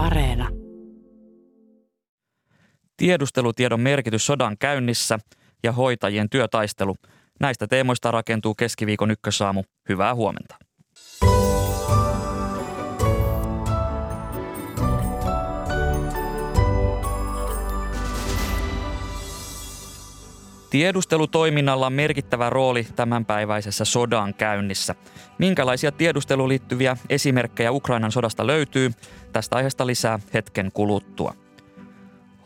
Areena. 0.00 0.48
Tiedustelutiedon 2.96 3.80
merkitys 3.80 4.26
sodan 4.26 4.56
käynnissä 4.58 5.18
ja 5.62 5.72
hoitajien 5.72 6.30
työtaistelu. 6.30 6.96
Näistä 7.40 7.66
teemoista 7.66 8.10
rakentuu 8.10 8.54
keskiviikon 8.54 9.10
ykkösaamu. 9.10 9.62
Hyvää 9.88 10.14
huomenta. 10.14 10.56
Tiedustelutoiminnalla 20.70 21.86
on 21.86 21.92
merkittävä 21.92 22.50
rooli 22.50 22.86
tämänpäiväisessä 22.96 23.84
sodan 23.84 24.34
käynnissä. 24.34 24.94
Minkälaisia 25.38 25.92
tiedusteluun 25.92 26.48
liittyviä 26.48 26.96
esimerkkejä 27.08 27.72
Ukrainan 27.72 28.12
sodasta 28.12 28.46
löytyy? 28.46 28.90
Tästä 29.32 29.56
aiheesta 29.56 29.86
lisää 29.86 30.18
hetken 30.34 30.72
kuluttua. 30.72 31.34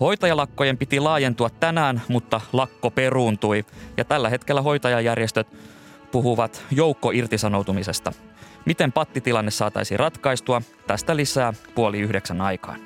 Hoitajalakkojen 0.01 0.79
piti 0.79 1.01
laajentua 1.01 1.51
tänään, 1.51 2.03
mutta 2.09 2.41
lakko 2.53 2.91
peruuntui 2.91 3.65
ja 3.97 4.05
tällä 4.05 4.29
hetkellä 4.29 4.63
hoitajajärjestöt 4.63 5.47
puhuvat 6.13 6.65
joukko 6.71 7.11
irtisanoutumisesta. 7.11 8.13
Miten 8.65 8.93
pattitilanne 8.93 9.51
saataisiin 9.51 10.01
ratkaistua? 10.01 10.63
Tästä 10.87 11.17
lisää 11.17 11.53
puoli 11.75 12.01
yhdeksän 12.01 12.41
aikaan. 12.41 12.81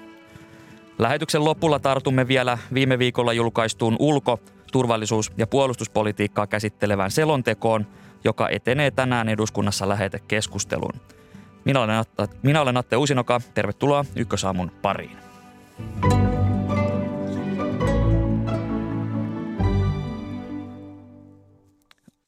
Lähetyksen 0.98 1.44
lopulla 1.44 1.78
tartumme 1.78 2.28
vielä 2.28 2.58
viime 2.74 2.98
viikolla 2.98 3.32
julkaistuun 3.32 3.96
ulko- 3.98 4.41
turvallisuus- 4.72 5.32
ja 5.36 5.46
puolustuspolitiikkaa 5.46 6.46
käsittelevään 6.46 7.10
selontekoon, 7.10 7.86
joka 8.24 8.48
etenee 8.48 8.91
tänään 8.91 9.28
eduskunnassa 9.28 9.88
lähetekeskusteluun. 9.88 11.00
Minä 11.64 11.80
olen, 11.80 11.96
Atte, 11.96 12.28
minä 12.42 12.60
olen 12.60 12.77
Atte 12.77 12.96
Uusinoka. 12.96 13.41
Tervetuloa 13.54 14.04
Ykkösaamun 14.16 14.70
pariin. 14.82 15.18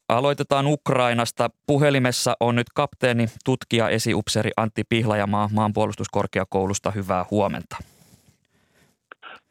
Aloitetaan 0.09 0.67
Ukrainasta. 0.67 1.49
Puhelimessa 1.67 2.33
on 2.39 2.55
nyt 2.55 2.67
kapteeni, 2.73 3.27
tutkija, 3.45 3.89
esiupseri 3.89 4.51
Antti 4.57 4.83
Pihlajamaa 4.89 5.49
maanpuolustuskorkeakoulusta. 5.53 6.91
Hyvää 6.91 7.25
huomenta. 7.31 7.77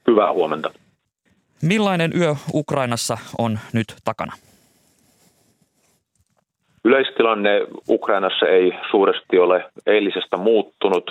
Hyvää 0.06 0.32
huomenta. 0.32 0.70
Millainen 1.62 2.10
yö 2.20 2.34
Ukrainassa 2.54 3.18
on 3.38 3.58
nyt 3.72 3.86
takana? 4.04 4.32
Yleistilanne 6.84 7.66
Ukrainassa 7.88 8.46
ei 8.46 8.72
suuresti 8.90 9.38
ole 9.38 9.64
eilisestä 9.86 10.36
muuttunut. 10.36 11.10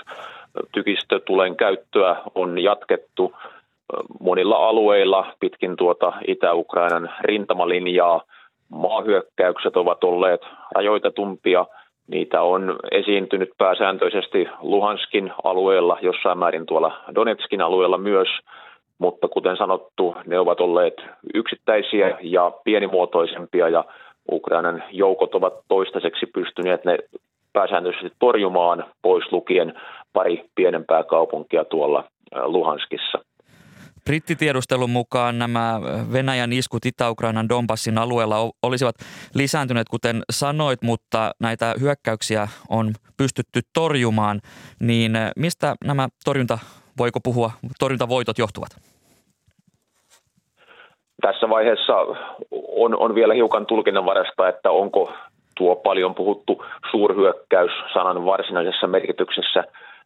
Tykistötulen 0.71 1.55
käyttöä 1.55 2.15
on 2.35 2.59
jatkettu 2.59 3.33
monilla 4.19 4.55
alueilla 4.55 5.33
pitkin 5.39 5.75
tuota 5.75 6.13
Itä-Ukrainan 6.27 7.09
rintamalinjaa. 7.21 8.21
Maahyökkäykset 8.69 9.77
ovat 9.77 10.03
olleet 10.03 10.41
rajoitetumpia. 10.75 11.65
Niitä 12.07 12.41
on 12.41 12.79
esiintynyt 12.91 13.49
pääsääntöisesti 13.57 14.47
Luhanskin 14.61 15.31
alueella, 15.43 15.97
jossain 16.01 16.37
määrin 16.37 16.65
tuolla 16.65 17.01
Donetskin 17.15 17.61
alueella 17.61 17.97
myös– 17.97 18.27
mutta 18.99 19.27
kuten 19.27 19.57
sanottu, 19.57 20.15
ne 20.25 20.39
ovat 20.39 20.59
olleet 20.59 20.93
yksittäisiä 21.33 22.17
ja 22.21 22.51
pienimuotoisempia 22.63 23.69
ja 23.69 23.85
Ukrainan 24.31 24.83
joukot 24.91 25.35
ovat 25.35 25.53
toistaiseksi 25.67 26.25
pystyneet 26.25 26.85
ne 26.85 26.97
pääsääntöisesti 27.53 28.11
torjumaan 28.19 28.85
pois 29.01 29.31
lukien 29.31 29.73
pari 30.13 30.49
pienempää 30.55 31.03
kaupunkia 31.03 31.65
tuolla 31.65 32.03
Luhanskissa. 32.45 33.19
Brittitiedustelun 34.05 34.89
mukaan 34.89 35.39
nämä 35.39 35.79
Venäjän 36.13 36.53
iskut 36.53 36.85
Itä-Ukrainan 36.85 37.49
Donbassin 37.49 37.97
alueella 37.97 38.51
olisivat 38.63 38.95
lisääntyneet, 39.35 39.89
kuten 39.89 40.21
sanoit, 40.31 40.81
mutta 40.81 41.31
näitä 41.39 41.75
hyökkäyksiä 41.79 42.47
on 42.69 42.93
pystytty 43.17 43.61
torjumaan. 43.73 44.41
Niin 44.79 45.11
mistä 45.35 45.75
nämä 45.85 46.07
torjunta, 46.25 46.59
voiko 46.97 47.19
puhua, 47.19 47.51
torjuntavoitot 47.79 48.37
johtuvat? 48.37 48.69
Tässä 51.21 51.49
vaiheessa 51.49 51.93
on, 52.67 52.99
on 52.99 53.15
vielä 53.15 53.33
hiukan 53.33 53.65
tulkinnanvarasta, 53.65 54.47
että 54.47 54.71
onko 54.71 55.13
tuo 55.57 55.75
paljon 55.75 56.15
puhuttu 56.15 56.65
suurhyökkäys 56.91 57.71
sanan 57.93 58.25
varsinaisessa 58.25 58.87
merkityksessä 58.87 59.63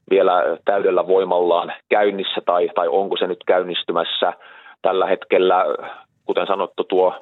vielä 0.09 0.57
täydellä 0.65 1.07
voimallaan 1.07 1.73
käynnissä 1.89 2.41
tai, 2.45 2.69
tai 2.75 2.87
onko 2.87 3.17
se 3.17 3.27
nyt 3.27 3.43
käynnistymässä. 3.45 4.33
Tällä 4.81 5.07
hetkellä, 5.07 5.65
kuten 6.25 6.47
sanottu, 6.47 6.83
tuo 6.83 7.15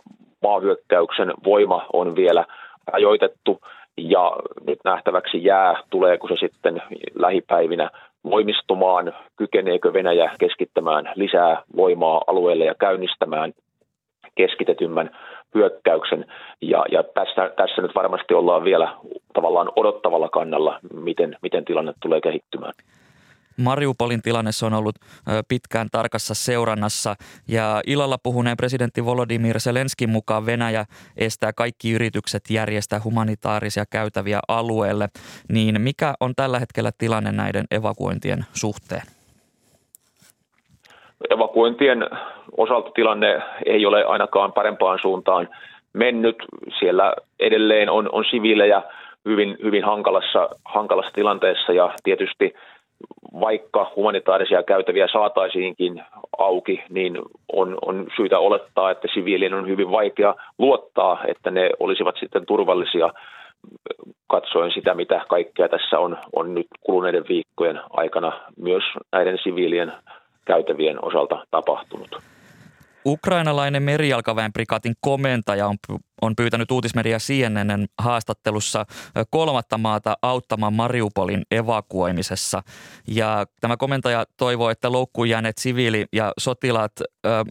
maahyökkäyksen 0.43 1.33
voima 1.43 1.85
on 1.93 2.15
vielä 2.15 2.45
rajoitettu 2.87 3.61
ja 3.97 4.31
nyt 4.67 4.79
nähtäväksi 4.83 5.43
jää, 5.43 5.83
tuleeko 5.89 6.27
se 6.27 6.35
sitten 6.39 6.81
lähipäivinä 7.15 7.89
voimistumaan, 8.25 9.13
kykeneekö 9.35 9.93
Venäjä 9.93 10.31
keskittämään 10.39 11.11
lisää 11.15 11.63
voimaa 11.75 12.21
alueelle 12.27 12.65
ja 12.65 12.75
käynnistämään 12.79 13.53
keskitetymmän 14.35 15.17
hyökkäyksen. 15.55 16.25
Ja, 16.61 16.85
ja 16.91 17.03
tässä, 17.03 17.51
tässä 17.57 17.81
nyt 17.81 17.95
varmasti 17.95 18.33
ollaan 18.33 18.63
vielä 18.63 18.95
tavallaan 19.33 19.71
odottavalla 19.75 20.29
kannalla, 20.29 20.79
miten, 20.93 21.37
miten 21.41 21.65
tilanne 21.65 21.93
tulee 22.01 22.21
kehittymään. 22.21 22.73
Mariupolin 23.57 24.21
tilanne 24.21 24.51
on 24.65 24.73
ollut 24.73 24.95
pitkään 25.47 25.87
tarkassa 25.91 26.33
seurannassa 26.33 27.15
ja 27.47 27.81
illalla 27.87 28.17
puhuneen 28.23 28.57
presidentti 28.57 29.05
Volodymyr 29.05 29.59
Zelenskin 29.59 30.09
mukaan 30.09 30.45
Venäjä 30.45 30.85
estää 31.17 31.53
kaikki 31.53 31.91
yritykset 31.91 32.43
järjestää 32.49 33.01
humanitaarisia 33.03 33.85
käytäviä 33.85 34.39
alueelle. 34.47 35.09
Niin 35.49 35.81
mikä 35.81 36.13
on 36.19 36.33
tällä 36.35 36.59
hetkellä 36.59 36.91
tilanne 36.97 37.31
näiden 37.31 37.65
evakuointien 37.71 38.45
suhteen? 38.53 39.20
Evakuointien 41.29 42.09
osalta 42.57 42.91
tilanne 42.91 43.41
ei 43.65 43.85
ole 43.85 44.05
ainakaan 44.05 44.53
parempaan 44.53 44.99
suuntaan 45.01 45.49
mennyt. 45.93 46.35
Siellä 46.79 47.13
edelleen 47.39 47.89
on, 47.89 48.09
on 48.11 48.25
siviilejä 48.31 48.81
hyvin, 49.25 49.57
hyvin 49.63 49.83
hankalassa, 49.83 50.49
hankalassa 50.65 51.11
tilanteessa 51.13 51.73
ja 51.73 51.93
tietysti 52.03 52.53
vaikka 53.39 53.91
humanitaarisia 53.95 54.63
käytäviä 54.63 55.07
saataisiinkin 55.07 56.03
auki, 56.37 56.83
niin 56.89 57.17
on, 57.53 57.77
on 57.81 58.07
syytä 58.15 58.39
olettaa, 58.39 58.91
että 58.91 59.07
siviilien 59.13 59.53
on 59.53 59.67
hyvin 59.67 59.91
vaikea 59.91 60.35
luottaa, 60.57 61.23
että 61.27 61.51
ne 61.51 61.69
olisivat 61.79 62.15
sitten 62.19 62.45
turvallisia 62.45 63.09
katsoen 64.27 64.71
sitä, 64.71 64.93
mitä 64.93 65.21
kaikkea 65.29 65.69
tässä 65.69 65.99
on, 65.99 66.17
on 66.33 66.55
nyt 66.55 66.67
kuluneiden 66.81 67.25
viikkojen 67.29 67.79
aikana 67.89 68.31
myös 68.57 68.83
näiden 69.11 69.37
siviilien 69.43 69.93
käytävien 70.45 71.05
osalta 71.05 71.45
tapahtunut. 71.51 72.21
Ukrainalainen 73.05 73.83
merijalkaväen 73.83 74.53
prikaatin 74.53 74.93
komentaja 75.01 75.67
on, 75.67 75.77
on 76.21 76.35
pyytänyt 76.35 76.71
uutismedia 76.71 77.17
CNNn 77.17 77.85
haastattelussa 77.97 78.85
kolmatta 79.29 79.77
maata 79.77 80.17
auttamaan 80.21 80.73
Mariupolin 80.73 81.41
evakuoimisessa. 81.51 82.63
Ja 83.07 83.45
tämä 83.61 83.77
komentaja 83.77 84.25
toivoo, 84.37 84.69
että 84.69 84.91
loukkuun 84.91 85.29
jääneet 85.29 85.57
siviili- 85.57 86.05
ja 86.13 86.33
sotilaat 86.37 86.91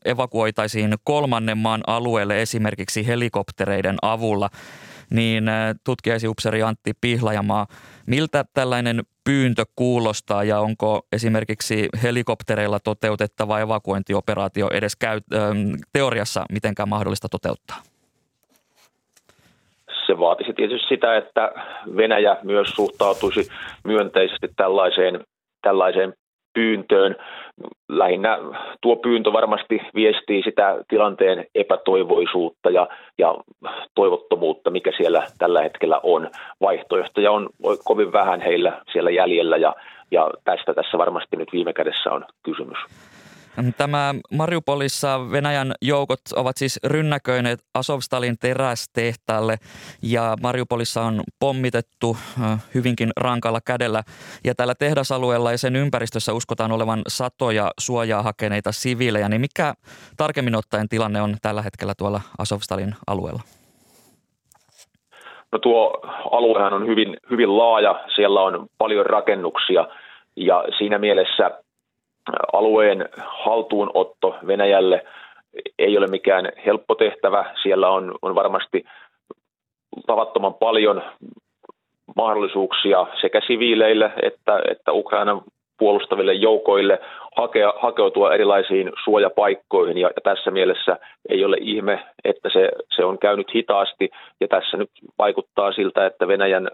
evakuoitaisiin 0.05 0.95
kolmannen 1.05 1.59
maan 1.59 1.81
alueelle 1.87 2.43
esimerkiksi 2.43 3.07
helikoptereiden 3.07 3.97
avulla 4.03 4.51
niin 5.11 5.45
tutkijaisiupseri 5.85 6.63
Antti 6.63 6.93
Pihlajamaa, 7.01 7.67
miltä 8.07 8.45
tällainen 8.55 9.03
pyyntö 9.31 9.65
kuulostaa 9.77 10.45
ja 10.45 10.61
onko 10.61 11.07
esimerkiksi 11.13 11.89
helikoptereilla 12.03 12.81
toteutettava 12.81 13.61
evakuointioperaatio 13.61 14.69
edes 14.73 14.97
käy, 14.97 15.21
teoriassa 15.93 16.45
mitenkään 16.53 16.89
mahdollista 16.89 17.29
toteuttaa? 17.29 17.77
Se 20.07 20.19
vaatisi 20.19 20.53
tietysti 20.53 20.89
sitä, 20.89 21.17
että 21.17 21.53
Venäjä 21.97 22.37
myös 22.43 22.69
suhtautuisi 22.69 23.49
myönteisesti 23.85 24.49
tällaiseen, 24.57 25.25
tällaiseen 25.63 26.15
pyyntöön. 26.55 27.17
Lähinnä 27.89 28.39
tuo 28.81 28.97
pyyntö 28.97 29.33
varmasti 29.33 29.81
viestii 29.95 30.43
sitä 30.43 30.85
tilanteen 30.89 31.47
epätoivoisuutta 31.55 32.71
ja, 32.71 32.89
ja 33.19 33.35
toivottomuutta, 33.95 34.71
mikä 34.71 34.93
siellä 34.97 35.27
tällä 35.39 35.63
hetkellä 35.63 36.01
on. 36.03 36.31
Vaihtoehtoja 36.61 37.31
on 37.31 37.49
kovin 37.85 38.13
vähän 38.13 38.41
heillä 38.41 38.83
siellä 38.93 39.11
jäljellä 39.11 39.57
ja, 39.57 39.77
ja 40.11 40.31
tästä 40.45 40.75
tässä 40.75 40.99
varmasti 40.99 41.37
nyt 41.37 41.53
viime 41.53 41.73
kädessä 41.73 42.11
on 42.13 42.25
kysymys. 42.43 42.79
Tämä 43.77 44.15
Mariupolissa 44.33 45.31
Venäjän 45.33 45.73
joukot 45.83 46.21
ovat 46.37 46.57
siis 46.57 46.81
rynnäköineet 46.85 47.61
Asovstalin 47.75 48.39
terästehtaalle 48.39 49.57
ja 50.03 50.37
Mariupolissa 50.43 51.03
on 51.03 51.21
pommitettu 51.41 52.17
hyvinkin 52.75 53.11
rankalla 53.17 53.61
kädellä. 53.67 54.03
Ja 54.45 54.55
tällä 54.55 54.75
tehdasalueella 54.75 55.53
ja 55.53 55.59
sen 55.59 55.77
ympäristössä 55.77 56.33
uskotaan 56.33 56.73
olevan 56.73 57.03
satoja 57.09 57.71
suojaa 57.81 58.23
hakeneita 58.23 58.73
siviilejä. 58.73 59.29
Niin 59.29 59.41
mikä 59.41 59.75
tarkemmin 60.17 60.57
ottaen 60.57 60.89
tilanne 60.89 61.23
on 61.23 61.37
tällä 61.43 61.63
hetkellä 61.63 61.93
tuolla 61.99 62.21
Asovstalin 62.39 62.95
alueella? 63.07 63.43
No 65.53 65.59
tuo 65.59 66.01
aluehan 66.31 66.73
on 66.73 66.87
hyvin, 66.87 67.17
hyvin 67.31 67.59
laaja, 67.59 68.05
siellä 68.15 68.41
on 68.41 68.67
paljon 68.79 69.07
rakennuksia 69.07 69.87
ja 70.37 70.65
siinä 70.79 70.99
mielessä 70.99 71.51
alueen 72.53 73.09
haltuunotto 73.27 74.37
Venäjälle 74.47 75.07
ei 75.79 75.99
ole 75.99 76.07
mikään 76.07 76.53
helppo 76.67 76.95
tehtävä. 76.95 77.55
Siellä 77.63 77.91
on, 77.91 78.15
on 78.23 78.35
varmasti 78.35 78.85
tavattoman 80.07 80.55
paljon 80.55 81.03
mahdollisuuksia 82.17 83.07
sekä 83.21 83.41
siviileille 83.47 84.13
että, 84.23 84.61
että 84.71 84.93
Ukrainan 84.93 85.43
puolustaville 85.79 86.35
joukoille 86.35 87.01
hakea, 87.37 87.73
hakeutua 87.77 88.35
erilaisiin 88.35 88.93
suojapaikkoihin. 89.05 89.99
Ja, 89.99 90.09
ja 90.09 90.21
tässä 90.25 90.51
mielessä 90.51 90.97
ei 91.29 91.45
ole 91.45 91.57
ihme, 91.61 92.07
että 92.25 92.49
se, 92.53 92.71
se 92.97 93.05
on 93.05 93.19
käynyt 93.19 93.55
hitaasti. 93.55 94.11
Ja 94.41 94.49
tässä 94.49 94.77
nyt 94.77 94.91
vaikuttaa 95.19 95.73
siltä, 95.73 96.07
että 96.07 96.29
Venäjän 96.29 96.69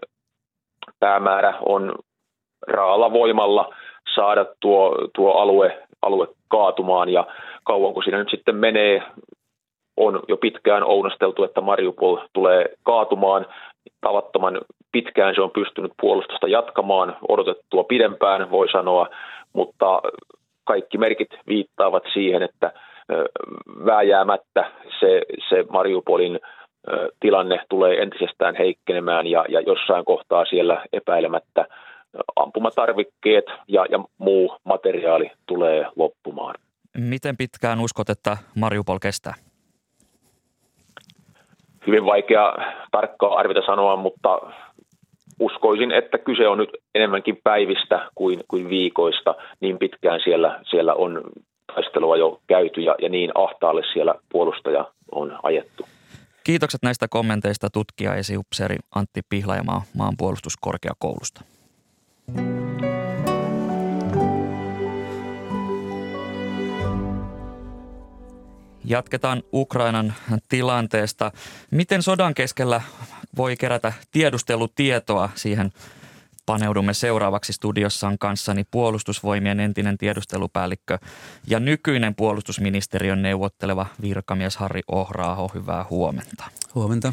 päämäärä 1.01 1.55
on 1.67 1.95
raalla 2.69 3.13
voimalla 3.13 3.75
saada 4.15 4.47
tuo, 4.61 5.09
tuo 5.15 5.33
alue, 5.33 5.83
alue 6.03 6.29
kaatumaan 6.49 7.09
ja 7.09 7.27
kauan 7.65 7.95
kun 7.95 8.03
siinä 8.03 8.19
nyt 8.19 8.31
sitten 8.31 8.57
menee, 8.57 9.03
on 9.97 10.23
jo 10.29 10.37
pitkään 10.37 10.85
ounasteltu, 10.85 11.45
että 11.45 11.61
Mariupol 11.61 12.17
tulee 12.33 12.67
kaatumaan. 12.83 13.47
Tavattoman 14.01 14.61
pitkään 14.93 15.35
se 15.35 15.41
on 15.41 15.51
pystynyt 15.51 15.93
puolustusta 16.01 16.49
jatkamaan, 16.49 17.17
odotettua 17.29 17.85
pidempään 17.85 18.51
voi 18.51 18.69
sanoa, 18.69 19.09
mutta 19.53 20.03
kaikki 20.65 20.99
merkit 20.99 21.29
viittaavat 21.49 22.03
siihen, 22.13 22.43
että 22.43 22.73
vääjäämättä 23.87 24.71
se, 25.01 25.23
se 25.49 25.65
Mariupolin 25.71 26.41
tilanne 27.21 27.61
tulee 27.69 28.03
entisestään 28.03 28.57
heikkenemään 28.57 29.27
ja, 29.27 29.45
ja 29.49 29.61
jossain 29.61 30.05
kohtaa 30.05 30.45
siellä 30.45 30.85
epäilemättä 30.93 31.67
ampumatarvikkeet 32.37 33.45
ja, 33.69 33.87
ja 33.91 33.99
muu 34.19 34.57
materiaali 34.65 35.31
tulee 35.47 35.87
loppumaan. 35.97 36.55
Miten 36.99 37.37
pitkään 37.37 37.81
uskot, 37.81 38.11
että 38.11 38.37
Mariupol 38.55 38.99
kestää? 38.99 39.35
Hyvin 41.87 42.05
vaikea 42.05 42.55
tarkkaa 42.91 43.39
arvita 43.39 43.61
sanoa, 43.67 43.97
mutta 43.97 44.41
uskoisin, 45.41 45.93
että 45.93 46.19
kyse 46.19 46.49
on 46.49 46.59
nyt 46.59 46.71
enemmänkin 46.95 47.39
päivistä 47.45 48.11
kuin, 48.15 48.41
kuin 48.49 48.69
viikoista. 48.69 49.35
Niin 49.61 49.79
pitkään 49.79 50.21
siellä, 50.25 50.61
siellä 50.71 50.95
on 50.95 51.23
taistelua 51.75 52.17
jo 52.17 52.41
käyty 52.47 52.81
ja, 52.81 52.95
ja 53.03 53.09
niin 53.09 53.31
ahtaalle 53.35 53.83
siellä 53.93 54.15
puolustaja 54.33 54.93
on 55.13 55.39
ajettu. 55.43 55.87
Kiitokset 56.45 56.83
näistä 56.83 57.07
kommenteista 57.11 57.71
tutkija 57.71 58.15
esiupseeri 58.15 58.77
Antti 58.95 59.21
Pihlajamaa 59.31 59.83
maanpuolustuskorkeakoulusta. 59.95 61.41
Jatketaan 68.85 69.43
Ukrainan 69.53 70.15
tilanteesta. 70.49 71.33
Miten 71.71 72.03
sodan 72.03 72.35
keskellä 72.35 72.83
voi 73.37 73.57
kerätä 73.57 73.93
tiedustelutietoa 74.11 75.31
siihen 75.35 75.73
paneudumme 76.47 76.95
seuraavaksi 76.95 77.53
studiossaan 77.53 78.19
kanssani 78.19 78.65
puolustusvoimien 78.71 79.61
entinen 79.61 79.99
tiedustelupäällikkö 79.99 80.99
ja 81.47 81.61
nykyinen 81.61 82.15
puolustusministeriön 82.15 83.23
neuvotteleva 83.23 83.87
virkamies 84.03 84.57
Harri 84.57 84.83
Ohraaho. 84.89 85.51
Hyvää 85.55 85.85
huomenta. 85.91 86.45
Huomenta. 86.75 87.13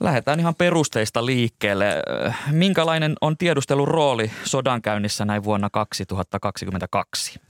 Lähdetään 0.00 0.40
ihan 0.40 0.54
perusteista 0.54 1.26
liikkeelle. 1.26 2.02
Minkälainen 2.50 3.14
on 3.20 3.36
tiedustelun 3.36 3.88
rooli 3.88 4.30
sodankäynnissä 4.44 5.24
näin 5.24 5.44
vuonna 5.44 5.70
2022? 5.70 7.40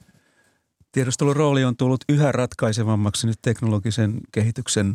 Tiedustelun 0.93 1.37
rooli 1.37 1.65
on 1.65 1.77
tullut 1.77 2.05
yhä 2.09 2.33
ratkaisevammaksi 2.33 3.27
nyt 3.27 3.39
teknologisen 3.43 4.21
kehityksen 4.33 4.95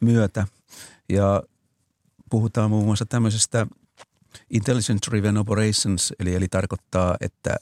myötä 0.00 0.46
ja 1.08 1.42
puhutaan 2.30 2.70
muun 2.70 2.84
muassa 2.84 3.06
tämmöisestä 3.06 3.66
intelligent 4.50 5.06
driven 5.10 5.38
operations, 5.38 6.12
eli, 6.20 6.34
eli 6.34 6.48
tarkoittaa, 6.48 7.16
että 7.20 7.56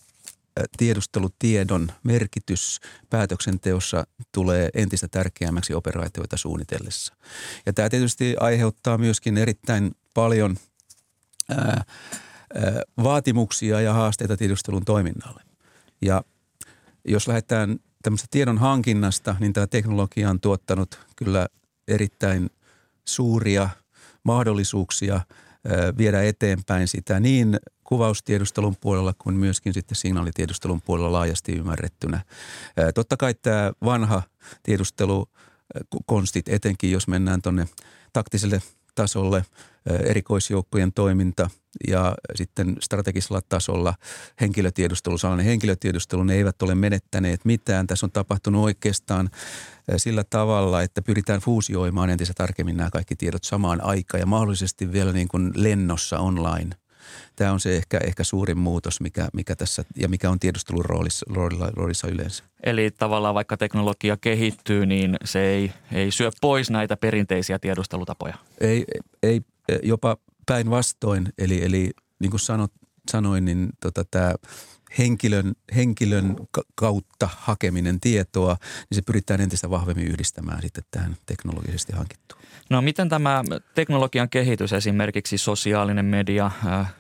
tiedustelutiedon 0.77 1.93
merkitys 2.03 2.81
päätöksenteossa 3.11 4.05
tulee 4.33 4.69
entistä 4.75 5.09
tärkeämmäksi 5.09 5.75
operaatioita 5.75 6.37
suunnitellessa. 6.37 7.15
Ja 7.67 7.73
tämä 7.73 7.89
tietysti 7.89 8.37
aiheuttaa 8.41 8.99
myöskin 8.99 9.39
erittäin 9.39 9.93
paljon 10.15 10.57
ää, 11.51 11.57
ää, 11.57 11.85
vaatimuksia 13.03 13.81
ja 13.81 13.93
haasteita 13.93 14.37
tiedustelun 14.37 14.85
toiminnalle. 14.85 15.43
Ja 16.03 16.23
jos 17.05 17.29
lähdetään 17.29 17.79
tämmöistä 18.03 18.29
tiedon 18.31 18.59
hankinnasta, 18.59 19.37
niin 19.41 19.53
tämä 19.53 19.67
teknologia 19.67 20.31
on 20.31 20.41
tuottanut 20.41 20.99
kyllä 21.17 21.49
erittäin 21.89 22.51
suuria 23.05 23.69
mahdollisuuksia 24.23 25.21
viedä 25.99 26.23
eteenpäin 26.23 26.89
sitä 26.89 27.21
niin 27.21 27.59
kuvaustiedustelun 27.91 28.77
puolella 28.81 29.15
kuin 29.19 29.37
myöskin 29.37 29.75
sitten 29.75 29.97
signaalitiedustelun 29.97 30.81
puolella 30.83 31.13
laajasti 31.13 31.53
ymmärrettynä. 31.53 32.21
Totta 32.95 33.17
kai 33.17 33.35
tämä 33.35 33.73
vanha 33.85 34.23
tiedustelukonstit, 34.63 36.49
etenkin 36.49 36.91
jos 36.91 37.09
mennään 37.09 37.43
tuonne 37.43 37.67
taktiselle 38.13 38.63
tasolle, 38.95 39.45
erikoisjoukkojen 39.87 40.93
toiminta 40.93 41.51
ja 41.89 42.15
sitten 42.35 42.77
strategisella 42.81 43.41
tasolla 43.49 43.95
henkilötiedustelu, 44.41 45.19
sellainen 45.19 45.47
henkilötiedustelu, 45.47 46.25
ne 46.25 46.35
eivät 46.35 46.63
ole 46.63 46.75
menettäneet 46.75 47.45
mitään. 47.45 47.87
Tässä 47.87 48.07
on 48.07 48.13
tapahtunut 48.13 48.65
oikeastaan 48.65 49.31
sillä 49.97 50.25
tavalla, 50.31 50.83
että 50.83 51.03
pyritään 51.03 51.41
fuusioimaan 51.41 52.11
entistä 52.11 52.35
tarkemmin 52.37 52.77
nämä 52.77 52.91
kaikki 52.91 53.17
tiedot 53.17 53.45
samaan 53.45 53.85
aikaan 53.85 54.21
ja 54.21 54.27
mahdollisesti 54.27 54.93
vielä 54.93 55.13
niin 55.13 55.29
kuin 55.29 55.53
lennossa 55.55 56.19
online– 56.19 56.77
Tämä 57.37 57.53
on 57.53 57.61
se 57.61 57.77
ehkä, 57.77 57.99
ehkä 57.99 58.25
suurin 58.25 58.59
muutos, 58.59 59.01
mikä, 59.01 59.29
mikä 59.33 59.57
tässä 59.57 59.85
ja 59.97 60.09
mikä 60.09 60.31
on 60.31 60.39
tiedustelun 60.39 60.85
roolissa, 60.85 61.27
roolissa, 61.35 61.71
roolissa 61.75 62.09
yleensä. 62.09 62.45
Eli 62.63 62.91
tavallaan 62.91 63.35
vaikka 63.35 63.57
teknologia 63.57 64.17
kehittyy, 64.17 64.87
niin 64.87 65.17
se 65.25 65.41
ei, 65.41 65.73
ei 65.93 66.11
syö 66.11 66.31
pois 66.41 66.71
näitä 66.71 66.97
perinteisiä 66.97 67.59
tiedustelutapoja? 67.59 68.35
Ei, 68.61 68.85
ei 69.23 69.41
jopa 69.83 70.17
päinvastoin. 70.47 71.29
Eli, 71.39 71.65
eli 71.65 71.91
niin 72.19 72.31
kuin 72.31 72.41
sanot, 72.41 72.73
sanoin, 73.11 73.45
niin 73.45 73.69
tota, 73.81 74.05
tämä 74.11 74.35
henkilön, 74.99 75.53
henkilön 75.77 76.37
kautta 76.75 77.29
hakeminen 77.37 78.01
tietoa, 78.01 78.57
niin 78.91 78.97
se 78.97 79.03
pyritään 79.03 79.41
entistä 79.41 79.71
vahvemmin 79.71 80.07
yhdistämään 80.07 80.63
sitten 80.63 80.85
tähän 80.91 81.17
teknologisesti 81.27 81.93
hankittuun. 81.93 82.43
No 82.71 82.83
miten 82.83 83.09
tämä 83.09 83.45
teknologian 83.75 84.31
kehitys, 84.31 84.73
esimerkiksi 84.73 85.39
sosiaalinen 85.39 86.05
media 86.05 86.51
äh, 86.67 86.95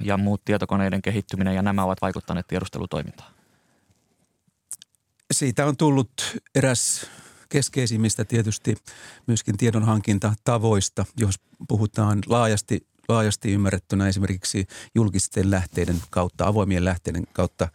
ja 0.00 0.16
muut 0.16 0.44
tietokoneiden 0.44 1.02
kehittyminen 1.02 1.54
ja 1.54 1.62
nämä 1.62 1.84
ovat 1.84 2.02
vaikuttaneet 2.02 2.46
tiedustelutoimintaan? 2.46 3.32
Siitä 5.30 5.66
on 5.66 5.76
tullut 5.76 6.12
eräs 6.54 7.06
keskeisimmistä 7.48 8.24
tietysti 8.24 8.76
myöskin 9.26 9.56
tiedonhankintatavoista, 9.56 11.04
jos 11.16 11.34
puhutaan 11.68 12.18
laajasti 12.26 12.86
laajasti 13.08 13.52
ymmärrettynä 13.52 14.08
esimerkiksi 14.08 14.66
julkisten 14.94 15.50
lähteiden 15.50 15.96
kautta, 16.10 16.46
avoimien 16.46 16.84
lähteiden 16.84 17.24
kautta 17.32 17.68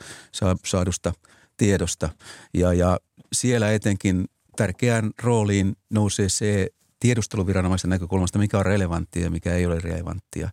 saadusta 0.65 1.13
tiedosta. 1.57 2.09
Ja, 2.53 2.73
ja 2.73 2.99
siellä 3.33 3.71
etenkin 3.71 4.25
tärkeään 4.55 5.11
rooliin 5.23 5.75
nousee 5.89 6.29
se 6.29 6.67
tiedusteluviranomaisen 7.03 7.89
näkökulmasta, 7.89 8.39
mikä 8.39 8.57
on 8.57 8.65
relevanttia 8.65 9.23
ja 9.23 9.29
mikä 9.29 9.53
ei 9.53 9.65
ole 9.65 9.79
relevanttia. 9.79 10.49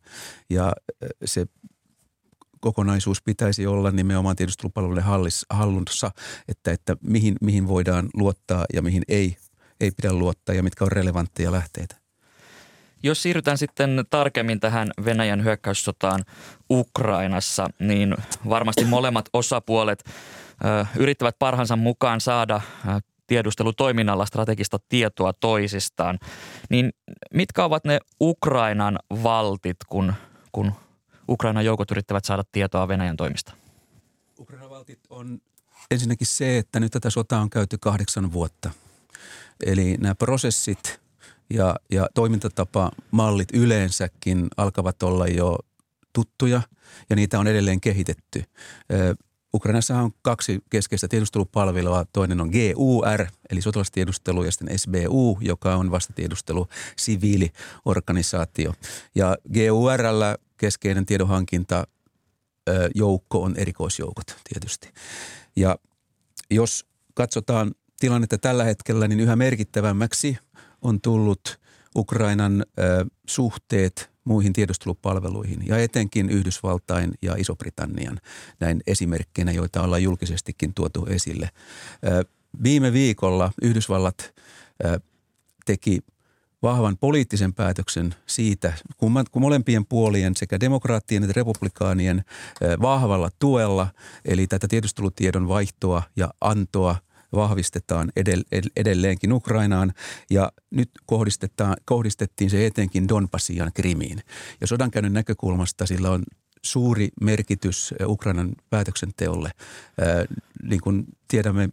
Ja 0.50 0.73
se 1.25 1.47
kokonaisuus 2.61 3.23
pitäisi 3.23 3.66
olla 3.66 3.90
nimenomaan 3.90 4.37
tiedustelupalveluiden 4.37 5.04
hallussa, 5.50 6.11
että, 6.49 6.73
että 6.73 6.97
mihin, 7.02 7.37
mihin 7.40 7.69
voidaan 7.69 8.09
luottaa 8.14 8.64
ja 8.73 8.83
mihin 8.83 9.02
ei, 9.09 9.37
ei 9.80 9.90
pidä 9.90 10.12
luottaa 10.12 10.54
ja 10.54 10.62
mitkä 10.62 10.85
on 10.85 10.92
relevantteja 10.92 11.52
lähteitä. 11.52 11.97
Jos 13.02 13.23
siirrytään 13.23 13.59
sitten 13.59 14.04
tarkemmin 14.11 14.61
tähän 14.61 14.90
Venäjän 15.04 15.45
hyökkäyssotaan 15.45 16.25
Ukrainassa, 16.71 17.71
niin 17.78 18.14
varmasti 18.49 18.85
molemmat 18.85 19.28
osapuolet 19.33 20.04
yrittävät 20.97 21.37
parhaansa 21.38 21.76
mukaan 21.76 22.21
saada 22.21 22.61
tiedustelutoiminnalla 23.30 24.26
strategista 24.26 24.78
tietoa 24.88 25.32
toisistaan. 25.32 26.18
Niin 26.70 26.90
mitkä 27.34 27.64
ovat 27.64 27.84
ne 27.84 27.99
Ukrainan 28.20 28.99
valtit, 29.22 29.76
kun, 29.88 30.14
kun 30.52 30.72
Ukrainan 31.28 31.64
joukot 31.64 31.90
yrittävät 31.90 32.25
saada 32.25 32.44
tietoa 32.52 32.88
Venäjän 32.88 33.16
toimista? 33.16 33.52
Ukrainan 34.38 34.70
valtit 34.70 34.99
on 35.10 35.40
ensinnäkin 35.90 36.26
se, 36.26 36.58
että 36.58 36.80
nyt 36.80 36.92
tätä 36.92 37.10
sotaa 37.10 37.40
on 37.40 37.50
käyty 37.50 37.78
kahdeksan 37.80 38.32
vuotta. 38.32 38.70
Eli 39.66 39.96
nämä 40.00 40.14
prosessit 40.14 41.00
ja, 41.50 41.76
ja 41.92 42.08
toimintatapamallit 42.14 43.49
yleensäkin 43.54 44.49
alkavat 44.56 45.02
olla 45.02 45.26
jo 45.26 45.58
tuttuja 46.12 46.62
ja 47.10 47.16
niitä 47.16 47.38
on 47.38 47.46
edelleen 47.46 47.80
kehitetty. 47.80 48.44
Ukrainassa 49.54 49.99
on 49.99 50.11
kaksi 50.23 50.64
keskeistä 50.71 51.09
tiedustelupalvelua. 51.09 52.07
Toinen 52.12 52.40
on 52.40 52.50
GUR, 52.50 53.26
eli 53.50 53.62
sotilastiedustelu, 53.62 54.45
ja 54.45 54.52
sitten 54.52 54.78
SBU, 54.78 55.38
joka 55.40 55.76
on 55.76 55.90
vastatiedustelu 55.90 56.66
siviiliorganisaatio. 56.97 58.75
Ja 59.14 59.37
GURllä 59.54 60.37
keskeinen 60.57 61.07
tiedonhankinta 61.07 61.87
joukko 62.95 63.42
on 63.42 63.57
erikoisjoukot 63.57 64.37
tietysti. 64.49 64.92
Ja 65.57 65.76
jos 66.50 66.87
katsotaan 67.14 67.75
tilannetta 68.00 68.38
tällä 68.38 68.64
hetkellä, 68.64 69.09
niin 69.09 69.21
yhä 69.21 69.37
merkittävämmäksi 69.37 70.38
on 70.83 71.00
tullut 71.00 71.61
Ukrainan 71.97 72.64
suhteet 73.26 74.10
muihin 74.25 74.53
tiedustelupalveluihin 74.53 75.67
ja 75.67 75.79
etenkin 75.79 76.31
Yhdysvaltain 76.31 77.15
ja 77.23 77.35
Iso-Britannian 77.39 78.21
näin 78.61 78.81
esimerkkeinä, 78.87 79.53
joita 79.53 79.83
ollaan 79.83 80.03
julkisestikin 80.03 80.75
tuotu 80.75 81.07
esille. 81.07 81.50
Viime 82.62 82.93
viikolla 82.93 83.53
Yhdysvallat 83.62 84.35
teki 85.67 86.00
vahvan 86.62 86.97
poliittisen 86.99 87.55
päätöksen 87.55 88.15
siitä, 88.27 88.73
kun, 88.97 89.12
molempien 89.41 89.87
puolien 89.87 90.37
sekä 90.37 90.61
demokraattien 90.61 91.23
että 91.23 91.33
republikaanien 91.37 92.25
vahvalla 92.81 93.31
tuella, 93.39 93.87
eli 94.25 94.47
tätä 94.47 94.69
tiedustelutiedon 94.69 95.49
vaihtoa 95.49 96.03
ja 96.17 96.35
antoa– 96.41 96.97
vahvistetaan 97.32 98.12
edelleenkin 98.76 99.32
Ukrainaan 99.32 99.92
ja 100.30 100.52
nyt 100.70 100.90
kohdistetaan, 101.06 101.76
kohdistettiin 101.84 102.50
se 102.50 102.66
etenkin 102.66 103.08
Donbassiin 103.08 103.56
ja 103.56 103.70
Krimiin. 103.70 104.20
Ja 104.60 104.66
sodankäynnin 104.66 105.12
näkökulmasta 105.12 105.87
sillä 105.87 106.10
on 106.10 106.22
suuri 106.62 107.08
merkitys 107.20 107.94
Ukrainan 108.06 108.52
päätöksenteolle. 108.70 109.50
Niin 110.62 110.80
kuin 110.80 111.04
tiedämme 111.28 111.68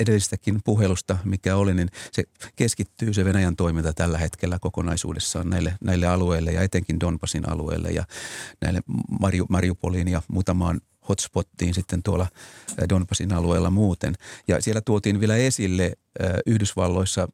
edellistäkin 0.00 0.60
puhelusta, 0.64 1.18
mikä 1.24 1.56
oli, 1.56 1.74
niin 1.74 1.88
se 2.12 2.22
keskittyy 2.56 3.14
se 3.14 3.24
Venäjän 3.24 3.56
toiminta 3.56 3.92
tällä 3.92 4.18
hetkellä 4.18 4.58
kokonaisuudessaan 4.58 5.50
näille, 5.50 5.74
näille 5.80 6.06
alueille 6.06 6.52
ja 6.52 6.62
etenkin 6.62 7.00
Donbasin 7.00 7.48
alueelle 7.48 7.90
ja 7.90 8.04
näille 8.60 8.80
Mariupoliin 9.48 10.08
ja 10.08 10.22
muutamaan 10.28 10.80
hotspottiin 11.10 11.74
sitten 11.74 12.02
tuolla 12.02 12.26
Donbasin 12.88 13.32
alueella 13.32 13.70
muuten. 13.70 14.14
Ja 14.48 14.62
siellä 14.62 14.80
tuotiin 14.80 15.20
vielä 15.20 15.36
esille 15.36 15.92
Yhdysvalloissa 16.46 17.28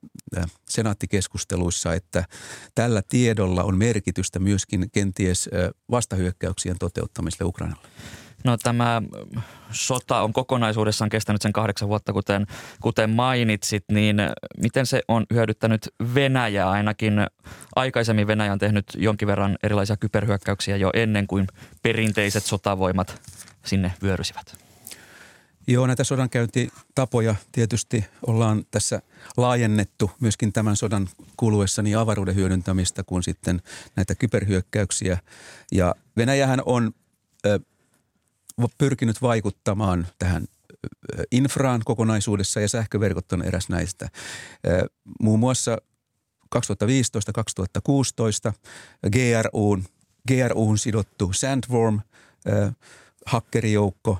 senaattikeskusteluissa, 0.69 1.95
että 1.95 2.25
tällä 2.75 3.03
tiedolla 3.09 3.63
on 3.63 3.79
merkitystä 3.79 4.39
myöskin 4.39 4.91
kenties 4.93 5.51
vastahyökkäyksien 5.91 6.79
toteuttamiselle 6.79 7.49
Ukrainalle. 7.49 7.89
No 8.45 8.57
tämä 8.57 9.03
sota 9.71 10.21
on 10.21 10.33
kokonaisuudessaan 10.33 11.09
kestänyt 11.09 11.43
sen 11.43 11.53
kahdeksan 11.53 11.89
vuotta, 11.89 12.13
kuten, 12.13 12.47
kuten 12.81 13.11
mainitsit, 13.11 13.85
niin 13.93 14.17
miten 14.63 14.87
se 14.87 15.03
on 15.09 15.27
hyödyttänyt 15.35 15.89
Venäjää? 16.15 16.71
Ainakin 16.71 17.27
aikaisemmin 17.77 18.27
Venäjä 18.27 18.53
on 18.53 18.59
tehnyt 18.59 18.85
jonkin 18.97 19.29
verran 19.29 19.57
erilaisia 19.63 19.97
kyberhyökkäyksiä 19.97 20.77
jo 20.77 20.91
ennen 20.95 21.27
kuin 21.27 21.47
perinteiset 21.83 22.45
sotavoimat 22.45 23.21
sinne 23.67 23.93
vyörysivät? 24.03 24.67
Joo, 25.69 25.87
näitä 25.87 26.05
sodankäyntitapoja 26.05 27.35
tietysti 27.53 28.05
ollaan 28.27 28.65
tässä 28.71 29.03
laajennettu 29.37 30.11
myöskin 30.21 30.53
tämän 30.53 30.77
sodan 30.77 31.09
kuluessa 31.37 31.83
niin 31.83 31.99
avaruuden 31.99 32.35
hyödyntämistä 32.35 33.03
kuin 33.03 33.23
sitten 33.23 33.63
näitä 33.97 34.15
kyberhyökkäyksiä. 34.15 35.19
Ja 35.73 35.95
Venäjähän 36.17 36.63
on 36.67 36.93
ö, 37.47 37.61
pyrkinyt 38.79 39.23
vaikuttamaan 39.23 40.07
tähän 40.19 40.47
infraan 41.31 41.81
kokonaisuudessa 41.85 42.61
ja 42.61 42.69
sähköverkot 42.69 43.33
on 43.33 43.43
eräs 43.43 43.69
näistä. 43.69 44.09
Muun 45.21 45.41
muassa 45.41 45.79
2015-2016 46.57 46.59
GRUun, 49.11 49.85
GRUun 50.29 50.79
sidottu 50.79 51.33
Sandworm– 51.33 52.01
hakkerijoukko 53.27 54.19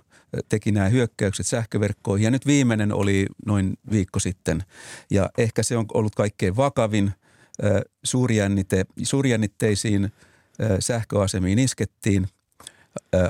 teki 0.49 0.73
nämä 0.73 0.89
hyökkäykset 0.89 1.47
sähköverkkoihin. 1.47 2.25
Ja 2.25 2.31
nyt 2.31 2.47
viimeinen 2.47 2.93
oli 2.93 3.27
noin 3.47 3.75
viikko 3.91 4.19
sitten. 4.19 4.63
Ja 5.11 5.31
ehkä 5.39 5.63
se 5.63 5.77
on 5.77 5.87
ollut 5.95 6.15
kaikkein 6.15 6.57
vakavin. 6.57 7.13
Suurjännite, 8.05 8.85
suurjännitteisiin 9.03 10.13
sähköasemiin 10.81 11.59
iskettiin 11.59 12.29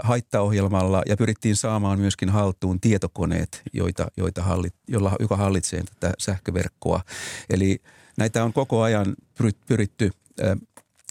haittaohjelmalla 0.03 1.03
ja 1.07 1.17
pyrittiin 1.17 1.57
saamaan 1.57 1.99
myöskin 1.99 2.29
haltuun 2.29 2.81
tietokoneet, 2.81 3.63
joita, 3.73 4.09
joita 4.17 4.43
hallit, 4.43 4.75
jolla, 4.89 5.17
joka 5.21 5.37
hallitsee 5.37 5.83
tätä 6.01 6.15
sähköverkkoa. 6.19 7.01
Eli 7.51 7.83
näitä 8.19 8.45
on 8.45 8.53
koko 8.53 8.83
ajan 8.83 9.15
pyritty 9.69 10.11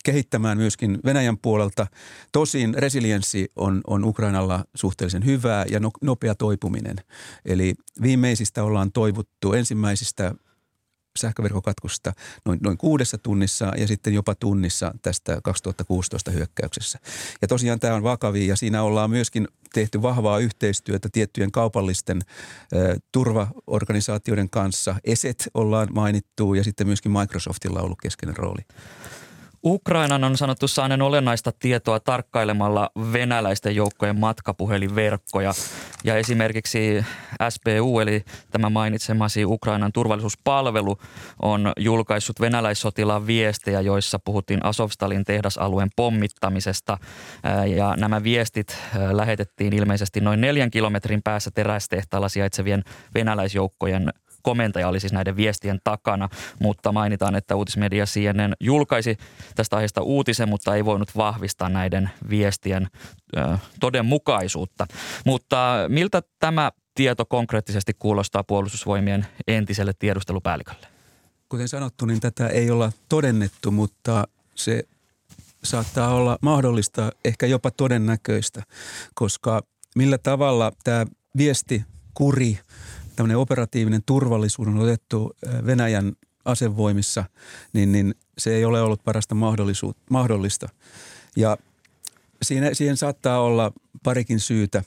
kehittämään 0.05 0.57
myöskin 0.57 0.99
Venäjän 1.05 1.37
puolelta. 1.37 1.87
Tosin 2.31 2.73
resilienssi 2.73 3.49
on, 3.55 3.81
on 3.87 4.03
Ukrainalla 4.03 4.65
suhteellisen 4.75 5.25
hyvää 5.25 5.65
ja 5.69 5.79
no, 5.79 5.91
nopea 6.01 6.35
toipuminen. 6.35 6.95
Eli 7.45 7.75
viimeisistä 8.01 8.63
ollaan 8.63 8.91
toivuttu 8.91 9.53
ensimmäisistä 9.53 10.35
sähköverkokatkosta 11.19 12.13
noin, 12.45 12.59
noin 12.63 12.77
kuudessa 12.77 13.17
tunnissa 13.17 13.71
ja 13.77 13.87
sitten 13.87 14.13
jopa 14.13 14.35
tunnissa 14.35 14.93
tästä 15.01 15.39
2016 15.43 16.31
hyökkäyksessä. 16.31 16.99
Ja 17.41 17.47
tosiaan 17.47 17.79
tämä 17.79 17.95
on 17.95 18.03
vakavi 18.03 18.47
ja 18.47 18.55
siinä 18.55 18.83
ollaan 18.83 19.09
myöskin 19.09 19.47
tehty 19.73 20.01
vahvaa 20.01 20.39
yhteistyötä 20.39 21.09
tiettyjen 21.11 21.51
kaupallisten 21.51 22.21
ö, 22.73 22.97
turvaorganisaatioiden 23.11 24.49
kanssa. 24.49 24.95
ESET 25.03 25.47
ollaan 25.53 25.87
mainittu 25.93 26.53
ja 26.53 26.63
sitten 26.63 26.87
myöskin 26.87 27.11
Microsoftilla 27.11 27.79
on 27.79 27.85
ollut 27.85 28.01
keskeinen 28.01 28.37
rooli. 28.37 28.61
Ukrainan 29.65 30.23
on 30.23 30.37
sanottu 30.37 30.67
saaneen 30.67 31.01
olennaista 31.01 31.51
tietoa 31.59 31.99
tarkkailemalla 31.99 32.89
venäläisten 33.13 33.75
joukkojen 33.75 34.19
matkapuhelinverkkoja. 34.19 35.53
Ja 36.03 36.15
esimerkiksi 36.15 37.05
SPU, 37.49 37.99
eli 37.99 38.23
tämä 38.51 38.69
mainitsemasi 38.69 39.45
Ukrainan 39.45 39.91
turvallisuuspalvelu, 39.91 40.97
on 41.41 41.73
julkaissut 41.77 42.41
venäläissotilaan 42.41 43.27
viestejä, 43.27 43.81
joissa 43.81 44.19
puhuttiin 44.19 44.65
Asovstalin 44.65 45.23
tehdasalueen 45.23 45.89
pommittamisesta. 45.95 46.97
Ja 47.75 47.95
nämä 47.97 48.23
viestit 48.23 48.77
lähetettiin 49.11 49.73
ilmeisesti 49.73 50.21
noin 50.21 50.41
neljän 50.41 50.71
kilometrin 50.71 51.23
päässä 51.23 51.51
terästehtaalla 51.51 52.29
sijaitsevien 52.29 52.83
venäläisjoukkojen 53.15 54.13
komentaja 54.45 54.87
oli 54.87 54.99
siis 54.99 55.13
näiden 55.13 55.35
viestien 55.35 55.79
takana, 55.83 56.29
mutta 56.59 56.91
mainitaan, 56.91 57.35
että 57.35 57.55
uutismedia 57.55 58.05
CNN 58.05 58.53
julkaisi 58.59 59.17
tästä 59.55 59.75
aiheesta 59.75 60.01
uutisen, 60.01 60.49
mutta 60.49 60.75
ei 60.75 60.85
voinut 60.85 61.17
vahvistaa 61.17 61.69
näiden 61.69 62.09
viestien 62.29 62.87
todenmukaisuutta. 63.79 64.87
Mutta 65.25 65.75
miltä 65.87 66.21
tämä 66.39 66.71
tieto 66.95 67.25
konkreettisesti 67.25 67.93
kuulostaa 67.99 68.43
puolustusvoimien 68.43 69.27
entiselle 69.47 69.93
tiedustelupäällikölle? 69.99 70.87
Kuten 71.49 71.67
sanottu, 71.67 72.05
niin 72.05 72.19
tätä 72.19 72.47
ei 72.47 72.71
olla 72.71 72.91
todennettu, 73.09 73.71
mutta 73.71 74.27
se 74.55 74.83
saattaa 75.63 76.13
olla 76.13 76.37
mahdollista, 76.41 77.11
ehkä 77.25 77.45
jopa 77.45 77.71
todennäköistä, 77.71 78.63
koska 79.13 79.61
millä 79.95 80.17
tavalla 80.17 80.71
tämä 80.83 81.05
viesti 81.37 81.83
kuri 82.13 82.59
tämmöinen 83.15 83.37
operatiivinen 83.37 84.03
turvallisuus 84.05 84.67
on 84.67 84.77
otettu 84.77 85.35
Venäjän 85.65 86.13
asevoimissa, 86.45 87.23
niin, 87.73 87.91
niin 87.91 88.15
se 88.37 88.55
ei 88.55 88.65
ole 88.65 88.81
ollut 88.81 89.03
parasta 89.03 89.35
mahdollista. 90.09 90.69
Ja 91.35 91.57
siinä, 92.41 92.73
siihen 92.73 92.97
saattaa 92.97 93.39
olla 93.39 93.71
parikin 94.03 94.39
syytä, 94.39 94.83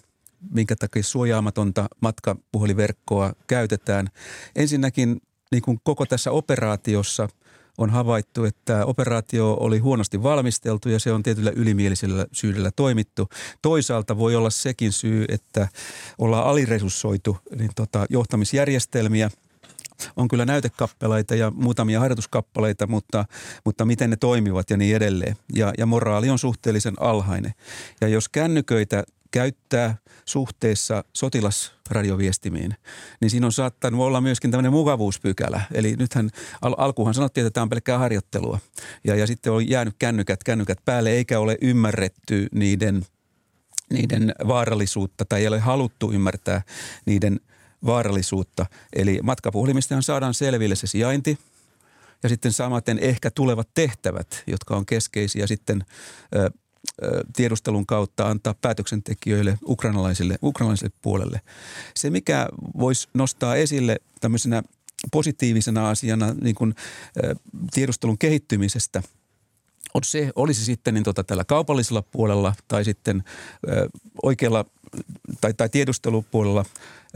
minkä 0.51 0.77
takia 0.77 1.03
suojaamatonta 1.03 1.89
matkapuheliverkkoa 2.01 3.33
käytetään. 3.47 4.07
Ensinnäkin 4.57 5.23
niin 5.53 5.63
kuin 5.63 5.81
koko 5.83 6.07
tässä 6.07 6.31
operaatiossa 6.31 7.29
on 7.79 7.91
havaittu, 7.91 8.45
että 8.45 8.85
operaatio 8.85 9.57
oli 9.61 9.79
huonosti 9.79 10.23
valmisteltu 10.23 10.89
ja 10.89 10.99
se 10.99 11.13
on 11.13 11.23
tietyllä 11.23 11.53
ylimielisellä 11.57 12.27
syydellä 12.33 12.71
toimittu. 12.77 13.29
Toisaalta 13.63 14.19
voi 14.19 14.37
olla 14.37 14.51
sekin 14.51 14.93
syy, 14.93 15.25
että 15.29 15.69
ollaan 16.19 16.47
aliresurssoitu 16.47 17.37
niin 17.59 17.71
tota, 17.77 18.07
johtamisjärjestelmiä– 18.11 19.31
on 20.17 20.29
kyllä 20.29 20.45
näytekappaleita 20.45 21.35
ja 21.35 21.51
muutamia 21.51 22.01
harjoituskappaleita, 22.01 22.87
mutta, 22.87 23.25
mutta 23.65 23.85
miten 23.85 24.11
ne 24.11 24.17
toimivat 24.17 24.71
ja 24.71 24.77
niin 24.77 24.97
edelleen. 24.97 25.37
Ja, 25.55 25.73
ja 25.79 25.87
moraali 25.87 26.31
on 26.31 26.39
suhteellisen 26.39 26.95
alhainen. 27.01 27.55
Ja 28.01 28.09
jos 28.09 28.29
kännyköitä 28.29 29.05
käyttää 29.31 29.97
suhteessa 30.25 31.05
sotilasradioviestimiin, 31.13 32.75
niin 33.21 33.31
siinä 33.31 33.47
on 33.47 33.53
saattanut 33.53 34.01
olla 34.01 34.21
myöskin 34.21 34.51
tämmöinen 34.51 34.73
mukavuuspykälä. 34.73 35.61
Eli 35.75 35.97
nythän 35.97 36.31
al- 36.63 36.75
alkuhan 36.79 37.15
sanottiin, 37.15 37.47
että 37.47 37.55
tämä 37.55 37.63
on 37.63 37.69
pelkkää 37.69 37.99
harjoittelua. 37.99 38.59
Ja, 39.05 39.17
ja 39.17 39.27
sitten 39.27 39.53
on 39.53 39.69
jäänyt 39.69 39.95
kännykät, 39.99 40.45
kännykät 40.45 40.79
päälle, 40.85 41.11
eikä 41.11 41.41
ole 41.41 41.59
ymmärretty 41.63 42.49
niiden, 42.55 43.07
niiden 43.91 44.35
vaarallisuutta 44.49 45.25
tai 45.25 45.41
ei 45.41 45.49
ole 45.49 45.59
haluttu 45.59 46.13
ymmärtää 46.13 46.63
niiden 47.07 47.41
vaarallisuutta. 47.87 48.67
Eli 48.93 49.21
matkapuhelimistahan 49.23 50.03
saadaan 50.03 50.35
selville 50.35 50.77
se 50.77 50.87
sijainti, 50.87 51.39
ja 52.23 52.29
sitten 52.29 52.53
samaten 52.53 52.99
ehkä 52.99 53.31
tulevat 53.31 53.69
tehtävät, 53.75 54.43
jotka 54.47 54.77
on 54.77 54.87
keskeisiä 54.87 55.47
sitten 55.47 55.85
tiedustelun 57.37 57.87
kautta 57.87 58.29
antaa 58.29 58.55
päätöksentekijöille, 58.55 59.59
ukrainalaisille, 59.67 60.39
ukrainalaisille 60.43 60.93
puolelle. 61.03 61.41
Se, 61.95 62.11
mikä 62.11 62.49
voisi 62.79 63.09
nostaa 63.15 63.57
esille 63.57 63.97
tämmöisenä 64.21 64.63
positiivisena 65.13 65.91
asiana 65.91 66.35
niin 66.41 66.55
kuin, 66.55 66.75
tiedustelun 67.75 68.19
kehittymisestä– 68.19 69.03
on 69.95 70.05
se, 70.05 70.31
olisi 70.37 70.65
sitten 70.65 70.95
niin 70.95 71.05
tota, 71.05 71.25
tällä 71.25 71.45
kaupallisella 71.45 72.03
puolella 72.03 72.55
tai 72.69 72.85
sitten 72.85 73.25
oikealla 74.23 74.65
tai, 75.41 75.55
tai 75.55 75.69
tiedustelupuolella, 75.69 76.65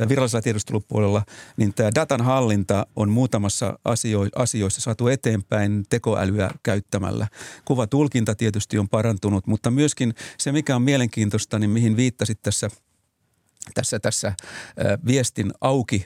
virallisella 0.08 0.42
tiedustelupuolella, 0.42 1.24
niin 1.56 1.74
tämä 1.74 1.90
datan 1.94 2.20
hallinta 2.20 2.86
on 2.96 3.10
muutamassa 3.10 3.78
asio, 3.84 4.20
asioissa 4.36 4.80
saatu 4.80 5.08
eteenpäin 5.08 5.84
tekoälyä 5.90 6.50
käyttämällä. 6.62 7.26
Kuvatulkinta 7.64 8.34
tietysti 8.34 8.78
on 8.78 8.88
parantunut, 8.88 9.46
mutta 9.46 9.70
myöskin 9.70 10.14
se, 10.38 10.52
mikä 10.52 10.76
on 10.76 10.82
mielenkiintoista, 10.82 11.58
niin 11.58 11.70
mihin 11.70 11.96
viittasit 11.96 12.42
tässä, 12.42 12.70
tässä, 13.74 13.98
tässä 13.98 14.32
viestin 15.06 15.52
auki 15.60 16.04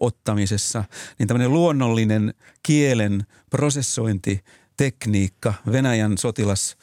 ottamisessa, 0.00 0.84
niin 1.18 1.26
tämmöinen 1.26 1.52
luonnollinen 1.52 2.34
kielen 2.62 3.26
prosessointi, 3.50 4.44
tekniikka, 4.76 5.54
Venäjän 5.72 6.18
sotilas, 6.18 6.76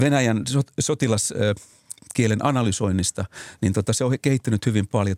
Venäjän 0.00 0.44
sotilas 0.80 1.34
kielen 2.14 2.46
analysoinnista, 2.46 3.24
niin 3.60 3.72
tota, 3.72 3.92
se 3.92 4.04
on 4.04 4.16
kehittynyt 4.22 4.66
hyvin 4.66 4.88
paljon. 4.88 5.16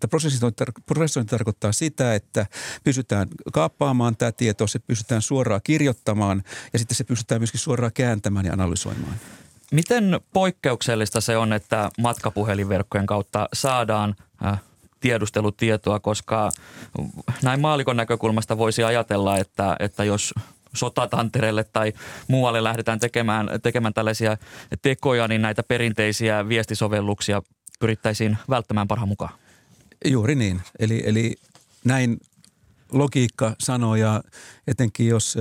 Prosessointi 0.87 1.31
tarkoittaa 1.31 1.73
sitä, 1.73 2.15
että 2.15 2.47
pystytään 2.85 3.29
kaappaamaan 3.53 4.17
tämä 4.17 4.33
tieto, 4.33 4.67
se 4.67 4.79
pystytään 4.79 5.23
suoraan 5.23 5.61
kirjoittamaan 5.65 6.43
ja 6.73 6.79
sitten 6.79 6.97
se 6.97 7.05
pystytään 7.05 7.41
myöskin 7.41 7.61
suoraan 7.61 7.93
kääntämään 7.93 8.47
ja 8.47 8.53
analysoimaan. 8.53 9.15
Miten 9.73 10.21
poikkeuksellista 10.33 11.21
se 11.21 11.37
on, 11.37 11.53
että 11.53 11.91
matkapuhelinverkkojen 11.99 13.07
kautta 13.07 13.49
saadaan 13.53 14.15
äh, 14.45 14.61
tiedustelutietoa, 15.01 16.01
koska 16.01 16.51
näin 17.43 17.61
maalikon 17.61 17.97
näkökulmasta 17.97 18.59
voisi 18.59 18.85
ajatella, 18.85 19.39
että, 19.39 19.77
että 19.79 20.05
jos 20.05 20.35
sotatantereelle 20.77 21.65
tai 21.65 21.93
muualle 22.29 22.65
lähdetään 22.65 23.01
tekemään, 23.01 23.51
tekemään 23.63 23.95
tällaisia 23.95 24.37
tekoja, 24.83 25.29
niin 25.29 25.43
näitä 25.43 25.63
perinteisiä 25.63 26.49
viestisovelluksia 26.49 27.43
pyrittäisiin 27.81 28.39
välttämään 28.51 28.89
parhaan 28.89 29.09
mukaan. 29.09 29.33
Juuri 30.05 30.35
niin. 30.35 30.63
Eli, 30.79 31.03
eli 31.07 31.35
näin 31.85 32.21
logiikka 32.93 33.57
sanoo 33.61 33.97
ja 33.97 34.23
etenkin 34.67 35.09
jos 35.09 35.39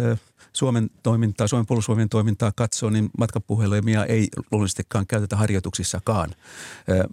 Suomen 0.53 0.89
toimintaa, 1.03 1.47
Suomen 1.47 1.65
puolustusvoimien 1.65 2.09
toimintaa 2.09 2.51
katsoo, 2.55 2.89
niin 2.89 3.09
matkapuhelimia 3.17 4.05
ei 4.05 4.27
luonnollisestikaan 4.51 5.07
käytetä 5.07 5.35
harjoituksissakaan, 5.35 6.35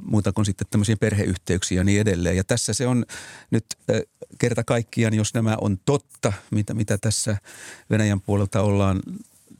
muuta 0.03 0.33
kuin 0.33 0.45
sitten 0.45 0.67
tämmöisiä 0.71 0.97
perheyhteyksiä 1.01 1.81
ja 1.81 1.85
niin 1.85 2.01
edelleen. 2.01 2.37
Ja 2.37 2.45
tässä 2.45 2.73
se 2.75 2.87
on 2.87 3.05
nyt 3.51 3.65
kerta 4.39 4.65
kaikkiaan, 4.65 5.15
jos 5.15 5.35
nämä 5.35 5.57
on 5.61 5.79
totta, 5.85 6.33
mitä, 6.51 6.75
mitä 6.75 6.99
tässä 6.99 7.37
Venäjän 7.91 8.21
puolelta 8.21 8.63
ollaan 8.63 9.03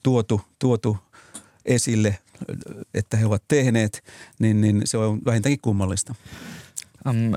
tuotu, 0.03 0.41
tuotu 0.59 0.97
esille, 1.65 2.19
että 2.95 3.17
he 3.17 3.27
ovat 3.27 3.43
tehneet, 3.49 4.05
niin, 4.39 4.61
niin 4.61 4.83
se 4.85 4.99
on 4.99 5.21
vähintäänkin 5.25 5.61
kummallista. 5.63 6.15
Um, 7.09 7.33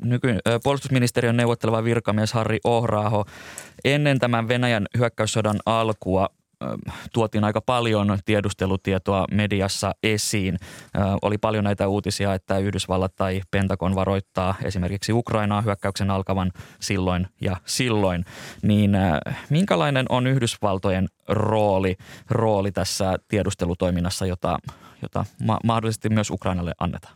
nyky, 0.00 0.28
puolustusministeriön 0.62 1.36
neuvotteleva 1.36 1.84
virkamies 1.84 2.32
Harri 2.32 2.58
Ohraaho 2.64 3.24
ennen 3.84 4.18
tämän 4.18 4.48
Venäjän 4.48 4.86
hyökkäyssodan 4.98 5.60
alkua 5.66 6.28
tuotiin 7.12 7.44
aika 7.44 7.60
paljon 7.60 8.18
tiedustelutietoa 8.24 9.24
mediassa 9.30 9.94
esiin. 10.02 10.58
Oli 11.22 11.38
paljon 11.38 11.64
näitä 11.64 11.88
uutisia, 11.88 12.34
että 12.34 12.58
Yhdysvallat 12.58 13.16
tai 13.16 13.40
Pentagon 13.50 13.94
varoittaa 13.94 14.54
esimerkiksi 14.62 15.12
Ukrainaa 15.12 15.60
hyökkäyksen 15.60 16.10
alkavan 16.10 16.52
silloin 16.80 17.26
ja 17.40 17.56
silloin. 17.64 18.24
Niin 18.62 18.92
minkälainen 19.50 20.06
on 20.08 20.26
Yhdysvaltojen 20.26 21.08
rooli, 21.28 21.96
rooli 22.30 22.72
tässä 22.72 23.18
tiedustelutoiminnassa, 23.28 24.26
jota, 24.26 24.58
jota 25.02 25.24
ma- 25.42 25.60
mahdollisesti 25.64 26.08
myös 26.08 26.30
Ukrainalle 26.30 26.74
annetaan? 26.80 27.14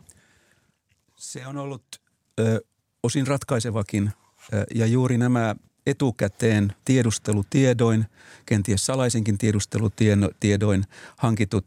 Se 1.15 1.47
on 1.47 1.57
ollut 1.57 1.83
ö, 2.39 2.61
osin 3.03 3.27
ratkaisevakin 3.27 4.11
ja 4.75 4.85
juuri 4.85 5.17
nämä 5.17 5.55
etukäteen 5.85 6.73
tiedustelutiedoin, 6.85 8.05
kenties 8.45 8.85
salaisenkin 8.85 9.37
tiedustelutiedoin 9.37 10.83
hankitut 11.17 11.65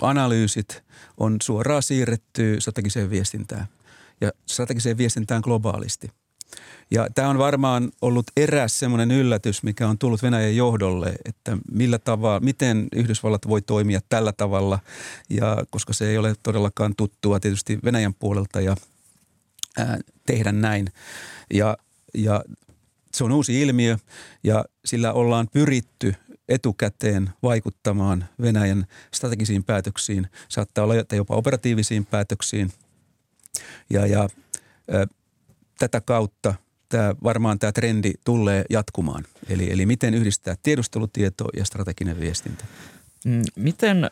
analyysit 0.00 0.82
on 1.16 1.36
suoraan 1.42 1.82
siirretty 1.82 2.56
strategiseen 2.60 3.10
viestintään 3.10 3.66
ja 4.20 4.32
strategiseen 4.46 4.98
viestintään 4.98 5.42
globaalisti. 5.44 6.10
Ja 6.90 7.06
tämä 7.14 7.28
on 7.28 7.38
varmaan 7.38 7.90
ollut 8.02 8.26
eräs 8.36 8.78
semmoinen 8.78 9.10
yllätys, 9.10 9.62
mikä 9.62 9.88
on 9.88 9.98
tullut 9.98 10.22
Venäjän 10.22 10.56
johdolle, 10.56 11.14
että 11.24 11.58
millä 11.72 11.98
tavalla, 11.98 12.40
miten 12.40 12.88
Yhdysvallat 12.94 13.48
voi 13.48 13.62
toimia 13.62 14.00
tällä 14.08 14.32
tavalla, 14.32 14.78
ja 15.30 15.64
koska 15.70 15.92
se 15.92 16.10
ei 16.10 16.18
ole 16.18 16.34
todellakaan 16.42 16.94
tuttua 16.96 17.40
tietysti 17.40 17.78
Venäjän 17.84 18.14
puolelta 18.14 18.60
ja– 18.60 18.76
ää, 19.76 19.98
tehdä 20.26 20.52
näin. 20.52 20.92
Ja, 21.54 21.76
ja 22.14 22.44
se 23.16 23.24
on 23.24 23.32
uusi 23.32 23.60
ilmiö 23.60 23.98
ja 24.44 24.64
sillä 24.84 25.12
ollaan 25.12 25.48
pyritty 25.52 26.14
etukäteen 26.48 27.30
vaikuttamaan 27.42 28.24
Venäjän 28.42 28.86
strategisiin 29.14 29.64
päätöksiin. 29.64 30.26
Saattaa 30.48 30.84
olla 30.84 30.94
jopa 31.12 31.36
operatiivisiin 31.36 32.06
päätöksiin. 32.06 32.72
Ja, 33.90 34.06
ja 34.06 34.28
ää, 34.90 35.06
tätä 35.78 36.00
kautta 36.00 36.54
tämä, 36.88 37.14
varmaan 37.22 37.58
tämä 37.58 37.72
trendi 37.72 38.12
tulee 38.24 38.64
jatkumaan. 38.70 39.24
Eli, 39.48 39.72
eli 39.72 39.86
miten 39.86 40.14
yhdistää 40.14 40.54
tiedustelutieto 40.62 41.44
ja 41.56 41.64
strateginen 41.64 42.20
viestintä. 42.20 42.64
Mm, 43.24 43.42
miten 43.56 44.10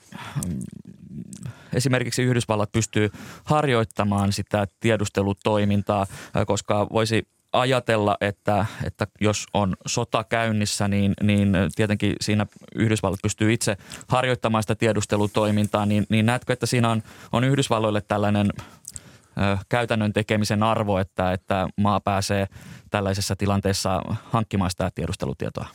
esimerkiksi 1.72 2.22
Yhdysvallat 2.22 2.72
pystyy 2.72 3.10
harjoittamaan 3.44 4.32
sitä 4.32 4.66
tiedustelutoimintaa, 4.80 6.06
koska 6.46 6.86
voisi 6.92 7.26
ajatella, 7.54 8.16
että, 8.20 8.66
että 8.84 9.06
jos 9.20 9.46
on 9.54 9.76
sota 9.86 10.24
käynnissä, 10.24 10.88
niin, 10.88 11.14
niin 11.22 11.56
tietenkin 11.76 12.16
siinä 12.20 12.46
Yhdysvallat 12.74 13.22
pystyy 13.22 13.52
itse 13.52 13.76
harjoittamaan 14.08 14.62
sitä 14.62 14.74
tiedustelutoimintaa, 14.74 15.86
niin, 15.86 16.06
niin 16.08 16.26
näetkö, 16.26 16.52
että 16.52 16.66
siinä 16.66 16.90
on, 16.90 17.02
on 17.32 17.44
Yhdysvalloille 17.44 18.00
tällainen 18.00 18.50
ö, 18.56 19.58
käytännön 19.68 20.12
tekemisen 20.12 20.62
arvo, 20.62 20.98
että, 20.98 21.32
että 21.32 21.68
maa 21.76 22.00
pääsee 22.00 22.46
tällaisessa 22.90 23.36
tilanteessa 23.36 24.02
hankkimaan 24.24 24.70
sitä 24.70 24.90
tiedustelutietoa 24.94 25.68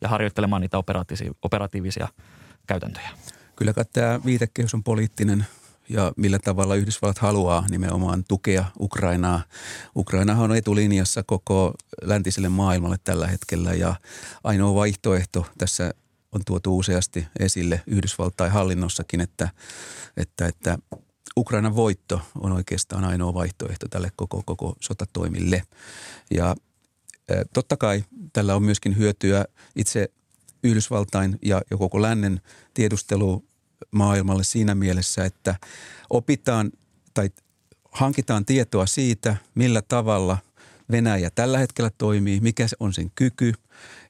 ja 0.00 0.08
harjoittelemaan 0.08 0.62
niitä 0.62 0.78
operatiivisia, 1.42 2.08
käytäntöjä? 2.66 3.08
Kyllä 3.56 3.72
tämä 3.92 4.20
viitekehys 4.24 4.74
on 4.74 4.84
poliittinen 4.84 5.46
ja 5.88 6.12
millä 6.16 6.38
tavalla 6.38 6.74
Yhdysvallat 6.74 7.18
haluaa 7.18 7.64
nimenomaan 7.70 8.24
tukea 8.28 8.64
Ukrainaa. 8.80 9.42
Ukrainahan 9.96 10.50
on 10.50 10.56
etulinjassa 10.56 11.22
koko 11.22 11.74
läntiselle 12.02 12.48
maailmalle 12.48 12.96
tällä 13.04 13.26
hetkellä 13.26 13.72
ja 13.74 13.94
ainoa 14.44 14.74
vaihtoehto 14.74 15.46
tässä 15.58 15.94
on 16.32 16.40
tuotu 16.46 16.78
useasti 16.78 17.26
esille 17.38 17.82
Yhdysvaltain 17.86 18.52
hallinnossakin, 18.52 19.20
että, 19.20 19.48
että, 20.16 20.46
että 20.46 20.78
Ukrainan 21.36 21.76
voitto 21.76 22.20
on 22.40 22.52
oikeastaan 22.52 23.04
ainoa 23.04 23.34
vaihtoehto 23.34 23.88
tälle 23.88 24.12
koko, 24.16 24.42
koko 24.46 24.76
sotatoimille. 24.80 25.62
Ja 26.30 26.56
Totta 27.52 27.76
kai 27.76 28.04
tällä 28.32 28.56
on 28.56 28.62
myöskin 28.62 28.96
hyötyä 28.96 29.44
itse 29.76 30.08
Yhdysvaltain 30.62 31.38
ja 31.42 31.62
koko 31.78 32.02
lännen 32.02 32.40
tiedustelumaailmalle 33.82 34.44
siinä 34.44 34.74
mielessä, 34.74 35.24
että 35.24 35.54
opitaan 36.10 36.72
tai 37.14 37.30
hankitaan 37.92 38.44
tietoa 38.44 38.86
siitä, 38.86 39.36
millä 39.54 39.82
tavalla 39.82 40.38
Venäjä 40.90 41.30
tällä 41.30 41.58
hetkellä 41.58 41.90
toimii, 41.98 42.40
mikä 42.40 42.66
on 42.80 42.92
sen 42.92 43.10
kyky 43.14 43.52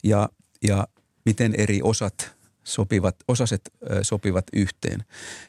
ja, 0.05 0.29
ja 0.63 0.89
miten 1.25 1.55
eri 1.59 1.81
osat 1.83 2.33
sopivat, 2.65 3.17
osaset 3.29 3.73
sopivat 4.03 4.45
yhteen. 4.53 5.05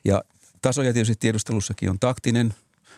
Ja 0.05 0.23
tasoja 0.61 0.93
tietysti 0.93 1.15
tiedustelussakin 1.19 1.89
on 1.89 1.99
taktinen 1.99 2.53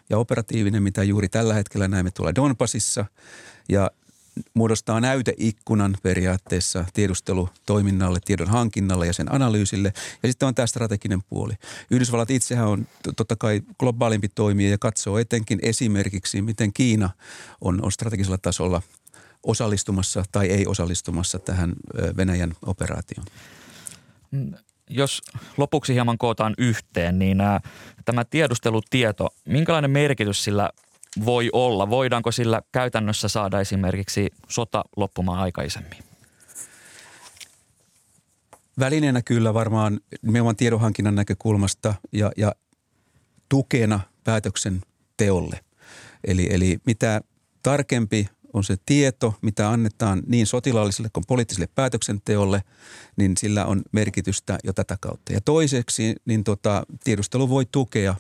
ja 0.10 0.18
operatiivinen, 0.18 0.84
mitä 0.84 1.04
juuri 1.04 1.30
tällä 1.30 1.54
hetkellä 1.54 1.88
näemme 1.88 2.12
tuolla 2.12 2.36
Donbasissa. 2.36 3.06
Ja 3.70 3.92
muodostaa 4.54 5.02
näyteikkunan 5.02 5.98
periaatteessa 6.04 6.86
tiedustelutoiminnalle, 6.94 8.20
tiedon 8.26 8.48
hankinnalle 8.48 9.08
ja 9.08 9.14
sen 9.14 9.34
analyysille. 9.36 9.94
Ja 10.24 10.30
sitten 10.30 10.48
on 10.48 10.56
tämä 10.56 10.68
strateginen 10.68 11.24
puoli. 11.30 11.54
Yhdysvallat 11.92 12.32
itsehän 12.32 12.68
on 12.68 12.88
totta 13.16 13.36
kai 13.36 13.62
globaalimpi 13.80 14.30
toimija 14.30 14.70
ja 14.70 14.78
katsoo 14.78 15.18
etenkin 15.18 15.60
esimerkiksi, 15.62 16.42
miten 16.42 16.74
Kiina 16.74 17.10
on, 17.62 17.86
on 17.86 17.92
strategisella 17.92 18.38
tasolla 18.38 18.82
osallistumassa 19.44 20.24
tai 20.32 20.48
ei 20.48 20.68
osallistumassa 20.68 21.40
tähän 21.40 21.74
Venäjän 22.18 22.54
operaatioon. 22.66 23.26
Jos 24.90 25.22
lopuksi 25.58 25.94
hieman 25.94 26.18
kootaan 26.18 26.54
yhteen, 26.58 27.20
niin 27.20 27.38
tämä 28.06 28.26
tiedustelutieto, 28.26 29.30
minkälainen 29.46 29.92
merkitys 29.92 30.44
sillä 30.44 30.70
voi 31.26 31.50
olla? 31.54 31.90
Voidaanko 31.90 32.32
sillä 32.32 32.62
käytännössä 32.72 33.28
saada 33.28 33.60
esimerkiksi 33.60 34.30
sota 34.48 34.84
loppumaan 34.98 35.40
aikaisemmin? 35.40 36.00
Välineenä 38.80 39.22
kyllä 39.22 39.54
varmaan 39.54 40.00
nimenomaan 40.22 40.56
tiedonhankinnan 40.56 41.16
näkökulmasta 41.16 41.94
ja, 42.12 42.32
ja 42.38 42.56
tukena 43.50 44.00
päätöksenteolle. 44.24 45.60
Eli, 46.24 46.48
eli 46.52 46.78
mitä 46.86 47.22
tarkempi 47.64 48.30
on 48.56 48.64
se 48.64 48.76
tieto, 48.86 49.36
mitä 49.42 49.70
annetaan 49.70 50.24
niin 50.28 50.48
sotilaalliselle 50.48 51.10
kuin 51.14 51.24
poliittiselle 51.28 51.70
päätöksenteolle, 51.76 52.64
niin 53.16 53.38
sillä 53.38 53.66
on 53.66 53.82
merkitystä 53.92 54.58
jo 54.64 54.74
tätä 54.74 54.98
kautta. 55.02 55.34
Ja 55.34 55.42
toiseksi, 55.42 56.16
niin 56.26 56.44
tota, 56.44 56.84
tiedustelu 57.04 57.50
voi 57.50 57.66
tukea 57.72 58.16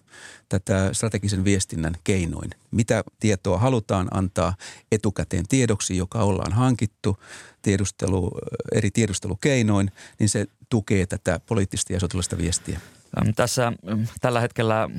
tätä 0.50 0.90
strategisen 0.94 1.44
viestinnän 1.44 1.96
keinoin. 2.04 2.50
Mitä 2.72 3.04
tietoa 3.20 3.58
halutaan 3.58 4.08
antaa 4.12 4.56
etukäteen 4.92 5.48
tiedoksi, 5.48 5.98
joka 5.98 6.24
ollaan 6.24 6.54
hankittu 6.54 7.18
tiedustelu, 7.62 8.32
eri 8.72 8.92
tiedustelukeinoin, 8.92 9.92
niin 10.20 10.30
se 10.30 10.46
tukee 10.70 11.06
tätä 11.06 11.40
poliittista 11.46 11.94
ja 11.94 12.00
sotilaista 12.00 12.38
viestiä. 12.38 12.80
Tässä 13.36 13.74
tällä 14.22 14.40
hetkellä 14.40 14.90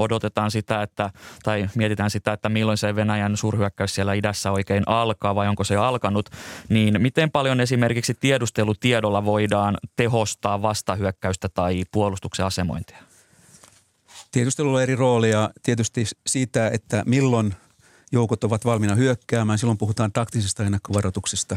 odotetaan 0.00 0.50
sitä, 0.50 0.82
että, 0.82 1.10
tai 1.42 1.68
mietitään 1.74 2.10
sitä, 2.10 2.32
että 2.32 2.48
milloin 2.48 2.78
se 2.78 2.96
Venäjän 2.96 3.36
suurhyökkäys 3.36 3.94
siellä 3.94 4.14
idässä 4.14 4.50
oikein 4.50 4.82
alkaa 4.86 5.34
vai 5.34 5.48
onko 5.48 5.64
se 5.64 5.74
jo 5.74 5.82
alkanut, 5.82 6.30
niin 6.68 7.02
miten 7.02 7.30
paljon 7.30 7.60
esimerkiksi 7.60 8.14
tiedustelutiedolla 8.14 9.24
voidaan 9.24 9.76
tehostaa 9.96 10.62
vastahyökkäystä 10.62 11.48
tai 11.48 11.84
puolustuksen 11.92 12.46
asemointia? 12.46 12.98
Tiedustelulla 14.32 14.76
on 14.76 14.82
eri 14.82 14.96
roolia 14.96 15.50
tietysti 15.62 16.06
siitä, 16.26 16.68
että 16.68 17.02
milloin 17.06 17.54
joukot 18.12 18.44
ovat 18.44 18.64
valmiina 18.64 18.94
hyökkäämään. 18.94 19.58
Silloin 19.58 19.78
puhutaan 19.78 20.12
taktisista 20.12 20.64
ennakkovaroituksista. 20.64 21.56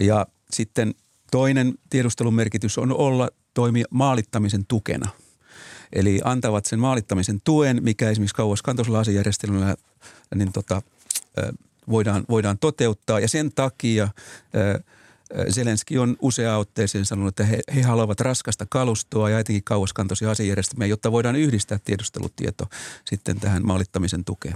Ja 0.00 0.26
sitten 0.50 0.94
toinen 1.30 1.74
tiedustelun 1.90 2.34
merkitys 2.34 2.78
on 2.78 2.92
olla 2.92 3.28
toimi 3.54 3.84
maalittamisen 3.90 4.66
tukena– 4.66 5.08
Eli 5.94 6.20
antavat 6.24 6.66
sen 6.66 6.78
maalittamisen 6.78 7.40
tuen, 7.44 7.78
mikä 7.82 8.10
esimerkiksi 8.10 8.34
kauaskantoisella 8.34 9.00
asejärjestelmällä 9.00 9.74
niin 10.34 10.52
tota, 10.52 10.82
voidaan, 11.88 12.24
voidaan 12.28 12.58
toteuttaa. 12.58 13.20
Ja 13.20 13.28
sen 13.28 13.52
takia 13.52 14.08
Zelenski 15.50 15.98
on 15.98 16.16
usea 16.22 16.56
otteeseen 16.56 17.04
sanonut, 17.04 17.28
että 17.28 17.44
he, 17.44 17.60
he 17.74 17.82
haluavat 17.82 18.20
raskasta 18.20 18.66
kalustoa 18.70 19.30
ja 19.30 19.38
etenkin 19.38 19.64
kauaskantoisia 19.64 20.30
asejärjestelmiä, 20.30 20.86
jotta 20.86 21.12
voidaan 21.12 21.36
yhdistää 21.36 21.78
tiedustelutieto 21.84 22.66
sitten 23.04 23.40
tähän 23.40 23.66
maalittamisen 23.66 24.24
tukeen. 24.24 24.54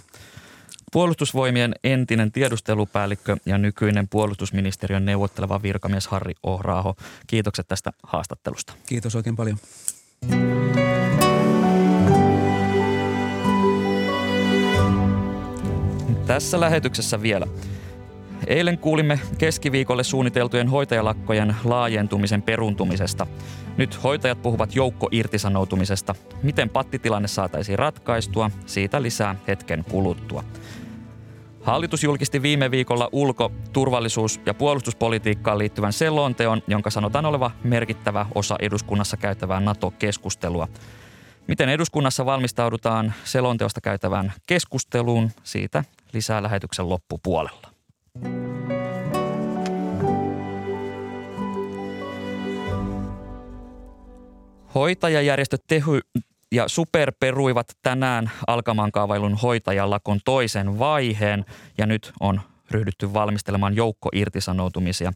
Puolustusvoimien 0.92 1.74
entinen 1.84 2.32
tiedustelupäällikkö 2.32 3.36
ja 3.46 3.58
nykyinen 3.58 4.08
puolustusministeriön 4.08 5.04
neuvotteleva 5.04 5.62
virkamies 5.62 6.06
Harri 6.06 6.34
Ohraaho. 6.42 6.94
Kiitokset 7.26 7.68
tästä 7.68 7.92
haastattelusta. 8.02 8.72
Kiitos 8.86 9.16
oikein 9.16 9.36
paljon. 9.36 9.58
Tässä 16.38 16.60
lähetyksessä 16.60 17.22
vielä. 17.22 17.46
Eilen 18.46 18.78
kuulimme 18.78 19.20
keskiviikolle 19.38 20.04
suunniteltujen 20.04 20.68
hoitajalakkojen 20.68 21.56
laajentumisen 21.64 22.42
peruntumisesta. 22.42 23.26
Nyt 23.76 24.02
hoitajat 24.02 24.42
puhuvat 24.42 24.74
joukkoirtisanoutumisesta. 24.74 26.14
Miten 26.42 26.70
pattitilanne 26.70 27.28
saataisiin 27.28 27.78
ratkaistua, 27.78 28.50
siitä 28.66 29.02
lisää 29.02 29.36
hetken 29.48 29.84
kuluttua. 29.90 30.44
Hallitus 31.62 32.04
julkisti 32.04 32.42
viime 32.42 32.70
viikolla 32.70 33.08
ulko-, 33.12 33.52
turvallisuus- 33.72 34.40
ja 34.46 34.54
puolustuspolitiikkaan 34.54 35.58
liittyvän 35.58 35.92
selonteon, 35.92 36.62
jonka 36.66 36.90
sanotaan 36.90 37.26
oleva 37.26 37.50
merkittävä 37.64 38.26
osa 38.34 38.56
eduskunnassa 38.60 39.16
käytävää 39.16 39.60
NATO-keskustelua. 39.60 40.68
Miten 41.46 41.68
eduskunnassa 41.68 42.26
valmistaudutaan 42.26 43.14
selonteosta 43.24 43.80
käytävään 43.80 44.32
keskusteluun, 44.46 45.30
siitä 45.42 45.84
lisää 46.12 46.42
lähetyksen 46.42 46.88
loppupuolella. 46.88 47.68
Hoitajajärjestö 54.74 55.56
Tehy 55.66 56.00
ja 56.52 56.68
Super 56.68 57.12
peruivat 57.20 57.66
tänään 57.82 58.30
alkamaan 58.46 58.92
kaavailun 58.92 59.34
hoitajalakon 59.34 60.20
toisen 60.24 60.78
vaiheen 60.78 61.44
ja 61.78 61.86
nyt 61.86 62.12
on 62.20 62.40
ryhdytty 62.70 63.14
valmistelemaan 63.14 63.76
joukkoirtisanoutumisia. 63.76 65.12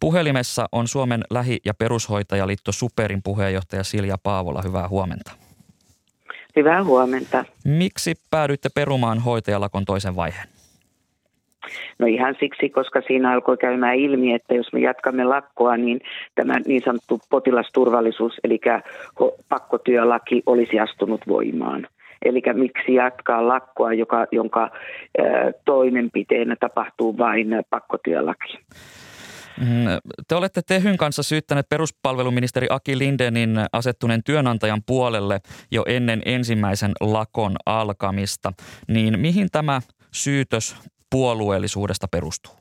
Puhelimessa 0.00 0.68
on 0.72 0.88
Suomen 0.88 1.24
lähi- 1.30 1.60
ja 1.64 1.74
perushoitajaliitto 1.74 2.72
Superin 2.72 3.22
puheenjohtaja 3.22 3.84
Silja 3.84 4.16
Paavola. 4.22 4.62
Hyvää 4.62 4.88
huomenta. 4.88 5.45
Hyvää 6.56 6.84
huomenta. 6.84 7.44
Miksi 7.64 8.14
päädyitte 8.30 8.68
perumaan 8.74 9.18
hoitajalakon 9.18 9.84
toisen 9.84 10.16
vaiheen? 10.16 10.48
No 11.98 12.06
ihan 12.06 12.36
siksi, 12.40 12.68
koska 12.68 13.00
siinä 13.06 13.32
alkoi 13.32 13.56
käymään 13.56 13.96
ilmi, 13.96 14.34
että 14.34 14.54
jos 14.54 14.72
me 14.72 14.80
jatkamme 14.80 15.24
lakkoa, 15.24 15.76
niin 15.76 16.00
tämä 16.34 16.54
niin 16.66 16.82
sanottu 16.84 17.20
potilasturvallisuus, 17.30 18.32
eli 18.44 18.60
pakkotyölaki 19.48 20.42
olisi 20.46 20.80
astunut 20.80 21.20
voimaan. 21.28 21.86
Eli 22.24 22.42
miksi 22.52 22.94
jatkaa 22.94 23.48
lakkoa, 23.48 23.92
joka, 23.92 24.26
jonka 24.32 24.70
toimenpiteenä 25.64 26.56
tapahtuu 26.60 27.18
vain 27.18 27.48
pakkotyölaki. 27.70 28.58
Mm, 29.60 29.66
te 30.28 30.34
olette 30.34 30.60
Tehyn 30.66 30.96
kanssa 30.96 31.22
syyttäneet 31.22 31.68
peruspalveluministeri 31.68 32.66
Aki 32.70 32.98
Lindenin 32.98 33.56
asettuneen 33.72 34.22
työnantajan 34.24 34.82
puolelle 34.86 35.40
jo 35.70 35.82
ennen 35.86 36.22
ensimmäisen 36.24 36.92
lakon 37.00 37.56
alkamista. 37.66 38.52
Niin 38.88 39.20
mihin 39.20 39.48
tämä 39.52 39.80
syytös 40.12 40.76
puolueellisuudesta 41.10 42.06
perustuu? 42.10 42.52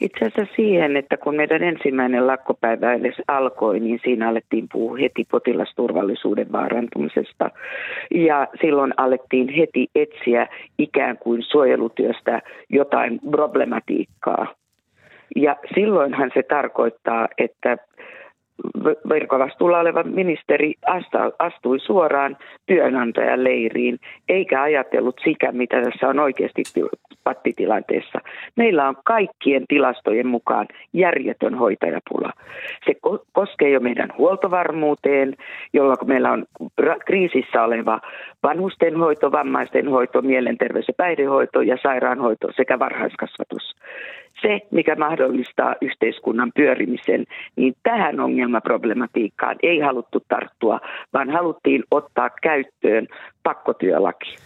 Itse 0.00 0.24
asiassa 0.24 0.54
siihen, 0.56 0.96
että 0.96 1.16
kun 1.16 1.36
meidän 1.36 1.62
ensimmäinen 1.62 2.26
lakkopäivä 2.26 2.94
edes 2.94 3.14
alkoi, 3.28 3.80
niin 3.80 4.00
siinä 4.04 4.28
alettiin 4.28 4.66
puhua 4.72 4.98
heti 4.98 5.26
potilasturvallisuuden 5.30 6.52
vaarantumisesta. 6.52 7.50
Ja 8.14 8.48
silloin 8.60 8.94
alettiin 8.96 9.48
heti 9.48 9.86
etsiä 9.94 10.46
ikään 10.78 11.18
kuin 11.18 11.42
suojelutyöstä 11.42 12.42
jotain 12.68 13.20
problematiikkaa. 13.30 14.54
Ja 15.36 15.56
silloinhan 15.74 16.30
se 16.34 16.42
tarkoittaa, 16.42 17.28
että 17.38 17.76
virkavastuulla 19.08 19.78
oleva 19.80 20.02
ministeri 20.02 20.74
astui 21.38 21.80
suoraan 21.80 22.36
työnantajan 22.66 23.44
leiriin, 23.44 23.98
eikä 24.28 24.62
ajatellut 24.62 25.20
sitä, 25.24 25.52
mitä 25.52 25.82
tässä 25.82 26.08
on 26.08 26.18
oikeasti 26.18 26.62
pattitilanteessa. 27.24 28.18
Meillä 28.56 28.88
on 28.88 28.96
kaikkien 29.04 29.64
tilastojen 29.68 30.26
mukaan 30.26 30.66
järjetön 30.92 31.54
hoitajapula. 31.54 32.32
Se 32.86 32.94
koskee 33.32 33.70
jo 33.70 33.80
meidän 33.80 34.12
huoltovarmuuteen, 34.18 35.34
jolloin 35.72 35.98
meillä 36.04 36.32
on 36.32 36.44
kriisissä 37.06 37.62
oleva 37.62 38.00
vanhustenhoito, 38.42 39.32
vammaistenhoito, 39.32 40.22
mielenterveys- 40.22 40.88
ja 40.88 40.94
päihdehoito 40.96 41.62
ja 41.62 41.76
sairaanhoito 41.82 42.48
sekä 42.56 42.78
varhaiskasvatus 42.78 43.76
se, 44.42 44.60
mikä 44.70 44.96
mahdollistaa 44.96 45.74
yhteiskunnan 45.80 46.52
pyörimisen, 46.54 47.24
niin 47.56 47.74
tähän 47.82 48.20
ongelmaproblematiikkaan 48.20 49.56
ei 49.62 49.78
haluttu 49.80 50.20
tarttua, 50.28 50.80
vaan 51.12 51.30
haluttiin 51.30 51.84
ottaa 51.90 52.30
käyttöön 52.42 53.06
pakkotyölaki. 53.42 54.36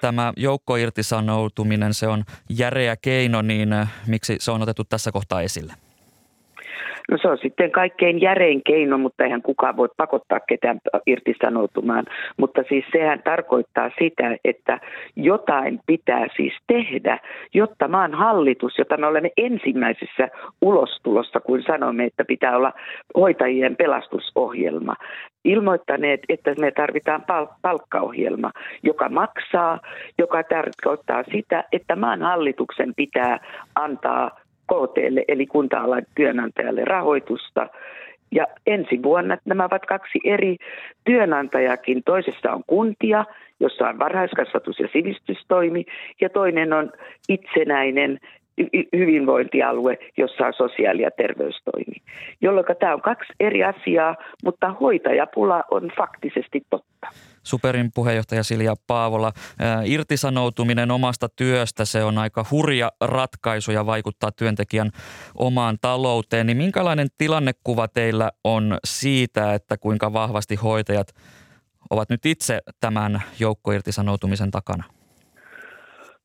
Tämä 0.00 0.32
joukkoirtisanoutuminen, 0.36 1.94
se 1.94 2.08
on 2.08 2.24
järeä 2.58 2.96
keino, 2.96 3.42
niin 3.42 3.72
äh, 3.72 3.92
miksi 4.06 4.36
se 4.40 4.50
on 4.50 4.62
otettu 4.62 4.84
tässä 4.84 5.12
kohtaa 5.12 5.42
esille? 5.42 5.72
No 7.10 7.18
se 7.22 7.28
on 7.28 7.38
sitten 7.38 7.70
kaikkein 7.70 8.20
järein 8.20 8.62
keino, 8.66 8.98
mutta 8.98 9.24
eihän 9.24 9.42
kukaan 9.42 9.76
voi 9.76 9.88
pakottaa 9.96 10.40
ketään 10.40 10.80
irtisanoutumaan. 11.06 12.06
Mutta 12.36 12.62
siis 12.68 12.84
sehän 12.92 13.22
tarkoittaa 13.22 13.90
sitä, 13.98 14.36
että 14.44 14.80
jotain 15.16 15.80
pitää 15.86 16.26
siis 16.36 16.52
tehdä, 16.66 17.18
jotta 17.54 17.88
maan 17.88 18.14
hallitus, 18.14 18.78
jota 18.78 18.96
me 18.96 19.06
olemme 19.06 19.30
ensimmäisessä 19.36 20.28
ulostulossa, 20.62 21.40
kun 21.40 21.62
sanomme, 21.62 22.04
että 22.04 22.24
pitää 22.24 22.56
olla 22.56 22.72
hoitajien 23.16 23.76
pelastusohjelma, 23.76 24.94
ilmoittaneet, 25.44 26.20
että 26.28 26.54
me 26.60 26.70
tarvitaan 26.70 27.22
pal- 27.22 27.46
palkkaohjelma, 27.62 28.50
joka 28.82 29.08
maksaa, 29.08 29.78
joka 30.18 30.42
tarkoittaa 30.42 31.22
sitä, 31.32 31.64
että 31.72 31.96
maan 31.96 32.22
hallituksen 32.22 32.94
pitää 32.96 33.38
antaa 33.74 34.39
KTlle 34.70 35.24
eli 35.28 35.46
kunta-alan 35.46 36.02
työnantajalle 36.14 36.84
rahoitusta. 36.84 37.68
Ja 38.32 38.46
ensi 38.66 39.02
vuonna 39.02 39.38
nämä 39.44 39.64
ovat 39.64 39.86
kaksi 39.86 40.18
eri 40.24 40.56
työnantajakin. 41.04 42.02
Toisessa 42.04 42.52
on 42.52 42.62
kuntia, 42.66 43.24
jossa 43.60 43.88
on 43.88 43.98
varhaiskasvatus- 43.98 44.80
ja 44.80 44.88
sivistystoimi, 44.92 45.84
ja 46.20 46.28
toinen 46.28 46.72
on 46.72 46.92
itsenäinen 47.28 48.18
hyvinvointialue, 48.96 49.98
jossa 50.16 50.46
on 50.46 50.52
sosiaali- 50.56 51.02
ja 51.02 51.10
terveystoimi. 51.10 51.96
Jolloin 52.40 52.66
tämä 52.80 52.94
on 52.94 53.02
kaksi 53.02 53.32
eri 53.40 53.64
asiaa, 53.64 54.16
mutta 54.44 54.74
hoitajapula 54.80 55.64
on 55.70 55.90
faktisesti 55.96 56.62
totta. 56.70 57.06
Superin 57.42 57.90
puheenjohtaja 57.94 58.42
Silja 58.42 58.74
Paavola, 58.86 59.32
irtisanoutuminen 59.84 60.90
omasta 60.90 61.28
työstä, 61.36 61.84
se 61.84 62.04
on 62.04 62.18
aika 62.18 62.44
hurja 62.50 62.92
ratkaisu 63.00 63.72
ja 63.72 63.86
vaikuttaa 63.86 64.32
työntekijän 64.32 64.90
omaan 65.34 65.76
talouteen. 65.80 66.46
Niin 66.46 66.56
minkälainen 66.56 67.08
tilannekuva 67.18 67.88
teillä 67.88 68.30
on 68.44 68.78
siitä, 68.84 69.54
että 69.54 69.76
kuinka 69.76 70.12
vahvasti 70.12 70.56
hoitajat 70.56 71.08
ovat 71.90 72.10
nyt 72.10 72.26
itse 72.26 72.60
tämän 72.80 73.22
joukkoirtisanoutumisen 73.38 74.50
takana? 74.50 74.84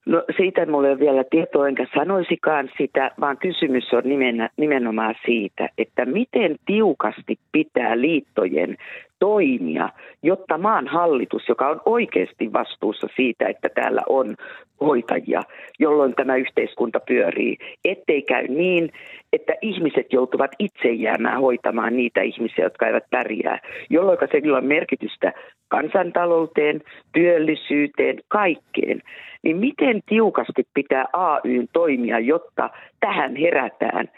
No 0.06 0.24
siitä 0.38 0.66
mulla 0.66 0.88
ei 0.88 0.94
ole 0.94 1.00
vielä 1.00 1.24
tietoa, 1.24 1.68
enkä 1.68 1.88
sanoisikaan 1.96 2.70
sitä, 2.78 3.12
vaan 3.20 3.38
kysymys 3.38 3.94
on 3.94 4.02
nimen, 4.06 4.50
nimenomaan 4.58 5.16
siitä, 5.26 5.70
että 5.78 6.06
miten 6.06 6.56
tiukasti 6.66 7.40
pitää 7.52 8.02
liittojen 8.02 8.78
toimia, 9.20 9.90
jotta 10.24 10.58
maan 10.58 10.88
hallitus, 10.88 11.50
joka 11.50 11.70
on 11.70 11.82
oikeasti 11.86 12.54
vastuussa 12.54 13.08
siitä, 13.16 13.48
että 13.48 13.70
täällä 13.70 14.02
on 14.10 14.36
hoitajia, 14.82 15.42
jolloin 15.80 16.16
tämä 16.16 16.36
yhteiskunta 16.36 17.00
pyörii, 17.00 17.58
ettei 17.86 18.22
käy 18.22 18.48
niin, 18.48 18.92
että 19.34 19.54
ihmiset 19.62 20.14
joutuvat 20.14 20.52
itse 20.60 20.92
jäämään 20.92 21.42
hoitamaan 21.42 21.96
niitä 21.96 22.22
ihmisiä, 22.22 22.66
jotka 22.66 22.88
eivät 22.88 23.10
pärjää, 23.10 23.60
jolloin 23.90 24.18
se 24.32 24.54
on 24.58 24.66
merkitystä 24.66 25.34
kansantalouteen, 25.68 26.82
työllisyyteen, 27.14 28.20
kaikkeen. 28.28 29.02
Niin 29.44 29.58
miten 29.58 30.02
tiukasti 30.10 30.68
pitää 30.74 31.06
AYn 31.14 31.68
toimia, 31.74 32.20
jotta 32.20 32.70
tähän 33.00 33.36
herätään– 33.36 34.10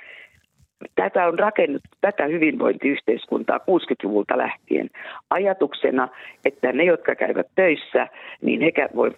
Tätä 0.95 1.27
on 1.27 1.39
rakennettu, 1.39 1.89
tätä 2.01 2.25
hyvinvointiyhteiskuntaa 2.25 3.57
60-luvulta 3.57 4.37
lähtien 4.37 4.89
ajatuksena, 5.29 6.07
että 6.45 6.71
ne, 6.71 6.83
jotka 6.83 7.15
käyvät 7.15 7.47
töissä, 7.55 8.07
niin 8.41 8.61
he 8.61 8.71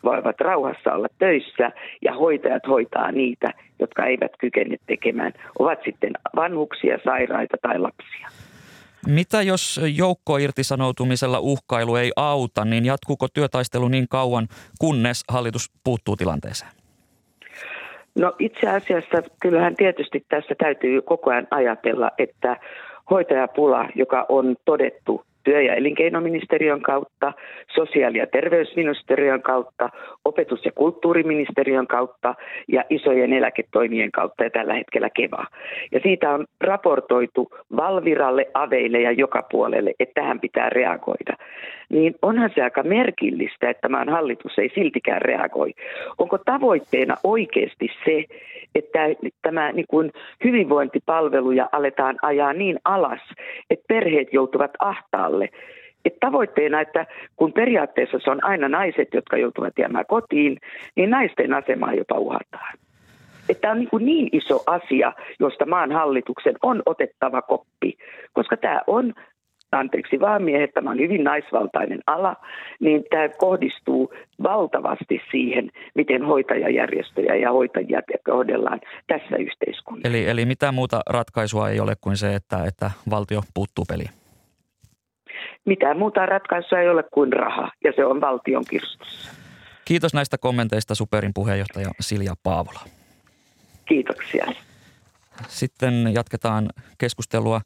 voivat 0.04 0.42
rauhassa 0.42 0.94
olla 0.94 1.08
töissä 1.20 1.72
ja 2.02 2.14
hoitajat 2.14 2.68
hoitaa 2.68 3.12
niitä, 3.12 3.54
jotka 3.80 4.06
eivät 4.06 4.32
kykene 4.40 4.78
tekemään, 4.88 5.34
ovat 5.60 5.80
sitten 5.86 6.14
vanhuksia, 6.36 7.00
sairaita 7.04 7.58
tai 7.62 7.80
lapsia. 7.80 8.28
Mitä 9.08 9.42
jos 9.42 9.80
joukkoirtisanoutumisella 9.96 11.40
uhkailu 11.40 11.96
ei 11.96 12.12
auta, 12.16 12.66
niin 12.66 12.86
jatkuuko 12.86 13.28
työtaistelu 13.34 13.88
niin 13.88 14.08
kauan, 14.10 14.48
kunnes 14.80 15.24
hallitus 15.28 15.72
puuttuu 15.84 16.16
tilanteeseen? 16.16 16.79
No 18.20 18.34
itse 18.40 18.70
asiassa 18.70 19.24
kyllähän 19.42 19.76
tietysti 19.76 20.26
tässä 20.30 20.56
täytyy 20.58 21.02
koko 21.02 21.32
ajan 21.32 21.48
ajatella, 21.52 22.12
että 22.18 22.58
hoitajapula, 23.10 23.90
joka 23.96 24.26
on 24.30 24.56
todettu 24.66 25.26
työ- 25.50 25.62
ja 25.62 25.76
elinkeinoministeriön 25.76 26.82
kautta, 26.82 27.34
sosiaali- 27.76 28.18
ja 28.18 28.28
terveysministeriön 28.28 29.42
kautta, 29.42 29.90
opetus- 30.26 30.66
ja 30.66 30.72
kulttuuriministeriön 30.72 31.88
kautta 31.88 32.36
ja 32.68 32.84
isojen 32.90 33.34
eläketoimien 33.34 34.12
kautta 34.12 34.44
ja 34.44 34.50
tällä 34.50 34.74
hetkellä 34.74 35.10
KEVA. 35.10 35.46
Ja 35.92 36.00
siitä 36.04 36.30
on 36.34 36.46
raportoitu 36.62 37.48
Valviralle, 37.76 38.46
Aveille 38.54 39.02
ja 39.02 39.12
joka 39.12 39.44
puolelle, 39.52 39.94
että 40.00 40.22
tähän 40.22 40.40
pitää 40.40 40.70
reagoida. 40.70 41.34
Niin 41.90 42.16
onhan 42.22 42.52
se 42.56 42.62
aika 42.62 42.84
merkillistä, 42.84 43.70
että 43.70 43.90
maan 43.90 44.10
hallitus 44.10 44.60
ei 44.60 44.70
siltikään 44.76 45.22
reagoi. 45.22 45.74
Onko 46.18 46.38
tavoitteena 46.38 47.16
oikeasti 47.24 47.88
se, 48.06 48.26
että 48.76 49.00
tämä 49.42 49.72
niin 49.72 49.86
kuin 49.90 50.12
hyvinvointipalveluja 50.44 51.70
aletaan 51.72 52.16
ajaa 52.22 52.54
niin 52.54 52.80
alas, 52.86 53.22
että 53.70 53.86
perheet 53.88 54.34
joutuvat 54.34 54.72
ahtaalle. 54.80 55.39
Et 56.06 56.20
tavoitteena, 56.20 56.82
että 56.82 57.06
kun 57.36 57.54
periaatteessa 57.54 58.20
se 58.24 58.32
on 58.32 58.44
aina 58.44 58.70
naiset, 58.70 59.08
jotka 59.14 59.38
joutuvat 59.38 59.74
jäämään 59.80 60.06
kotiin, 60.08 60.58
niin 60.96 61.10
naisten 61.10 61.54
asemaa 61.54 61.94
jopa 61.94 62.20
uhataan. 62.20 62.78
Että 63.50 63.72
on 63.72 63.80
niin, 63.80 63.90
kuin 63.90 64.06
niin 64.06 64.30
iso 64.32 64.64
asia, 64.68 65.14
josta 65.40 65.66
maan 65.66 65.92
hallituksen 65.92 66.56
on 66.62 66.84
otettava 66.86 67.42
koppi, 67.42 67.98
koska 68.34 68.58
tämä 68.58 68.82
on 68.88 69.14
anteeksi 69.72 70.20
vaan 70.20 70.44
miehet, 70.44 70.74
tämä 70.74 70.90
on 70.90 71.00
hyvin 71.00 71.24
naisvaltainen 71.24 72.00
ala, 72.08 72.36
niin 72.80 73.04
tämä 73.10 73.30
kohdistuu 73.30 74.14
valtavasti 74.44 75.22
siihen, 75.32 75.70
miten 75.96 76.26
hoitajajärjestöjä 76.26 77.36
ja 77.36 77.52
hoitajia 77.52 78.02
kohdellaan 78.26 78.80
tässä 79.08 79.36
yhteiskunnassa. 79.36 80.08
Eli, 80.10 80.30
eli 80.30 80.46
mitä 80.46 80.72
muuta 80.72 81.02
ratkaisua 81.10 81.70
ei 81.70 81.80
ole 81.80 81.94
kuin 82.02 82.18
se, 82.18 82.36
että, 82.36 82.64
että 82.68 82.92
valtio 83.10 83.42
puuttuu 83.54 83.86
peliin? 83.86 84.19
Mitään 85.70 85.98
muuta 85.98 86.26
ratkaisua 86.26 86.80
ei 86.80 86.90
ole 86.90 87.04
kuin 87.14 87.34
raha, 87.34 87.72
ja 87.84 87.94
se 87.96 88.06
on 88.06 88.22
valtion 88.22 88.66
kirstussa. 88.70 89.32
Kiitos 89.86 90.14
näistä 90.14 90.38
kommenteista 90.38 90.96
Superin 90.96 91.34
puheenjohtaja 91.34 91.90
Silja 92.00 92.34
Paavola. 92.44 92.80
Kiitoksia. 93.86 94.46
Sitten 95.48 96.12
jatketaan 96.14 96.70
keskustelua 96.98 97.62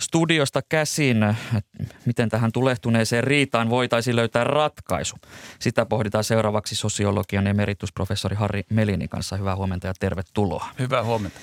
studiosta 0.00 0.60
käsin, 0.68 1.16
miten 2.06 2.28
tähän 2.28 2.52
tulehtuneeseen 2.52 3.24
riitaan 3.24 3.70
voitaisiin 3.70 4.16
löytää 4.16 4.44
ratkaisu. 4.44 5.16
Sitä 5.58 5.86
pohditaan 5.86 6.24
seuraavaksi 6.24 6.74
sosiologian 6.74 7.46
emeritusprofessori 7.46 8.36
Harri 8.36 8.62
Melinin 8.70 9.08
kanssa. 9.08 9.36
Hyvää 9.36 9.56
huomenta 9.56 9.86
ja 9.86 9.94
tervetuloa. 10.00 10.66
Hyvää 10.78 11.04
huomenta. 11.04 11.38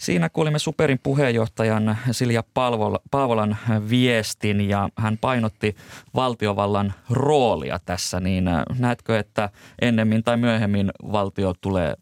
Siinä 0.00 0.28
kuulimme 0.28 0.58
Superin 0.58 0.98
puheenjohtajan 1.02 1.98
Silja 2.10 2.44
Paavolan 3.10 3.56
viestin 3.90 4.68
ja 4.68 4.88
hän 4.96 5.18
painotti 5.18 5.76
valtiovallan 6.14 6.94
roolia 7.10 7.78
tässä. 7.84 8.20
Niin 8.20 8.48
äh, 8.48 8.62
näetkö, 8.78 9.18
että 9.18 9.50
ennemmin 9.82 10.24
tai 10.24 10.36
myöhemmin 10.36 10.90
valtio 11.12 11.54
tulee 11.60 11.94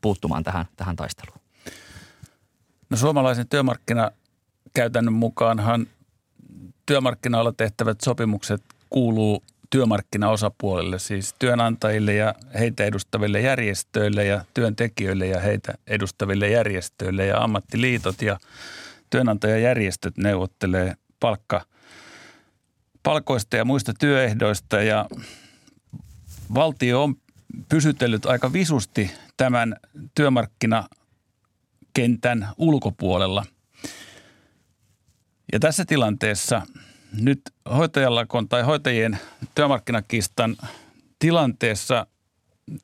puuttumaan 0.00 0.44
tähän, 0.44 0.66
tähän 0.76 0.96
taisteluun? 0.96 1.40
No 2.90 2.96
suomalaisen 2.96 3.48
työmarkkinakäytännön 3.48 5.14
mukaanhan 5.14 5.86
työmarkkinoilla 6.86 7.52
tehtävät 7.52 8.00
sopimukset 8.00 8.62
kuuluu 8.90 9.42
työmarkkinaosapuolille, 9.72 10.98
siis 10.98 11.34
työnantajille 11.38 12.14
ja 12.14 12.34
heitä 12.58 12.84
edustaville 12.84 13.40
järjestöille 13.40 14.24
ja 14.24 14.44
työntekijöille 14.54 15.26
ja 15.26 15.40
heitä 15.40 15.74
edustaville 15.86 16.48
järjestöille 16.48 17.26
ja 17.26 17.42
ammattiliitot 17.42 18.22
ja 18.22 18.38
työnantajajärjestöt 19.10 20.16
neuvottelee 20.16 20.94
palkka, 21.20 21.64
palkoista 23.02 23.56
ja 23.56 23.64
muista 23.64 23.94
työehdoista 23.94 24.82
ja 24.82 25.08
valtio 26.54 27.02
on 27.02 27.14
pysytellyt 27.68 28.26
aika 28.26 28.52
visusti 28.52 29.10
tämän 29.36 29.76
työmarkkinakentän 30.14 32.48
ulkopuolella. 32.56 33.44
Ja 35.52 35.60
tässä 35.60 35.84
tilanteessa 35.84 36.62
nyt 37.20 37.40
hoitajallakon 37.76 38.48
tai 38.48 38.62
hoitajien 38.62 39.18
työmarkkinakistan 39.54 40.56
tilanteessa 41.18 42.06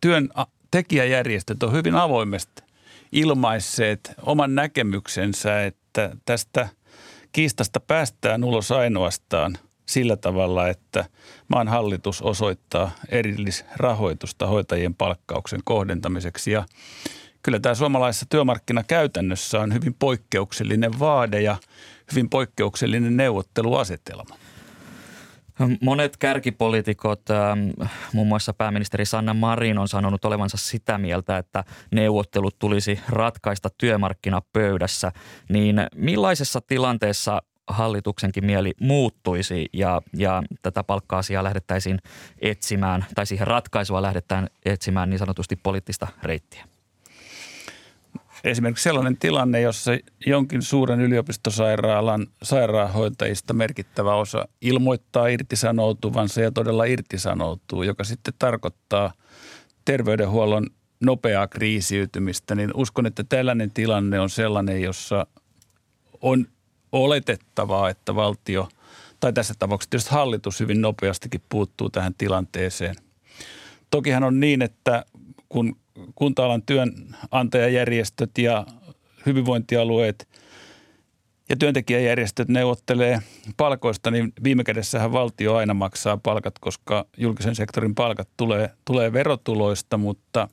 työn 0.00 0.28
tekijäjärjestöt 0.70 1.62
on 1.62 1.72
hyvin 1.72 1.94
avoimesti 1.94 2.62
ilmaisseet 3.12 4.14
oman 4.22 4.54
näkemyksensä, 4.54 5.64
että 5.64 6.16
tästä 6.24 6.68
kiistasta 7.32 7.80
päästään 7.80 8.44
ulos 8.44 8.72
ainoastaan 8.72 9.58
sillä 9.86 10.16
tavalla, 10.16 10.68
että 10.68 11.04
maan 11.48 11.68
hallitus 11.68 12.22
osoittaa 12.22 12.90
erillisrahoitusta 13.08 14.46
hoitajien 14.46 14.94
palkkauksen 14.94 15.60
kohdentamiseksi. 15.64 16.50
Ja 16.50 16.64
kyllä 17.42 17.61
tämä 17.61 17.74
suomalaisessa 17.74 18.27
työmarkkinakäytännössä 18.31 19.61
on 19.61 19.74
hyvin 19.74 19.94
poikkeuksellinen 19.98 20.98
vaade 20.98 21.40
ja 21.40 21.57
hyvin 22.11 22.31
poikkeuksellinen 22.31 23.16
neuvotteluasetelma. 23.16 24.37
Monet 25.81 26.16
kärkipolitiikot, 26.16 27.31
ähm, 27.31 27.59
muun 28.12 28.27
muassa 28.29 28.53
pääministeri 28.53 29.05
Sanna 29.05 29.35
Marin 29.35 29.79
on 29.79 29.88
sanonut 29.88 30.24
olevansa 30.24 30.57
sitä 30.57 30.98
mieltä, 30.98 31.38
että 31.38 31.64
neuvottelut 31.92 32.59
tulisi 32.59 33.01
ratkaista 33.09 33.68
työmarkkinapöydässä. 33.79 35.12
Niin 35.48 35.77
millaisessa 35.94 36.61
tilanteessa 36.61 37.42
hallituksenkin 37.66 38.44
mieli 38.44 38.72
muuttuisi 38.81 39.66
ja, 39.72 40.03
ja 40.16 40.42
tätä 40.62 40.85
palkka-asiaa 40.85 41.44
lähdettäisiin 41.44 41.98
etsimään 42.40 43.07
tai 43.14 43.27
siihen 43.27 43.46
ratkaisua 43.46 44.03
lähdetään 44.03 44.48
etsimään 44.64 45.11
niin 45.11 45.18
sanotusti 45.18 45.57
poliittista 45.57 46.07
reittiä? 46.22 46.64
Esimerkiksi 48.44 48.83
sellainen 48.83 49.16
tilanne, 49.16 49.61
jossa 49.61 49.90
jonkin 50.27 50.62
suuren 50.62 51.01
yliopistosairaalan 51.01 52.27
sairaanhoitajista 52.42 53.53
merkittävä 53.55 54.14
osa 54.14 54.48
ilmoittaa 54.61 55.29
irtisanoutuvansa 55.29 56.40
ja 56.40 56.53
todella 56.53 56.85
irtisanoutuu, 56.85 57.83
joka 57.83 58.05
sitten 58.05 58.35
tarkoittaa 58.38 59.12
terveydenhuollon 59.85 60.66
nopeaa 61.01 61.46
kriisiytymistä, 61.46 62.55
niin 62.55 62.70
uskon, 62.74 63.07
että 63.07 63.24
tällainen 63.24 63.70
tilanne 63.70 64.20
on 64.20 64.31
sellainen, 64.31 64.83
jossa 64.83 65.27
on 66.20 66.46
oletettavaa, 66.92 67.90
että 67.90 68.14
valtio, 68.14 68.68
tai 69.20 69.33
tässä 69.33 69.55
tapauksessa 69.59 69.90
tietysti 69.90 70.11
hallitus 70.11 70.61
hyvin 70.61 70.81
nopeastikin 70.81 71.42
puuttuu 71.48 71.90
tähän 71.90 72.14
tilanteeseen. 72.18 72.94
Tokihan 73.90 74.24
on 74.24 74.40
niin, 74.40 74.62
että 74.62 75.05
kun 75.48 75.77
kunta-alan 76.14 76.62
työnantajajärjestöt 76.62 78.38
ja 78.38 78.66
hyvinvointialueet 79.26 80.28
ja 81.48 81.56
työntekijäjärjestöt 81.56 82.48
neuvottelee 82.48 83.20
palkoista, 83.56 84.11
niin 84.11 84.32
viime 84.44 84.64
kädessähän 84.64 85.12
valtio 85.12 85.54
aina 85.54 85.74
maksaa 85.74 86.16
palkat, 86.16 86.58
koska 86.58 87.06
julkisen 87.16 87.54
sektorin 87.54 87.94
palkat 87.94 88.28
tulee, 88.37 88.70
tulee 88.84 89.12
verotuloista, 89.12 89.98
mutta 89.98 90.48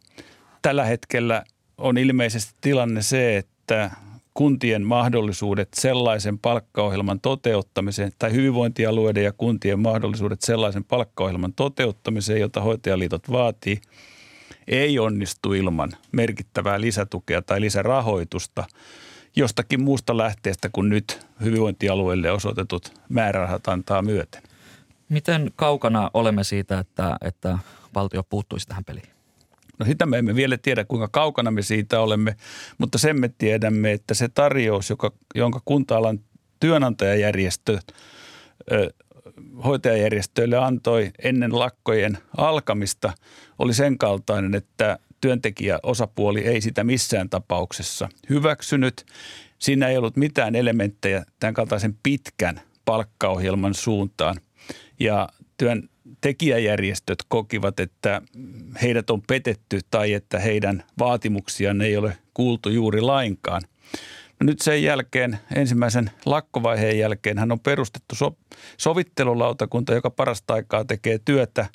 tällä 0.62 0.86
hetkellä 0.86 1.44
on 1.78 1.98
ilmeisesti 1.98 2.54
tilanne 2.62 3.02
se, 3.02 3.38
että 3.38 3.92
kuntien 4.34 4.86
mahdollisuudet 4.86 5.70
sellaisen 5.74 6.40
palkkaohjelman 6.40 7.20
toteuttamiseen 7.20 8.12
tai 8.20 8.32
hyvinvointialueiden 8.32 9.24
ja 9.24 9.34
kuntien 9.34 9.80
mahdollisuudet 9.80 10.42
sellaisen 10.42 10.84
palkkaohjelman 10.84 11.54
toteuttamiseen, 11.54 12.40
jota 12.40 12.62
hoitajaliitot 12.62 13.32
vaatii– 13.32 13.82
ei 14.68 15.00
onnistu 15.00 15.54
ilman 15.54 15.92
merkittävää 16.12 16.82
lisätukea 16.82 17.42
tai 17.42 17.62
lisärahoitusta 17.62 18.64
jostakin 19.36 19.82
muusta 19.82 20.18
lähteestä 20.18 20.70
kuin 20.74 20.90
nyt 20.90 21.28
hyvinvointialueille 21.44 22.32
osoitetut 22.32 22.94
määrärahat 23.10 23.68
antaa 23.68 24.02
myöten. 24.02 24.44
Miten 25.10 25.52
kaukana 25.56 26.12
olemme 26.14 26.44
siitä, 26.44 26.80
että, 26.80 27.18
että 27.22 27.58
valtio 27.96 28.24
puuttuisi 28.24 28.68
tähän 28.68 28.86
peliin? 28.86 29.10
No 29.80 29.86
sitä 29.86 30.06
me 30.06 30.18
emme 30.18 30.36
vielä 30.36 30.58
tiedä, 30.58 30.86
kuinka 30.86 31.08
kaukana 31.08 31.52
me 31.52 31.62
siitä 31.62 32.00
olemme, 32.00 32.36
mutta 32.78 32.98
sen 32.98 33.20
me 33.20 33.30
tiedämme, 33.38 33.92
että 33.92 34.14
se 34.14 34.28
tarjous, 34.28 34.90
joka, 34.90 35.12
jonka 35.36 35.62
kunta-alan 35.66 36.20
työnantajajärjestö 36.60 37.80
hoitajajärjestöille 39.66 40.58
antoi 40.58 41.12
ennen 41.24 41.60
lakkojen 41.60 42.18
alkamista, 42.38 43.14
oli 43.60 43.74
sen 43.74 43.98
kaltainen, 43.98 44.56
että 44.56 45.00
työntekijäosapuoli 45.22 46.42
ei 46.42 46.62
sitä 46.62 46.84
missään 46.84 47.30
tapauksessa 47.30 48.10
hyväksynyt. 48.30 49.06
Siinä 49.60 49.88
ei 49.88 49.98
ollut 49.98 50.18
mitään 50.18 50.56
elementtejä 50.56 51.26
tämän 51.40 51.54
kaltaisen 51.54 51.98
pitkän 52.04 52.62
palkkaohjelman 52.86 53.74
suuntaan. 53.74 54.36
Ja 55.00 55.30
työntekijäjärjestöt 55.58 57.20
kokivat, 57.28 57.80
että 57.80 58.22
heidät 58.82 59.10
on 59.10 59.22
petetty 59.22 59.80
tai 59.92 60.14
että 60.14 60.40
heidän 60.40 60.84
vaatimuksiaan 61.00 61.82
ei 61.82 61.98
ole 61.98 62.18
kuultu 62.34 62.70
juuri 62.70 63.02
lainkaan– 63.02 63.62
No 64.40 64.46
nyt 64.46 64.62
sen 64.62 64.84
jälkeen, 64.84 65.40
ensimmäisen 65.56 66.12
lakkovaiheen 66.26 67.00
jälkeen, 67.00 67.38
hän 67.38 67.52
on 67.52 67.60
perustettu 67.60 68.16
so, 68.16 68.38
sovittelulautakunta, 68.78 69.94
joka 69.94 70.10
parasta 70.10 70.54
aikaa 70.54 70.86
tekee 70.86 71.20
työtä. 71.26 71.66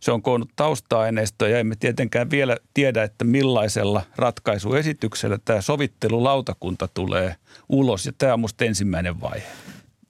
Se 0.00 0.12
on 0.12 0.22
koonnut 0.22 0.50
tausta-aineistoa 0.56 1.48
ja 1.48 1.58
emme 1.58 1.76
tietenkään 1.76 2.30
vielä 2.30 2.56
tiedä, 2.74 3.02
että 3.02 3.24
millaisella 3.24 4.02
ratkaisuesityksellä 4.16 5.38
tämä 5.44 5.60
sovittelulautakunta 5.60 6.88
tulee 6.88 7.36
ulos. 7.68 8.06
Ja 8.06 8.12
tämä 8.18 8.32
on 8.32 8.40
minusta 8.40 8.64
ensimmäinen 8.64 9.20
vaihe. 9.20 9.46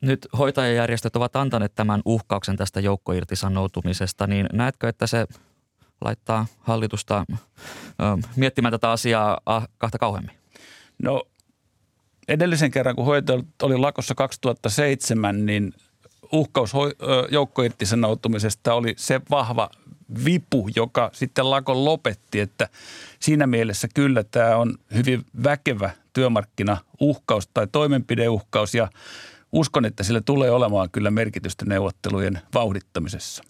Nyt 0.01 0.29
hoitajajärjestöt 0.38 1.16
ovat 1.16 1.37
antaneet 1.37 1.75
tämän 1.75 2.03
uhkauksen 2.05 2.57
tästä 2.57 2.81
joukkoirtisanoutumisesta, 2.81 4.27
niin 4.27 4.46
näetkö, 4.53 4.88
että 4.88 5.07
se 5.07 5.27
laittaa 6.01 6.46
hallitusta 6.61 7.25
ö, 7.31 7.37
miettimään 8.37 8.73
tätä 8.73 8.90
asiaa 8.90 9.40
kahta 9.79 9.99
kauemmin? 9.99 10.37
No 11.03 11.23
edellisen 12.31 12.71
kerran, 12.71 12.97
kun 12.97 13.05
hoitajat 13.05 13.47
oli 13.62 13.77
lakossa 13.77 14.14
2007, 14.14 15.47
niin 15.47 15.73
uhkaus 16.33 16.73
joukkoirtisanoutumisesta 17.31 18.75
oli 18.75 18.95
se 18.97 19.21
vahva 19.31 19.71
vipu, 20.25 20.69
joka 20.77 21.11
sitten 21.12 21.51
lakon 21.51 21.85
lopetti, 21.85 22.40
että 22.40 22.69
siinä 23.21 23.47
mielessä 23.47 23.88
kyllä 23.95 24.25
tämä 24.25 24.57
on 24.57 24.75
hyvin 24.95 25.27
väkevä 25.45 25.90
työmarkkinauhkaus 26.12 27.49
tai 27.55 27.66
toimenpideuhkaus 27.73 28.75
ja 28.75 28.88
uskon, 29.53 29.85
että 29.85 30.03
sillä 30.03 30.21
tulee 30.21 30.51
olemaan 30.51 30.90
kyllä 30.90 31.11
merkitystä 31.11 31.64
neuvottelujen 31.64 32.40
vauhdittamisessa. 32.55 33.45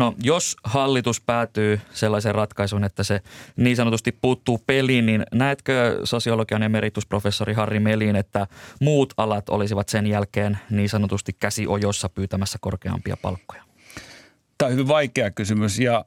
No 0.00 0.14
jos 0.22 0.56
hallitus 0.64 1.20
päätyy 1.20 1.80
sellaiseen 1.92 2.34
ratkaisuun, 2.34 2.84
että 2.84 3.02
se 3.04 3.20
niin 3.56 3.76
sanotusti 3.76 4.12
puuttuu 4.12 4.60
peliin, 4.66 5.06
niin 5.06 5.22
näetkö 5.34 6.00
sosiologian 6.04 6.62
emeritusprofessori 6.62 7.52
Harri 7.52 7.80
Melin, 7.80 8.16
että 8.16 8.46
muut 8.80 9.14
alat 9.16 9.48
olisivat 9.48 9.88
sen 9.88 10.06
jälkeen 10.06 10.58
niin 10.70 10.88
sanotusti 10.88 11.32
käsiojossa 11.32 12.08
pyytämässä 12.08 12.58
korkeampia 12.60 13.16
palkkoja? 13.22 13.62
Tämä 14.58 14.66
on 14.66 14.72
hyvin 14.72 14.88
vaikea 14.88 15.30
kysymys 15.30 15.78
ja 15.78 16.04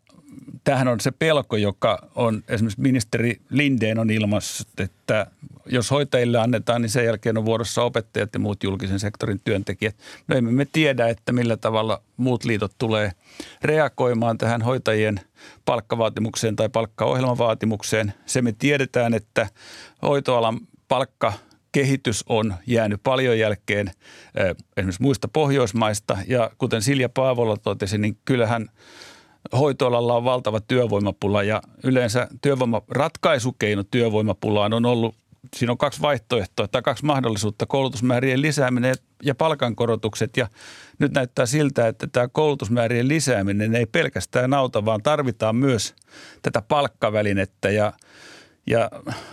tämähän 0.64 0.88
on 0.88 1.00
se 1.00 1.12
pelko, 1.12 1.58
joka 1.58 2.10
on 2.16 2.44
esimerkiksi 2.48 2.82
ministeri 2.82 3.42
Lindeen 3.50 4.00
on 4.00 4.10
ilmaissut, 4.10 4.80
että 4.80 5.28
jos 5.66 5.92
hoitajille 5.92 6.38
annetaan, 6.38 6.82
niin 6.82 6.90
sen 6.90 7.06
jälkeen 7.06 7.38
on 7.38 7.46
vuorossa 7.46 7.84
opettajat 7.84 8.30
ja 8.34 8.40
muut 8.40 8.64
julkisen 8.64 9.00
sektorin 9.00 9.42
työntekijät. 9.44 9.96
No 10.28 10.36
emme 10.36 10.52
me 10.52 10.66
tiedä, 10.72 11.08
että 11.08 11.32
millä 11.32 11.58
tavalla 11.58 12.02
muut 12.18 12.44
liitot 12.44 12.72
tulee 12.78 13.12
reagoimaan 13.62 14.38
tähän 14.38 14.62
hoitajien 14.62 15.20
palkkavaatimukseen 15.66 16.56
tai 16.56 16.70
palkkaohjelmavaatimukseen. 16.70 18.14
Se 18.26 18.42
me 18.42 18.52
tiedetään, 18.52 19.14
että 19.14 19.48
hoitoalan 20.02 20.60
palkka 20.88 21.34
kehitys 21.72 22.24
on 22.30 22.56
jäänyt 22.68 23.04
paljon 23.04 23.40
jälkeen 23.40 23.92
esimerkiksi 24.78 25.02
muista 25.02 25.28
Pohjoismaista. 25.28 26.18
Ja 26.28 26.52
kuten 26.58 26.82
Silja 26.82 27.10
Paavola 27.10 27.58
totesi, 27.58 27.98
niin 27.98 28.18
kyllähän– 28.26 28.70
hoitoalalla 29.52 30.14
on 30.14 30.24
valtava 30.24 30.62
työvoimapula 30.62 31.44
ja 31.44 31.62
yleensä 31.84 32.28
työvoimaratkaisu,keino 32.42 33.84
työvoimapulaan 33.84 34.74
on 34.74 34.86
ollut 34.86 35.16
siinä 35.56 35.72
on 35.72 35.78
kaksi 35.78 36.02
vaihtoehtoa 36.02 36.68
tai 36.68 36.82
kaksi 36.82 37.06
mahdollisuutta, 37.06 37.66
koulutusmäärien 37.66 38.42
lisääminen 38.42 38.96
ja 39.24 39.36
palkankorotukset. 39.36 40.38
Ja 40.38 40.48
nyt 41.00 41.14
näyttää 41.14 41.46
siltä, 41.46 41.88
että 41.88 42.08
tämä 42.08 42.28
koulutusmäärien 42.28 43.08
lisääminen 43.08 43.76
ei 43.76 43.86
pelkästään 43.86 44.54
auta, 44.54 44.86
vaan 44.86 45.04
tarvitaan 45.04 45.56
myös 45.56 45.96
tätä 46.42 46.62
palkkavälinettä. 46.68 47.70
Ja, 47.70 47.94
ja 48.68 48.90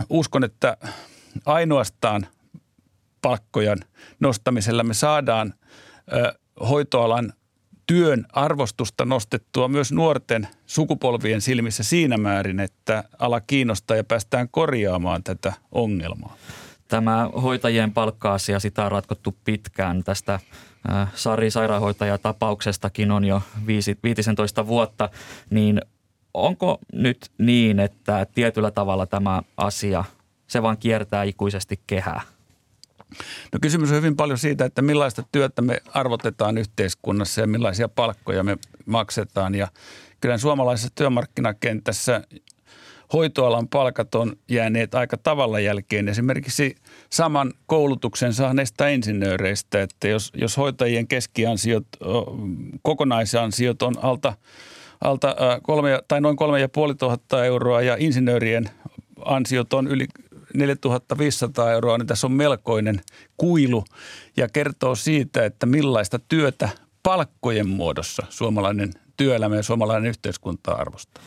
uskon, 0.09 0.44
että 0.44 0.77
ainoastaan 1.46 2.27
palkkojen 3.22 3.78
nostamisella 4.20 4.82
me 4.82 4.95
saadaan 4.95 5.55
hoitoalan 6.68 7.32
työn 7.91 8.26
arvostusta 8.32 9.05
nostettua 9.05 9.68
myös 9.68 9.93
nuorten 9.93 10.49
sukupolvien 10.66 11.41
silmissä 11.41 11.82
siinä 11.82 12.16
määrin, 12.16 12.61
että 12.61 13.05
ala 13.18 13.41
kiinnostaa 13.41 13.97
ja 13.97 14.05
päästään 14.05 14.49
korjaamaan 14.51 15.22
tätä 15.22 15.53
ongelmaa. 15.72 16.36
Tämä 16.88 17.30
hoitajien 17.43 17.93
palkka-asia, 17.93 18.61
sitä 18.61 18.84
on 18.84 18.93
ratkottu 18.93 19.36
pitkään. 19.45 20.05
Tästä 20.05 20.41
Sari 21.14 21.51
sairaanhoitajatapauksestakin 21.51 23.11
on 23.11 23.24
jo 23.24 23.43
15 23.66 24.66
vuotta, 24.66 25.09
niin 25.51 25.80
onko 26.34 26.78
nyt 26.93 27.30
niin, 27.38 27.80
että 27.80 28.26
tietyllä 28.34 28.70
tavalla 28.70 29.07
tämä 29.07 29.43
asia, 29.57 30.05
se 30.47 30.62
vaan 30.62 30.78
kiertää 30.78 31.22
ikuisesti 31.22 31.80
kehää? 31.86 32.20
No 33.52 33.58
kysymys 33.62 33.90
on 33.90 33.96
hyvin 33.96 34.16
paljon 34.16 34.38
siitä, 34.38 34.64
että 34.64 34.82
millaista 34.82 35.22
työtä 35.32 35.62
me 35.62 35.80
arvotetaan 35.94 36.58
yhteiskunnassa 36.58 37.40
ja 37.40 37.46
millaisia 37.46 37.88
palkkoja 37.88 38.42
me 38.42 38.58
maksetaan. 38.86 39.54
Ja 39.54 39.68
kyllä 40.20 40.38
suomalaisessa 40.38 40.94
työmarkkinakentässä 40.94 42.22
hoitoalan 43.12 43.68
palkat 43.68 44.14
on 44.14 44.36
jääneet 44.48 44.94
aika 44.94 45.16
tavalla 45.16 45.61
jälkeen 45.61 46.08
esimerkiksi 46.08 46.74
saman 47.11 47.52
koulutuksen 47.66 48.34
saaneista 48.34 48.88
insinööreistä, 48.88 49.82
että 49.82 50.08
jos, 50.08 50.32
jos 50.34 50.56
hoitajien 50.56 51.08
keskiansiot, 51.08 51.86
kokonaisansiot 52.82 53.82
on 53.82 53.94
alta, 54.02 54.34
alta 55.00 55.36
kolme, 55.62 55.98
tai 56.08 56.20
noin 56.20 56.36
kolme 56.36 56.61
ja 56.61 56.68
puoli 56.68 56.94
tuhatta 56.94 57.44
euroa 57.44 57.82
ja 57.82 57.96
insinöörien 57.98 58.70
ansiot 59.24 59.72
on 59.72 59.86
yli 59.86 60.06
4500 60.55 61.72
euroa, 61.72 61.98
niin 61.98 62.07
tässä 62.07 62.26
on 62.26 62.32
melkoinen 62.32 63.01
kuilu 63.36 63.84
ja 64.36 64.48
kertoo 64.48 64.94
siitä, 64.94 65.44
että 65.44 65.66
millaista 65.66 66.18
työtä 66.18 66.68
palkkojen 67.03 67.68
muodossa 67.68 68.26
suomalainen 68.28 68.92
työelämä 69.16 69.57
ja 69.57 69.62
suomalainen 69.62 70.11
yhteiskunta 70.11 70.72
arvostaa. 70.72 71.22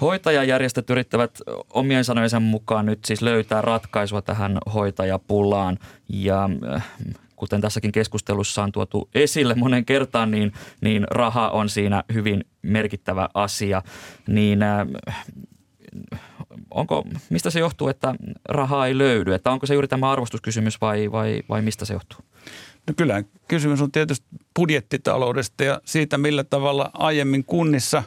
Hoitajajärjestöt 0.00 0.90
yrittävät 0.90 1.38
omien 1.70 2.04
sanojensa 2.04 2.40
mukaan 2.40 2.86
nyt 2.86 3.04
siis 3.04 3.22
löytää 3.22 3.62
ratkaisua 3.62 4.22
tähän 4.22 4.58
hoitajapulaan 4.74 5.78
ja 6.08 6.50
äh, 6.74 6.86
kuten 7.36 7.60
tässäkin 7.60 7.92
keskustelussa 7.92 8.62
on 8.62 8.72
tuotu 8.72 9.08
esille 9.14 9.54
monen 9.54 9.84
kertaan, 9.84 10.30
niin, 10.30 10.52
niin 10.80 11.06
raha 11.10 11.50
on 11.50 11.68
siinä 11.68 12.04
hyvin 12.14 12.44
merkittävä 12.62 13.28
asia. 13.34 13.82
Niin 14.28 14.62
äh, 14.62 14.86
onko, 16.70 17.04
mistä 17.30 17.50
se 17.50 17.60
johtuu, 17.60 17.88
että 17.88 18.14
rahaa 18.48 18.86
ei 18.86 18.98
löydy? 18.98 19.34
Että 19.34 19.50
onko 19.50 19.66
se 19.66 19.74
juuri 19.74 19.88
tämä 19.88 20.10
arvostuskysymys 20.10 20.80
vai, 20.80 21.12
vai, 21.12 21.42
vai 21.48 21.62
mistä 21.62 21.84
se 21.84 21.94
johtuu? 21.94 22.18
No 22.86 22.94
kyllä 22.96 23.22
kysymys 23.48 23.80
on 23.80 23.92
tietysti 23.92 24.26
budjettitaloudesta 24.56 25.64
ja 25.64 25.80
siitä, 25.84 26.18
millä 26.18 26.44
tavalla 26.44 26.90
aiemmin 26.94 27.44
kunnissa 27.44 28.02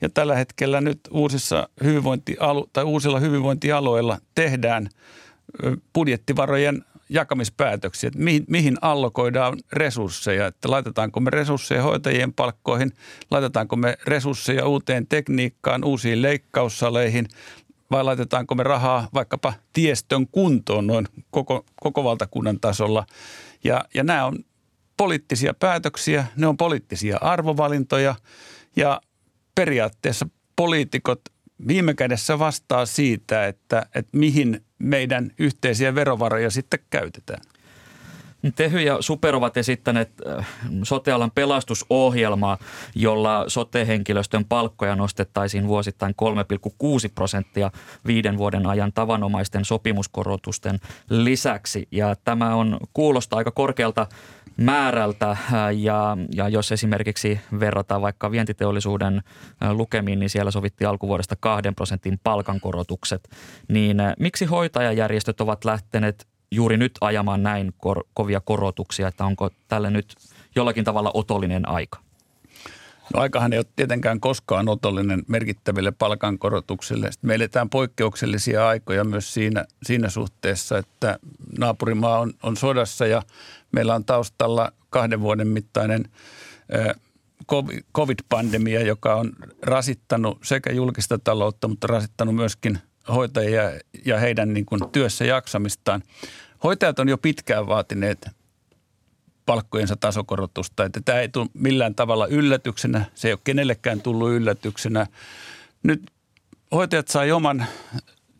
ja 0.00 0.08
tällä 0.08 0.36
hetkellä 0.36 0.80
nyt 0.80 1.00
uusissa 1.10 1.68
hyvinvointialu- 1.84 2.70
tai 2.72 2.84
uusilla 2.84 3.20
hyvinvointialueilla 3.20 4.18
tehdään 4.34 4.88
budjettivarojen 5.94 6.84
jakamispäätöksiä, 7.08 8.08
että 8.08 8.18
mihin, 8.18 8.44
mihin 8.48 8.76
allokoidaan 8.80 9.58
resursseja, 9.72 10.46
että 10.46 10.70
laitetaanko 10.70 11.20
me 11.20 11.30
resursseja 11.30 11.82
hoitajien 11.82 12.32
palkkoihin, 12.32 12.92
laitetaanko 13.30 13.76
me 13.76 13.96
resursseja 14.04 14.66
uuteen 14.66 15.06
tekniikkaan, 15.06 15.84
uusiin 15.84 16.22
leikkaussaleihin, 16.22 17.28
vai 17.90 18.04
laitetaanko 18.04 18.54
me 18.54 18.62
rahaa 18.62 19.08
vaikkapa 19.14 19.52
tiestön 19.72 20.26
kuntoon 20.28 20.86
noin 20.86 21.08
koko, 21.30 21.66
koko 21.80 22.04
valtakunnan 22.04 22.60
tasolla. 22.60 23.06
Ja, 23.64 23.84
ja 23.94 24.04
nämä 24.04 24.26
on 24.26 24.38
poliittisia 24.96 25.54
päätöksiä, 25.54 26.26
ne 26.36 26.46
on 26.46 26.56
poliittisia 26.56 27.18
arvovalintoja 27.20 28.14
ja 28.76 29.00
periaatteessa 29.54 30.26
poliitikot 30.56 31.20
viime 31.68 31.94
kädessä 31.94 32.38
vastaa 32.38 32.86
siitä, 32.86 33.46
että, 33.46 33.86
että 33.94 34.18
mihin 34.18 34.64
meidän 34.78 35.30
yhteisiä 35.38 35.94
verovaroja 35.94 36.50
sitten 36.50 36.80
käytetään. 36.90 37.42
Tehy 38.56 38.80
ja 38.80 38.96
Super 39.00 39.34
ovat 39.34 39.56
esittäneet 39.56 40.10
äh, 40.28 40.46
sotealan 40.82 41.30
pelastusohjelmaa, 41.30 42.58
jolla 42.94 43.44
sotehenkilöstön 43.48 44.44
palkkoja 44.44 44.96
nostettaisiin 44.96 45.68
vuosittain 45.68 46.14
3,6 46.22 47.10
prosenttia 47.14 47.70
viiden 48.06 48.38
vuoden 48.38 48.66
ajan 48.66 48.92
tavanomaisten 48.92 49.64
sopimuskorotusten 49.64 50.78
lisäksi. 51.10 51.88
Ja 51.90 52.16
tämä 52.24 52.54
on 52.54 52.78
kuulostaa 52.92 53.36
aika 53.36 53.50
korkealta 53.50 54.06
määrältä 54.56 55.30
äh, 55.30 55.38
ja, 55.76 56.16
ja 56.34 56.48
jos 56.48 56.72
esimerkiksi 56.72 57.40
verrataan 57.60 58.02
vaikka 58.02 58.30
vientiteollisuuden 58.30 59.22
äh, 59.62 59.72
lukemiin, 59.72 60.18
niin 60.18 60.30
siellä 60.30 60.50
sovittiin 60.50 60.88
alkuvuodesta 60.88 61.36
kahden 61.40 61.74
prosentin 61.74 62.20
palkankorotukset. 62.22 63.28
Niin 63.68 63.96
miksi 64.18 64.44
hoitajajärjestöt 64.44 65.40
ovat 65.40 65.64
lähteneet 65.64 66.29
juuri 66.50 66.76
nyt 66.76 66.92
ajamaan 67.00 67.42
näin 67.42 67.72
kor- 67.78 68.04
kovia 68.14 68.40
korotuksia, 68.40 69.08
että 69.08 69.24
onko 69.24 69.50
tälle 69.68 69.90
nyt 69.90 70.14
jollakin 70.56 70.84
tavalla 70.84 71.10
otollinen 71.14 71.68
aika? 71.68 71.98
No 73.14 73.20
aikahan 73.20 73.52
ei 73.52 73.58
ole 73.58 73.66
tietenkään 73.76 74.20
koskaan 74.20 74.68
otollinen 74.68 75.22
merkittäville 75.28 75.90
palkankorotuksille. 75.90 77.12
Sitten 77.12 77.28
me 77.28 77.34
eletään 77.34 77.70
poikkeuksellisia 77.70 78.68
aikoja 78.68 79.04
myös 79.04 79.34
siinä, 79.34 79.64
siinä 79.82 80.08
suhteessa, 80.08 80.78
että 80.78 81.18
naapurimaa 81.58 82.18
on, 82.18 82.32
on 82.42 82.56
sodassa 82.56 83.06
ja 83.06 83.22
meillä 83.72 83.94
on 83.94 84.04
taustalla 84.04 84.72
kahden 84.90 85.20
vuoden 85.20 85.48
mittainen 85.48 86.04
covid-pandemia, 87.94 88.82
joka 88.82 89.14
on 89.14 89.32
rasittanut 89.62 90.38
sekä 90.42 90.72
julkista 90.72 91.18
taloutta, 91.18 91.68
mutta 91.68 91.86
rasittanut 91.86 92.34
myöskin– 92.34 92.78
hoitajia 93.14 93.62
ja 94.06 94.18
heidän 94.18 94.54
niin 94.54 94.66
kuin 94.66 94.80
työssä 94.92 95.24
jaksamistaan. 95.24 96.02
Hoitajat 96.64 96.98
on 96.98 97.08
jo 97.08 97.18
pitkään 97.18 97.66
vaatineet 97.66 98.28
palkkojensa 99.46 99.96
tasokorotusta, 99.96 100.84
että 100.84 101.00
tämä 101.04 101.20
ei 101.20 101.28
tule 101.28 101.48
millään 101.54 101.94
tavalla 101.94 102.26
yllätyksenä. 102.26 103.04
Se 103.14 103.28
ei 103.28 103.32
ole 103.32 103.40
kenellekään 103.44 104.00
tullut 104.00 104.30
yllätyksenä. 104.30 105.06
Nyt 105.82 106.10
hoitajat 106.72 107.08
sai 107.08 107.32
oman 107.32 107.66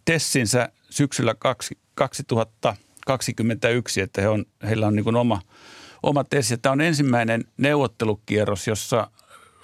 tessinsä 0.05 0.73
syksyllä 0.91 1.35
2021, 1.95 4.01
että 4.01 4.21
he 4.21 4.29
on, 4.29 4.45
heillä 4.63 4.87
on 4.87 4.95
niin 4.95 5.05
kuin 5.05 5.17
oma, 5.17 5.43
oma 6.03 6.25
tessi. 6.25 6.59
Tämä 6.59 6.73
on 6.73 6.81
ensimmäinen 6.81 7.45
neuvottelukierros, 7.57 8.67
jossa 8.67 9.11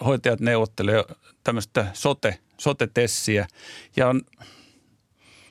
hoitajat 0.05 0.41
neuvottelevat 0.41 1.07
tämmöistä 1.45 1.87
sote, 1.93 2.39
sote-tessiä. 2.59 3.47
Ja 3.97 4.09
on 4.09 4.21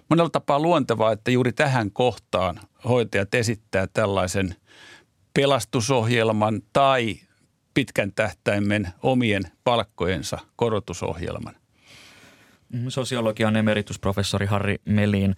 monella 0.10 0.30
tapaa 0.30 0.60
luontevaa, 0.60 1.12
että 1.12 1.32
juuri 1.32 1.54
tähän 1.54 1.92
kohtaan 1.92 2.60
hoitajat 2.90 3.36
esittää 3.36 3.88
tällaisen 3.94 4.56
pelastusohjelman 5.34 6.62
tai 6.74 7.16
pitkän 7.74 8.12
tähtäimen 8.16 8.88
omien 9.04 9.44
palkkojensa 9.64 10.38
korotusohjelman. 10.56 11.56
Sosiologian 12.88 13.56
emeritusprofessori 13.56 14.46
Harri 14.46 14.76
Melin. 14.86 15.36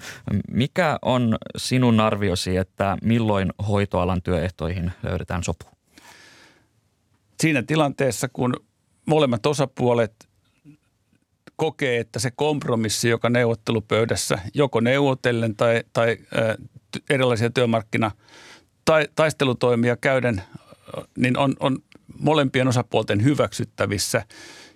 Mikä 0.51 0.99
on 1.01 1.37
sinun 1.57 1.99
arviosi, 1.99 2.57
että 2.57 2.97
milloin 3.03 3.53
hoitoalan 3.67 4.21
työehtoihin 4.21 4.91
löydetään 5.03 5.43
sopu? 5.43 5.65
Siinä 7.39 7.63
tilanteessa, 7.63 8.29
kun 8.33 8.53
molemmat 9.05 9.45
osapuolet 9.45 10.29
kokee, 11.57 11.99
että 11.99 12.19
se 12.19 12.31
kompromissi, 12.31 13.09
joka 13.09 13.29
neuvottelupöydässä 13.29 14.39
joko 14.53 14.79
neuvotellen 14.79 15.55
tai, 15.55 15.83
tai 15.93 16.17
erilaisia 17.09 17.49
työmarkkina 17.49 18.11
tai 18.85 19.07
taistelutoimia 19.15 19.97
käyden, 19.97 20.41
niin 21.17 21.37
on, 21.37 21.55
on 21.59 21.79
molempien 22.19 22.67
osapuolten 22.67 23.23
hyväksyttävissä. 23.23 24.23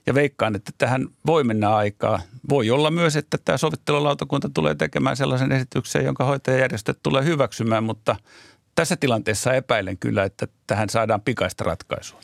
Ja 0.06 0.14
veikkaan, 0.14 0.56
että 0.56 0.72
tähän 0.78 1.08
voi 1.26 1.44
mennä 1.44 1.76
aikaa. 1.76 2.22
Voi 2.50 2.70
olla 2.70 2.92
myös, 2.92 3.16
että 3.16 3.38
tämä 3.46 3.58
sovittelulautakunta 3.58 4.50
tulee 4.54 4.76
tekemään 4.76 5.18
sellaisen 5.18 5.52
esityksen, 5.52 6.06
jonka 6.06 6.24
hoitajajärjestöt 6.24 7.00
tulee 7.04 7.24
hyväksymään, 7.24 7.84
mutta 7.84 8.16
tässä 8.76 8.96
tilanteessa 8.96 9.54
epäilen 9.54 9.98
kyllä, 9.98 10.24
että 10.24 10.48
tähän 10.68 10.90
saadaan 10.90 11.22
pikaista 11.22 11.64
ratkaisua. 11.64 12.20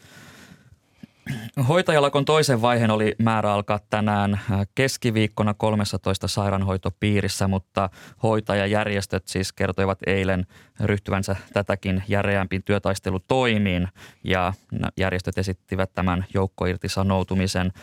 Hoitajalakon 1.68 2.26
toisen 2.26 2.62
vaiheen 2.62 2.92
oli 2.92 3.16
määrä 3.20 3.54
alkaa 3.54 3.80
tänään 3.90 4.34
äh, 4.34 4.68
keskiviikkona 4.76 5.54
13 5.54 6.28
sairaanhoitopiirissä, 6.28 7.48
mutta 7.48 7.90
hoitajajärjestöt 8.24 9.28
siis 9.28 9.54
kertoivat 9.54 10.00
eilen 10.08 10.48
ryhtyvänsä 10.80 11.36
tätäkin 11.54 12.04
järeämpiin 12.08 12.64
työtaistelutoimiin 12.64 13.88
ja 14.24 14.54
järjestöt 14.98 15.38
esittivät 15.38 15.92
tämän 15.94 16.26
joukkoirtisanoutumisen 16.34 17.74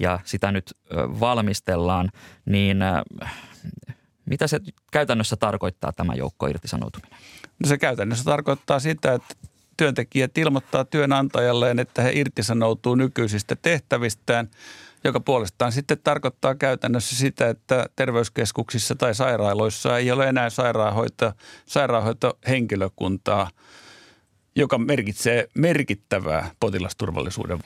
ja 0.00 0.18
sitä 0.24 0.52
nyt 0.52 0.76
valmistellaan, 1.20 2.10
niin 2.46 2.78
Mitä 4.26 4.46
se 4.46 4.60
käytännössä 4.92 5.36
tarkoittaa 5.36 5.92
tämä 5.92 6.14
joukko 6.14 6.46
irtisanoutuminen? 6.46 7.18
No 7.58 7.68
se 7.68 7.78
käytännössä 7.78 8.24
tarkoittaa 8.24 8.80
sitä, 8.80 9.12
että 9.12 9.34
työntekijät 9.76 10.38
ilmoittaa 10.38 10.84
työnantajalleen, 10.84 11.78
että 11.78 12.02
he 12.02 12.12
irtisanoutuu 12.14 12.94
nykyisistä 12.94 13.56
tehtävistään, 13.62 14.50
joka 15.04 15.20
puolestaan 15.20 15.72
sitten 15.72 15.98
tarkoittaa 16.04 16.54
käytännössä 16.54 17.16
sitä, 17.16 17.48
että 17.48 17.86
terveyskeskuksissa 17.96 18.94
tai 18.94 19.14
sairaaloissa 19.14 19.98
ei 19.98 20.10
ole 20.10 20.28
enää 20.28 20.50
sairaanhoito, 20.50 21.32
sairaanhoitohenkilökuntaa, 21.66 23.50
joka 24.56 24.78
merkitsee 24.78 25.48
merkittävää 25.54 26.50
potilasturvallisuuden 26.60 27.58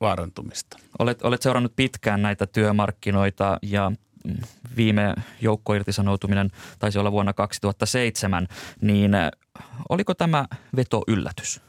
vaarantumista. 0.00 0.78
Olet, 0.98 1.22
olet 1.22 1.42
seurannut 1.42 1.72
pitkään 1.76 2.22
näitä 2.22 2.46
työmarkkinoita 2.46 3.58
ja 3.62 3.92
viime 4.76 5.14
joukkoirtisanoutuminen 5.40 6.50
taisi 6.78 6.98
olla 6.98 7.12
vuonna 7.12 7.32
2007, 7.32 8.48
niin 8.80 9.10
oliko 9.88 10.14
tämä 10.14 10.46
veto 10.76 11.02
yllätys? 11.08 11.60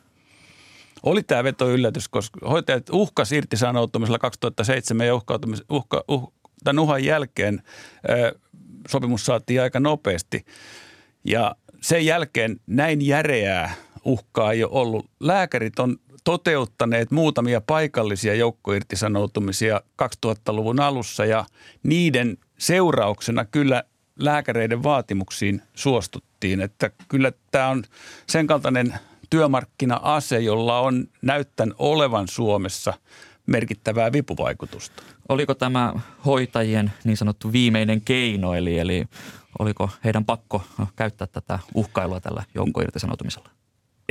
Oli 1.04 1.24
tämä 1.24 1.44
veto 1.44 1.70
yllätys, 1.70 2.10
koska 2.10 2.50
hoitajat 2.50 2.90
uhkas 2.92 3.32
irtisanoutumisella 3.32 4.20
2007 4.20 5.08
ja 5.08 5.16
uhka, 5.70 6.04
uh, 6.08 6.34
tämän 6.64 6.80
uhan 6.80 7.04
jälkeen 7.04 7.64
ö, 8.10 8.40
sopimus 8.88 9.26
saatiin 9.26 9.62
aika 9.62 9.80
nopeasti. 9.80 10.46
Ja 11.24 11.56
sen 11.82 12.06
jälkeen 12.06 12.60
näin 12.68 13.08
järeää 13.08 13.74
uhkaa 14.06 14.52
ei 14.52 14.64
ole 14.64 14.72
ollut. 14.74 15.06
Lääkärit 15.20 15.80
on 15.80 15.98
toteuttaneet 16.24 17.12
muutamia 17.12 17.62
paikallisia 17.62 18.36
joukkoirtisanoutumisia 18.36 19.82
2000-luvun 20.04 20.80
alussa 20.80 21.26
ja 21.26 21.46
niiden 21.84 22.38
seurauksena 22.58 23.46
kyllä 23.46 23.84
lääkäreiden 24.20 24.84
vaatimuksiin 24.84 25.62
suostuttiin. 26.42 26.62
Että 26.62 26.92
kyllä 27.08 27.32
tämä 27.52 27.68
on 27.68 27.84
sen 28.28 28.48
kaltainen 28.48 28.94
työmarkkina-ase, 29.30 30.40
jolla 30.40 30.80
on 30.80 31.08
näyttän 31.22 31.74
olevan 31.78 32.28
Suomessa 32.28 32.94
merkittävää 33.46 34.12
vipuvaikutusta. 34.12 35.04
Oliko 35.30 35.56
tämä 35.56 35.94
hoitajien 36.26 36.92
niin 37.04 37.18
sanottu 37.18 37.52
viimeinen 37.52 38.02
keino, 38.02 38.54
eli, 38.54 38.80
eli 38.80 39.06
oliko 39.60 39.90
heidän 40.04 40.26
pakko 40.26 40.64
käyttää 40.96 41.28
tätä 41.28 41.60
uhkailua 41.76 42.20
tällä 42.20 42.44
joukkoirtisanoutumisella? 42.56 43.61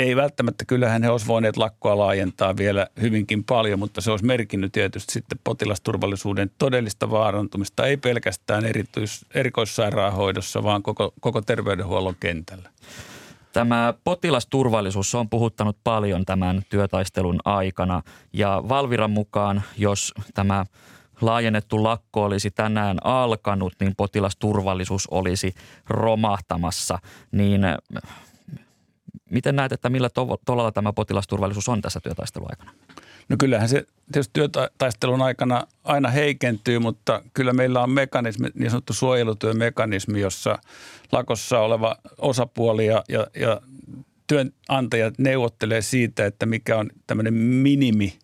Ei 0.00 0.16
välttämättä, 0.16 0.64
kyllähän 0.64 1.02
he 1.02 1.10
olisivat 1.10 1.28
voineet 1.28 1.56
lakkoa 1.56 1.98
laajentaa 1.98 2.56
vielä 2.56 2.86
hyvinkin 3.00 3.44
paljon, 3.44 3.78
mutta 3.78 4.00
se 4.00 4.10
olisi 4.10 4.24
merkinnyt 4.24 4.72
tietysti 4.72 5.12
sitten 5.12 5.38
potilasturvallisuuden 5.44 6.50
todellista 6.58 7.10
vaarantumista, 7.10 7.86
ei 7.86 7.96
pelkästään 7.96 8.64
erityis, 8.64 9.26
erikoissairaanhoidossa, 9.34 10.62
vaan 10.62 10.82
koko, 10.82 11.12
koko 11.20 11.40
terveydenhuollon 11.42 12.16
kentällä. 12.20 12.70
Tämä 13.52 13.94
potilasturvallisuus 14.04 15.14
on 15.14 15.28
puhuttanut 15.28 15.76
paljon 15.84 16.24
tämän 16.24 16.62
työtaistelun 16.68 17.40
aikana 17.44 18.02
ja 18.32 18.62
Valviran 18.68 19.10
mukaan, 19.10 19.62
jos 19.78 20.14
tämä 20.34 20.66
laajennettu 21.20 21.82
lakko 21.82 22.24
olisi 22.24 22.50
tänään 22.50 22.98
alkanut, 23.04 23.72
niin 23.80 23.96
potilasturvallisuus 23.96 25.06
olisi 25.06 25.54
romahtamassa. 25.88 26.98
Niin 27.32 27.60
Miten 29.30 29.56
näet, 29.56 29.72
että 29.72 29.90
millä 29.90 30.08
tolalla 30.44 30.72
tämä 30.72 30.92
potilasturvallisuus 30.92 31.68
on 31.68 31.82
tässä 31.82 32.00
työtaisteluaikana? 32.00 32.72
No 33.28 33.36
kyllähän 33.38 33.68
se 33.68 33.86
tietysti 34.12 34.32
työtaistelun 34.32 35.22
aikana 35.22 35.66
aina 35.84 36.08
heikentyy, 36.08 36.78
mutta 36.78 37.22
kyllä 37.34 37.52
meillä 37.52 37.82
on 37.82 37.90
mekanismi, 37.90 38.48
niin 38.54 38.70
sanottu 38.70 38.92
suojelutyömekanismi, 38.92 40.20
jossa 40.20 40.58
lakossa 41.12 41.60
oleva 41.60 41.96
osapuoli 42.18 42.86
ja, 42.86 43.04
ja, 43.08 43.26
ja 43.36 43.60
työnantajat 44.26 45.18
neuvottelee 45.18 45.82
siitä, 45.82 46.26
että 46.26 46.46
mikä 46.46 46.76
on 46.76 46.90
tämmöinen 47.06 47.34
minimi 47.34 48.18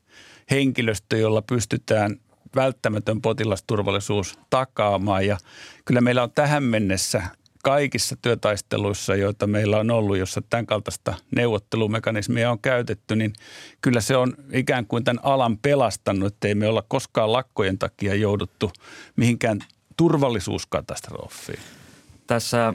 henkilöstö, 0.51 1.17
jolla 1.17 1.43
pystytään 1.43 2.17
välttämätön 2.57 3.23
potilasturvallisuus 3.23 4.39
takaamaan. 4.51 5.27
Ja 5.27 5.39
kyllä 5.85 6.01
meillä 6.01 6.23
on 6.23 6.33
tähän 6.35 6.63
mennessä 6.63 7.23
kaikissa 7.67 8.17
työtaisteluissa, 8.23 9.15
joita 9.15 9.47
meillä 9.47 9.79
on 9.79 9.91
ollut, 9.91 10.17
jossa 10.17 10.43
tämän 10.51 10.67
kaltaista 10.67 11.15
neuvottelumekanismia 11.37 12.51
on 12.51 12.59
käytetty, 12.59 13.17
niin 13.17 13.33
kyllä 13.81 14.01
se 14.01 14.17
on 14.17 14.35
ikään 14.53 14.87
kuin 14.87 15.05
tämän 15.05 15.25
alan 15.25 15.59
pelastanut, 15.59 16.35
että 16.35 16.49
ei 16.49 16.55
me 16.55 16.69
olla 16.69 16.83
koskaan 16.89 17.33
lakkojen 17.33 17.79
takia 17.79 18.15
jouduttu 18.15 18.73
mihinkään 19.17 19.59
turvallisuuskatastrofiin. 19.97 21.59
Tässä 22.27 22.75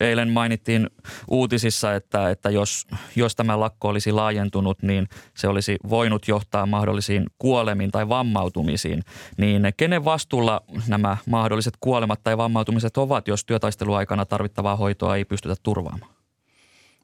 eilen 0.00 0.30
mainittiin 0.30 0.90
uutisissa, 1.28 1.94
että, 1.94 2.30
että 2.30 2.50
jos, 2.50 2.86
jos 3.16 3.36
tämä 3.36 3.60
lakko 3.60 3.88
olisi 3.88 4.12
laajentunut, 4.12 4.82
niin 4.82 5.08
se 5.36 5.48
olisi 5.48 5.76
voinut 5.88 6.28
johtaa 6.28 6.66
mahdollisiin 6.66 7.26
kuolemiin 7.38 7.90
tai 7.90 8.08
vammautumisiin. 8.08 9.02
Niin 9.36 9.72
kenen 9.76 10.04
vastuulla 10.04 10.60
nämä 10.88 11.16
mahdolliset 11.26 11.74
kuolemat 11.80 12.20
tai 12.24 12.36
vammautumiset 12.36 12.96
ovat, 12.96 13.28
jos 13.28 13.44
työtaisteluaikana 13.44 14.26
tarvittavaa 14.26 14.76
hoitoa 14.76 15.16
ei 15.16 15.24
pystytä 15.24 15.54
turvaamaan? 15.62 16.18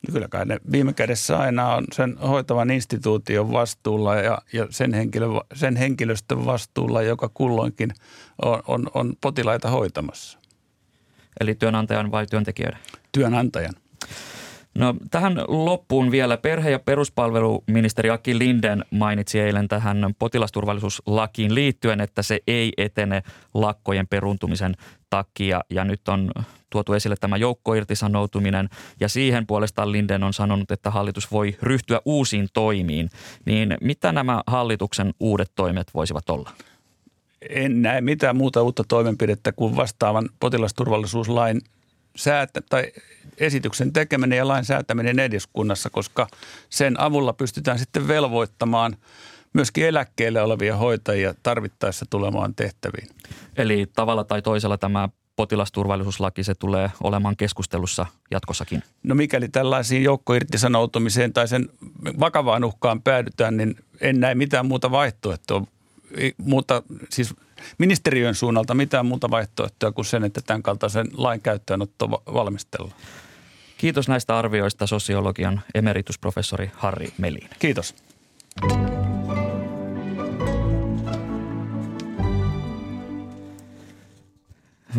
No 0.06 0.12
kyllä 0.12 0.28
kai 0.28 0.46
ne 0.46 0.60
viime 0.72 0.92
kädessä 0.92 1.38
aina 1.38 1.74
on 1.74 1.84
sen 1.92 2.18
hoitavan 2.18 2.70
instituution 2.70 3.52
vastuulla 3.52 4.16
ja, 4.16 4.38
ja 4.52 4.66
sen, 4.70 4.94
henkilö, 4.94 5.26
sen 5.54 5.76
henkilöstön 5.76 6.46
vastuulla, 6.46 7.02
joka 7.02 7.30
kulloinkin 7.34 7.94
on, 8.42 8.62
on, 8.66 8.90
on 8.94 9.12
potilaita 9.20 9.70
hoitamassa. 9.70 10.38
Eli 11.40 11.54
työnantajan 11.54 12.10
vai 12.10 12.26
työntekijöiden? 12.26 12.78
Työnantajan. 13.12 13.74
No 14.78 14.94
tähän 15.10 15.44
loppuun 15.48 16.10
vielä 16.10 16.36
perhe- 16.36 16.70
ja 16.70 16.78
peruspalveluministeri 16.78 18.10
Aki 18.10 18.38
Linden 18.38 18.84
mainitsi 18.90 19.40
eilen 19.40 19.68
tähän 19.68 20.14
potilasturvallisuuslakiin 20.18 21.54
liittyen, 21.54 22.00
että 22.00 22.22
se 22.22 22.40
ei 22.46 22.72
etene 22.76 23.22
lakkojen 23.54 24.06
peruntumisen 24.06 24.74
takia 25.10 25.60
ja 25.70 25.84
nyt 25.84 26.08
on 26.08 26.30
tuotu 26.70 26.92
esille 26.92 27.16
tämä 27.20 27.36
joukkoirtisanoutuminen 27.36 28.68
ja 29.00 29.08
siihen 29.08 29.46
puolestaan 29.46 29.92
Linden 29.92 30.22
on 30.22 30.32
sanonut, 30.32 30.70
että 30.70 30.90
hallitus 30.90 31.32
voi 31.32 31.56
ryhtyä 31.62 32.00
uusiin 32.04 32.48
toimiin. 32.52 33.10
Niin 33.46 33.76
mitä 33.80 34.12
nämä 34.12 34.42
hallituksen 34.46 35.14
uudet 35.20 35.52
toimet 35.54 35.86
voisivat 35.94 36.30
olla? 36.30 36.50
En 37.48 37.82
näe 37.82 38.00
mitään 38.00 38.36
muuta 38.36 38.62
uutta 38.62 38.84
toimenpidettä 38.88 39.52
kuin 39.52 39.76
vastaavan 39.76 40.28
potilasturvallisuuslain 40.40 41.60
säätä, 42.16 42.60
tai 42.70 42.92
esityksen 43.38 43.92
tekeminen 43.92 44.36
ja 44.36 44.48
lain 44.48 44.64
säätäminen 44.64 45.18
eduskunnassa, 45.18 45.90
koska 45.90 46.26
sen 46.70 47.00
avulla 47.00 47.32
pystytään 47.32 47.78
sitten 47.78 48.08
velvoittamaan 48.08 48.96
myöskin 49.52 49.86
eläkkeelle 49.86 50.42
olevia 50.42 50.76
hoitajia 50.76 51.34
tarvittaessa 51.42 52.06
tulemaan 52.10 52.54
tehtäviin. 52.54 53.08
Eli 53.56 53.86
tavalla 53.94 54.24
tai 54.24 54.42
toisella 54.42 54.78
tämä 54.78 55.08
potilasturvallisuuslaki, 55.36 56.44
se 56.44 56.54
tulee 56.54 56.90
olemaan 57.02 57.36
keskustelussa 57.36 58.06
jatkossakin? 58.30 58.82
No 59.02 59.14
mikäli 59.14 59.48
tällaisiin 59.48 60.02
joukkoirtisanoutumiseen 60.02 61.32
tai 61.32 61.48
sen 61.48 61.68
vakavaan 62.20 62.64
uhkaan 62.64 63.02
päädytään, 63.02 63.56
niin 63.56 63.76
en 64.00 64.20
näe 64.20 64.34
mitään 64.34 64.66
muuta 64.66 64.90
vaihtoehtoa 64.90 65.66
muuta, 66.38 66.82
siis 67.10 67.34
ministeriön 67.78 68.34
suunnalta 68.34 68.74
mitään 68.74 69.06
muuta 69.06 69.30
vaihtoehtoa 69.30 69.92
kuin 69.92 70.04
sen, 70.04 70.24
että 70.24 70.40
tämän 70.46 70.62
kaltaisen 70.62 71.06
lain 71.12 71.40
käyttöönotto 71.40 72.10
valmistellaan. 72.10 72.96
Kiitos 73.78 74.08
näistä 74.08 74.38
arvioista 74.38 74.86
sosiologian 74.86 75.62
emeritusprofessori 75.74 76.70
Harri 76.74 77.12
Melin. 77.18 77.50
Kiitos. 77.58 77.94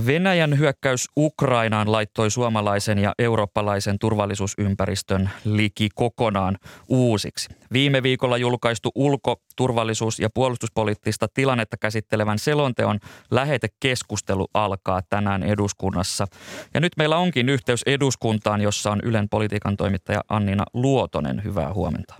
Venäjän 0.05 0.59
hyökkäys 0.59 1.07
Ukrainaan 1.17 1.91
laittoi 1.91 2.31
suomalaisen 2.31 2.97
ja 2.97 3.13
eurooppalaisen 3.19 3.99
turvallisuusympäristön 3.99 5.29
liki 5.45 5.89
kokonaan 5.95 6.57
uusiksi. 6.89 7.49
Viime 7.73 8.03
viikolla 8.03 8.37
julkaistu 8.37 8.91
ulko-, 8.95 9.41
turvallisuus- 9.55 10.19
ja 10.19 10.29
puolustuspoliittista 10.33 11.27
tilannetta 11.33 11.77
käsittelevän 11.77 12.39
selonteon 12.39 12.99
lähetekeskustelu 13.31 14.47
alkaa 14.53 15.01
tänään 15.09 15.43
eduskunnassa. 15.43 16.27
Ja 16.73 16.79
nyt 16.79 16.93
meillä 16.97 17.17
onkin 17.17 17.49
yhteys 17.49 17.83
eduskuntaan, 17.85 18.61
jossa 18.61 18.91
on 18.91 18.99
Ylen 19.03 19.29
politiikan 19.29 19.77
toimittaja 19.77 20.21
Annina 20.29 20.63
Luotonen. 20.73 21.43
Hyvää 21.43 21.73
huomenta. 21.73 22.15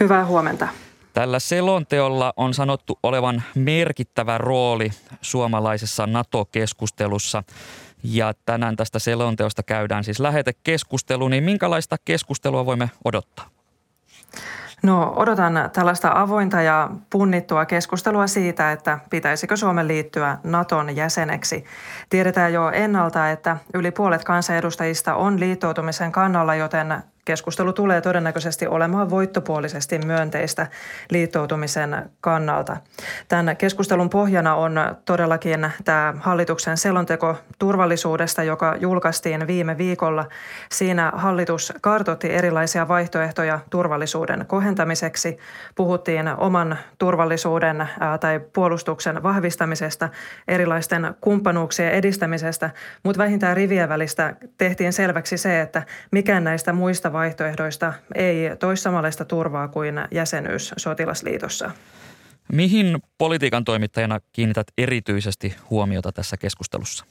Hyvää 0.00 0.26
huomenta. 0.26 0.68
Tällä 1.14 1.38
selonteolla 1.38 2.32
on 2.36 2.54
sanottu 2.54 2.98
olevan 3.02 3.42
merkittävä 3.54 4.38
rooli 4.38 4.90
suomalaisessa 5.20 6.06
NATO-keskustelussa. 6.06 7.42
Ja 8.02 8.34
tänään 8.46 8.76
tästä 8.76 8.98
selonteosta 8.98 9.62
käydään 9.62 10.04
siis 10.04 10.20
lähetekeskustelu, 10.20 11.28
niin 11.28 11.44
minkälaista 11.44 11.96
keskustelua 12.04 12.66
voimme 12.66 12.90
odottaa? 13.04 13.46
No 14.82 15.12
odotan 15.16 15.70
tällaista 15.72 16.12
avointa 16.14 16.62
ja 16.62 16.90
punnittua 17.10 17.66
keskustelua 17.66 18.26
siitä, 18.26 18.72
että 18.72 18.98
pitäisikö 19.10 19.56
Suomen 19.56 19.88
liittyä 19.88 20.38
Naton 20.44 20.96
jäseneksi. 20.96 21.64
Tiedetään 22.10 22.52
jo 22.52 22.70
ennalta, 22.70 23.30
että 23.30 23.56
yli 23.74 23.90
puolet 23.90 24.24
kansanedustajista 24.24 25.14
on 25.14 25.40
liittoutumisen 25.40 26.12
kannalla, 26.12 26.54
joten 26.54 27.02
Keskustelu 27.24 27.72
tulee 27.72 28.00
todennäköisesti 28.00 28.66
olemaan 28.66 29.10
voittopuolisesti 29.10 29.98
myönteistä 29.98 30.66
liittoutumisen 31.10 32.10
kannalta. 32.20 32.76
Tämän 33.28 33.56
keskustelun 33.56 34.10
pohjana 34.10 34.54
on 34.54 34.76
todellakin 35.04 35.70
tämä 35.84 36.14
hallituksen 36.20 36.76
selonteko 36.76 37.36
turvallisuudesta, 37.58 38.42
joka 38.42 38.76
julkaistiin 38.80 39.46
viime 39.46 39.78
viikolla. 39.78 40.24
Siinä 40.72 41.12
hallitus 41.14 41.72
kartoitti 41.80 42.32
erilaisia 42.32 42.88
vaihtoehtoja 42.88 43.60
turvallisuuden 43.70 44.46
kohentamiseksi. 44.46 45.38
Puhuttiin 45.74 46.28
oman 46.36 46.78
turvallisuuden 46.98 47.88
tai 48.20 48.40
puolustuksen 48.52 49.22
vahvistamisesta, 49.22 50.08
erilaisten 50.48 51.14
kumppanuuksien 51.20 51.92
edistämisestä, 51.92 52.70
mutta 53.02 53.22
vähintään 53.22 53.56
rivien 53.56 53.88
välistä 53.88 54.36
tehtiin 54.58 54.92
selväksi 54.92 55.36
se, 55.36 55.60
että 55.60 55.82
mikään 56.12 56.44
näistä 56.44 56.72
muista 56.72 57.09
vaihtoehdoista 57.12 57.92
ei 58.14 58.56
toi 58.56 58.76
samanlaista 58.76 59.24
turvaa 59.24 59.68
kuin 59.68 59.94
jäsenyys 60.10 60.74
sotilasliitossa. 60.76 61.70
Mihin 62.52 62.98
politiikan 63.18 63.64
toimittajana 63.64 64.20
kiinnität 64.32 64.66
erityisesti 64.78 65.54
huomiota 65.70 66.12
tässä 66.12 66.36
keskustelussa? 66.36 67.04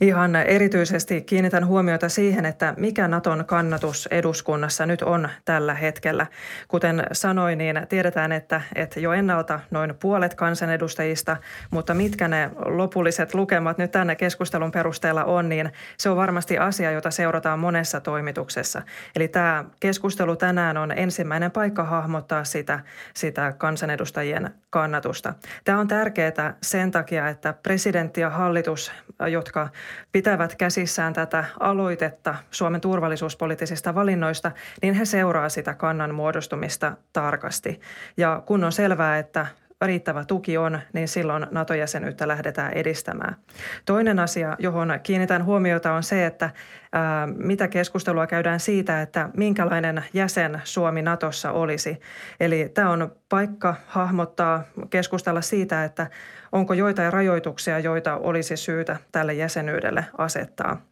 Ihan 0.00 0.36
erityisesti 0.36 1.20
kiinnitän 1.20 1.66
huomiota 1.66 2.08
siihen, 2.08 2.46
että 2.46 2.74
mikä 2.76 3.08
Naton 3.08 3.44
kannatus 3.44 4.06
eduskunnassa 4.10 4.86
nyt 4.86 5.02
on 5.02 5.28
tällä 5.44 5.74
hetkellä. 5.74 6.26
Kuten 6.68 7.06
sanoin, 7.12 7.58
niin 7.58 7.86
tiedetään, 7.88 8.32
että, 8.32 8.60
että 8.74 9.00
jo 9.00 9.12
ennalta 9.12 9.60
noin 9.70 9.94
puolet 10.00 10.34
kansanedustajista, 10.34 11.36
mutta 11.70 11.94
mitkä 11.94 12.28
ne 12.28 12.50
lopulliset 12.64 13.34
lukemat 13.34 13.78
nyt 13.78 13.90
tänne 13.90 14.16
keskustelun 14.16 14.70
perusteella 14.70 15.24
on, 15.24 15.48
niin 15.48 15.72
se 15.98 16.10
on 16.10 16.16
varmasti 16.16 16.58
asia, 16.58 16.90
jota 16.90 17.10
seurataan 17.10 17.58
monessa 17.58 18.00
toimituksessa. 18.00 18.82
Eli 19.16 19.28
tämä 19.28 19.64
keskustelu 19.80 20.36
tänään 20.36 20.76
on 20.76 20.92
ensimmäinen 20.92 21.50
paikka 21.50 21.84
hahmottaa 21.84 22.44
sitä, 22.44 22.80
sitä 23.14 23.54
kansanedustajien 23.58 24.50
kannatusta. 24.70 25.34
Tämä 25.64 25.78
on 25.78 25.88
tärkeää 25.88 26.54
sen 26.62 26.90
takia, 26.90 27.28
että 27.28 27.52
presidentti 27.52 28.20
ja 28.20 28.30
hallitus, 28.30 28.92
jotka 29.28 29.68
pitävät 30.12 30.54
käsissään 30.54 31.12
tätä 31.12 31.44
aloitetta 31.60 32.34
Suomen 32.50 32.80
turvallisuuspoliittisista 32.80 33.94
valinnoista, 33.94 34.52
niin 34.82 34.94
he 34.94 35.04
seuraa 35.04 35.48
sitä 35.48 35.74
kannan 35.74 36.14
muodostumista 36.14 36.96
tarkasti. 37.12 37.80
Ja 38.16 38.42
kun 38.46 38.64
on 38.64 38.72
selvää, 38.72 39.18
että 39.18 39.46
riittävä 39.86 40.24
tuki 40.24 40.58
on, 40.58 40.80
niin 40.92 41.08
silloin 41.08 41.46
NATO-jäsenyyttä 41.50 42.28
lähdetään 42.28 42.72
edistämään. 42.72 43.36
Toinen 43.84 44.18
asia, 44.18 44.56
johon 44.58 45.00
kiinnitän 45.02 45.44
huomiota, 45.44 45.92
on 45.92 46.02
se, 46.02 46.26
että 46.26 46.50
ää, 46.92 47.26
mitä 47.26 47.68
keskustelua 47.68 48.26
käydään 48.26 48.60
siitä, 48.60 49.02
että 49.02 49.28
minkälainen 49.36 50.04
jäsen 50.12 50.60
Suomi 50.64 51.02
NATOssa 51.02 51.52
olisi. 51.52 52.00
Eli 52.40 52.70
tämä 52.74 52.90
on 52.90 53.12
paikka 53.28 53.74
hahmottaa, 53.86 54.64
keskustella 54.90 55.40
siitä, 55.40 55.84
että 55.84 56.06
onko 56.52 56.74
joitain 56.74 57.12
rajoituksia, 57.12 57.78
joita 57.78 58.16
olisi 58.16 58.56
syytä 58.56 58.96
tälle 59.12 59.34
jäsenyydelle 59.34 60.04
asettaa. 60.18 60.82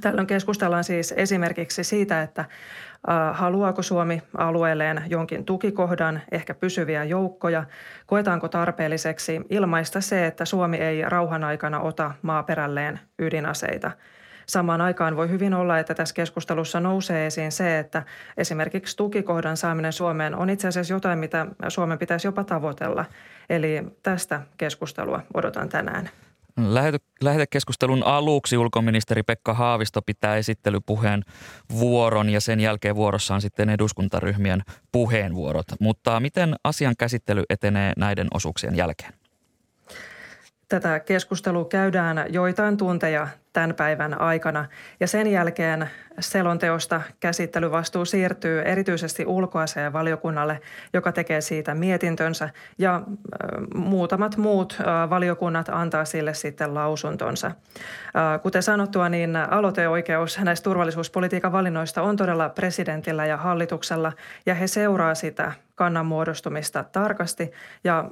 Tällöin 0.00 0.26
keskustellaan 0.26 0.84
siis 0.84 1.14
esimerkiksi 1.16 1.84
siitä, 1.84 2.22
että 2.22 2.44
haluaako 3.32 3.82
Suomi 3.82 4.22
alueelleen 4.36 5.02
jonkin 5.08 5.44
tukikohdan, 5.44 6.20
ehkä 6.32 6.54
pysyviä 6.54 7.04
joukkoja, 7.04 7.64
koetaanko 8.06 8.48
tarpeelliseksi 8.48 9.40
ilmaista 9.50 10.00
se, 10.00 10.26
että 10.26 10.44
Suomi 10.44 10.76
ei 10.76 11.02
rauhan 11.02 11.44
aikana 11.44 11.80
ota 11.80 12.14
maaperälleen 12.22 13.00
ydinaseita. 13.18 13.90
Samaan 14.46 14.80
aikaan 14.80 15.16
voi 15.16 15.30
hyvin 15.30 15.54
olla, 15.54 15.78
että 15.78 15.94
tässä 15.94 16.14
keskustelussa 16.14 16.80
nousee 16.80 17.26
esiin 17.26 17.52
se, 17.52 17.78
että 17.78 18.02
esimerkiksi 18.36 18.96
tukikohdan 18.96 19.56
saaminen 19.56 19.92
Suomeen 19.92 20.34
on 20.34 20.50
itse 20.50 20.68
asiassa 20.68 20.94
jotain, 20.94 21.18
mitä 21.18 21.46
Suomen 21.68 21.98
pitäisi 21.98 22.28
jopa 22.28 22.44
tavoitella. 22.44 23.04
Eli 23.50 23.82
tästä 24.02 24.40
keskustelua 24.56 25.22
odotan 25.34 25.68
tänään. 25.68 26.10
Lähetekeskustelun 27.20 28.02
aluksi 28.02 28.56
ulkoministeri 28.56 29.22
Pekka 29.22 29.54
Haavisto 29.54 30.02
pitää 30.02 30.36
esittelypuheen 30.36 31.22
vuoron 31.72 32.30
ja 32.30 32.40
sen 32.40 32.60
jälkeen 32.60 32.96
vuorossa 32.96 33.34
on 33.34 33.40
sitten 33.40 33.70
eduskuntaryhmien 33.70 34.62
puheenvuorot. 34.92 35.66
Mutta 35.80 36.20
miten 36.20 36.54
asian 36.64 36.94
käsittely 36.98 37.42
etenee 37.50 37.92
näiden 37.96 38.28
osuuksien 38.34 38.76
jälkeen? 38.76 39.12
Tätä 40.68 41.00
keskustelua 41.00 41.64
käydään 41.64 42.26
joitain 42.28 42.76
tunteja 42.76 43.28
tämän 43.56 43.74
päivän 43.74 44.20
aikana. 44.20 44.66
Ja 45.00 45.06
sen 45.06 45.26
jälkeen 45.26 45.90
selonteosta 46.20 47.00
käsittelyvastuu 47.20 48.04
siirtyy 48.04 48.62
erityisesti 48.62 49.26
ulkoaseen 49.26 49.92
valiokunnalle, 49.92 50.60
joka 50.92 51.12
tekee 51.12 51.40
siitä 51.40 51.74
mietintönsä. 51.74 52.50
Ja 52.78 53.02
muutamat 53.74 54.36
muut 54.36 54.78
valiokunnat 55.10 55.68
antaa 55.68 56.04
sille 56.04 56.34
sitten 56.34 56.74
lausuntonsa. 56.74 57.50
Kuten 58.42 58.62
sanottua, 58.62 59.08
niin 59.08 59.36
aloiteoikeus 59.36 60.38
näistä 60.38 60.64
turvallisuuspolitiikan 60.64 61.52
valinnoista 61.52 62.02
on 62.02 62.16
todella 62.16 62.48
presidentillä 62.48 63.26
ja 63.26 63.36
hallituksella 63.36 64.12
ja 64.46 64.54
he 64.54 64.66
seuraa 64.66 65.14
sitä 65.14 65.52
kannan 65.74 66.06
muodostumista 66.06 66.84
tarkasti 66.92 67.52
ja 67.84 68.04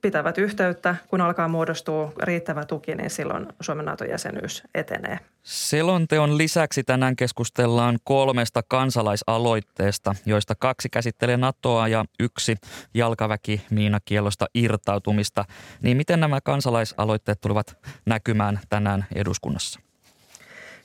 pitävät 0.00 0.38
yhteyttä, 0.38 0.96
kun 1.08 1.20
alkaa 1.20 1.48
muodostua 1.48 2.12
riittävä 2.22 2.64
tuki, 2.64 2.94
niin 2.94 3.10
silloin 3.10 3.46
Suomen 3.60 3.84
NATO-jäsenyys 3.84 4.62
etenee. 4.80 5.18
Selonteon 5.42 6.38
lisäksi 6.38 6.84
tänään 6.84 7.16
keskustellaan 7.16 7.98
kolmesta 8.04 8.62
kansalaisaloitteesta, 8.68 10.14
joista 10.26 10.54
kaksi 10.54 10.88
käsittelee 10.88 11.36
NATOa 11.36 11.88
ja 11.88 12.04
yksi 12.20 12.56
jalkaväki 12.94 13.62
miinakielosta 13.70 14.46
irtautumista. 14.54 15.44
Niin 15.82 15.96
miten 15.96 16.20
nämä 16.20 16.40
kansalaisaloitteet 16.40 17.40
tulevat 17.40 17.78
näkymään 18.06 18.60
tänään 18.68 19.06
eduskunnassa? 19.14 19.80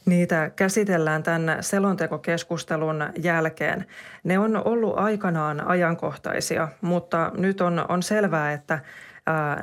Niitä 0.06 0.52
käsitellään 0.56 1.24
tämän 1.24 1.58
selontekokeskustelun 1.62 3.04
jälkeen. 3.18 3.86
Ne 4.24 4.40
on 4.40 4.68
ollut 4.68 4.98
aikanaan 4.98 5.68
ajankohtaisia, 5.68 6.68
mutta 6.82 7.32
nyt 7.38 7.62
on, 7.62 7.86
on 7.90 8.04
selvää, 8.04 8.54
että 8.54 8.80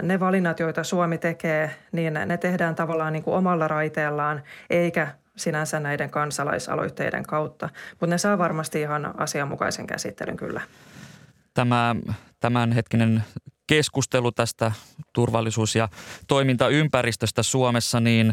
ne 0.02 0.20
valinnat, 0.20 0.60
joita 0.60 0.84
Suomi 0.84 1.18
tekee, 1.18 1.74
niin 1.92 2.14
ne 2.26 2.38
tehdään 2.38 2.74
tavallaan 2.74 3.12
niin 3.12 3.22
kuin 3.22 3.36
omalla 3.36 3.68
raiteellaan, 3.68 4.42
eikä 4.70 5.08
sinänsä 5.36 5.80
näiden 5.80 6.10
kansalaisaloitteiden 6.10 7.22
kautta. 7.22 7.68
Mutta 7.90 8.06
ne 8.06 8.18
saa 8.18 8.38
varmasti 8.38 8.80
ihan 8.80 9.20
asianmukaisen 9.20 9.86
käsittelyn 9.86 10.36
kyllä. 10.36 10.60
Tämä 11.54 11.96
tämänhetkinen 12.40 13.24
keskustelu 13.66 14.32
tästä 14.32 14.72
turvallisuus- 15.12 15.76
ja 15.76 15.88
toimintaympäristöstä 16.28 17.42
Suomessa, 17.42 18.00
niin 18.00 18.32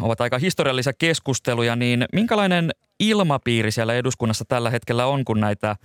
ovat 0.00 0.20
aika 0.20 0.38
historiallisia 0.38 0.92
keskusteluja, 0.92 1.76
niin 1.76 2.04
minkälainen 2.12 2.70
ilmapiiri 3.00 3.70
siellä 3.70 3.94
eduskunnassa 3.94 4.44
tällä 4.48 4.70
hetkellä 4.70 5.06
on, 5.06 5.24
kun 5.24 5.40
näitä 5.40 5.76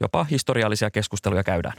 jopa 0.00 0.24
historiallisia 0.24 0.90
keskusteluja 0.90 1.44
käydään? 1.44 1.76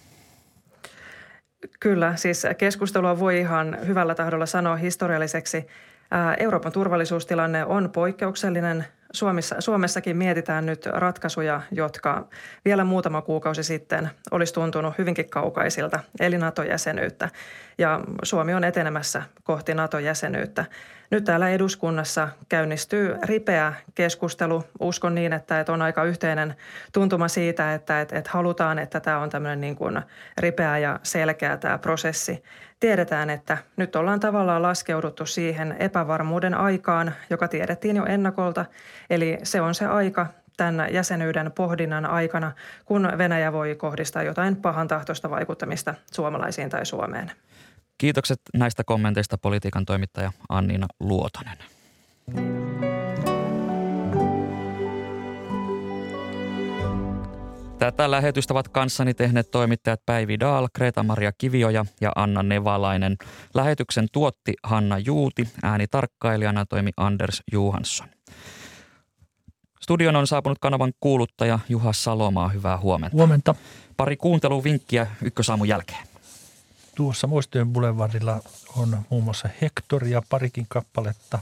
Kyllä, 1.80 2.16
siis 2.16 2.44
keskustelua 2.58 3.20
voi 3.20 3.40
ihan 3.40 3.78
hyvällä 3.88 4.16
tahdolla 4.16 4.46
sanoa 4.46 4.76
historialliseksi. 4.76 5.68
Euroopan 6.40 6.72
turvallisuustilanne 6.72 7.66
on 7.66 7.92
poikkeuksellinen. 7.92 8.86
Suomessa, 9.16 9.56
Suomessakin 9.60 10.18
mietitään 10.18 10.66
nyt 10.66 10.86
ratkaisuja, 10.86 11.62
jotka 11.72 12.28
vielä 12.66 12.84
muutama 12.84 13.22
kuukausi 13.22 13.64
sitten 13.64 14.10
olisi 14.32 14.54
tuntunut 14.54 14.98
hyvinkin 14.98 15.30
kaukaisilta, 15.30 16.00
eli 16.20 16.38
NATO-jäsenyyttä. 16.38 17.30
Ja 17.78 18.02
Suomi 18.24 18.54
on 18.54 18.64
etenemässä 18.64 19.24
kohti 19.44 19.74
NATO-jäsenyyttä. 19.74 20.66
Nyt 21.12 21.24
täällä 21.24 21.50
eduskunnassa 21.50 22.28
käynnistyy 22.50 23.16
ripeä 23.24 23.74
keskustelu. 23.96 24.64
Uskon 24.80 25.16
niin, 25.16 25.34
että 25.34 25.66
on 25.68 25.82
aika 25.82 26.04
yhteinen 26.04 26.56
tuntuma 26.94 27.28
siitä, 27.28 27.74
että, 27.74 28.02
että, 28.02 28.22
halutaan, 28.28 28.80
että 28.80 29.00
tämä 29.00 29.20
on 29.20 29.30
tämmöinen 29.30 29.62
niin 29.62 29.76
kuin 29.76 30.02
ripeä 30.38 30.78
ja 30.78 31.00
selkeä 31.04 31.58
tämä 31.58 31.78
prosessi. 31.78 32.44
Tiedetään, 32.80 33.30
että 33.30 33.58
nyt 33.78 33.96
ollaan 33.96 34.20
tavallaan 34.20 34.62
laskeuduttu 34.62 35.26
siihen 35.26 35.76
epävarmuuden 35.80 36.54
aikaan, 36.54 37.14
joka 37.30 37.48
tiedettiin 37.48 37.96
jo 37.96 38.06
ennakolta. 38.06 38.66
Eli 39.10 39.38
se 39.44 39.62
on 39.62 39.76
se 39.76 39.86
aika, 39.86 40.28
tämän 40.58 40.94
jäsenyyden 40.94 41.52
pohdinnan 41.52 42.06
aikana, 42.06 42.52
kun 42.86 43.10
Venäjä 43.18 43.54
voi 43.54 43.76
kohdistaa 43.76 44.24
jotain 44.24 44.56
pahan 44.56 44.88
tahtoista 44.88 45.30
vaikuttamista 45.30 45.96
suomalaisiin 46.14 46.70
tai 46.70 46.86
Suomeen. 46.86 47.32
Kiitokset 47.98 48.42
näistä 48.54 48.84
kommenteista 48.84 49.38
politiikan 49.38 49.86
toimittaja 49.86 50.32
Anniina 50.50 50.88
Luotonen. 51.00 51.58
Tätä 57.80 58.12
lähetystä 58.12 58.54
ovat 58.54 58.68
kanssani 58.68 59.14
tehneet 59.14 59.52
toimittajat 59.52 60.02
Päivi 60.06 60.40
Daal, 60.40 60.68
Kreta-Maria 60.74 61.32
Kivioja 61.38 61.86
ja 62.02 62.12
Anna 62.16 62.44
Nevalainen. 62.44 63.16
Lähetyksen 63.54 64.08
tuotti 64.12 64.54
Hanna 64.64 65.00
Juuti, 65.00 65.50
äänitarkkailijana 65.64 66.66
toimi 66.66 66.92
Anders 66.98 67.44
Johansson. 67.52 68.15
Studion 69.86 70.16
on 70.16 70.28
saapunut 70.28 70.60
kanavan 70.60 70.94
kuuluttaja 71.00 71.60
Juha 71.70 71.94
Salomaa. 71.94 72.50
Hyvää 72.50 72.78
huomenta. 72.78 73.18
Huomenta. 73.18 73.56
Pari 73.98 74.18
kuunteluvinkkiä 74.18 75.08
ykkösaamun 75.22 75.68
jälkeen. 75.68 76.08
Tuossa 76.96 77.28
Muistojen 77.28 77.68
Boulevardilla 77.68 78.42
on 78.78 78.98
muun 79.10 79.24
muassa 79.24 79.50
Hektoria 79.62 80.22
parikin 80.30 80.66
kappaletta. 80.70 81.40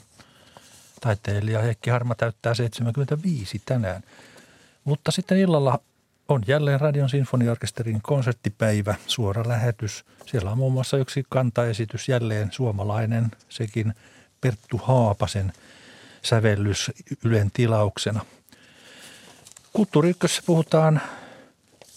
Taiteilija 1.02 1.62
Heikki 1.62 1.90
Harma 1.90 2.16
täyttää 2.16 2.54
75 2.54 3.62
tänään. 3.66 4.02
Mutta 4.84 5.12
sitten 5.12 5.38
illalla 5.38 5.80
on 6.28 6.44
jälleen 6.48 6.82
Radion 6.82 7.10
Sinfoniorkesterin 7.10 8.02
konserttipäivä, 8.02 8.96
suora 9.08 9.44
lähetys. 9.48 10.06
Siellä 10.26 10.52
on 10.52 10.58
muun 10.58 10.74
muassa 10.74 10.98
yksi 10.98 11.24
kantaesitys, 11.30 12.10
jälleen 12.10 12.52
suomalainen, 12.52 13.32
sekin 13.50 13.94
Perttu 14.42 14.78
Haapasen 14.78 15.54
sävellys 16.24 16.92
Ylen 17.26 17.52
tilauksena. 17.52 18.26
Kulttuuri 19.74 20.14
puhutaan 20.46 21.02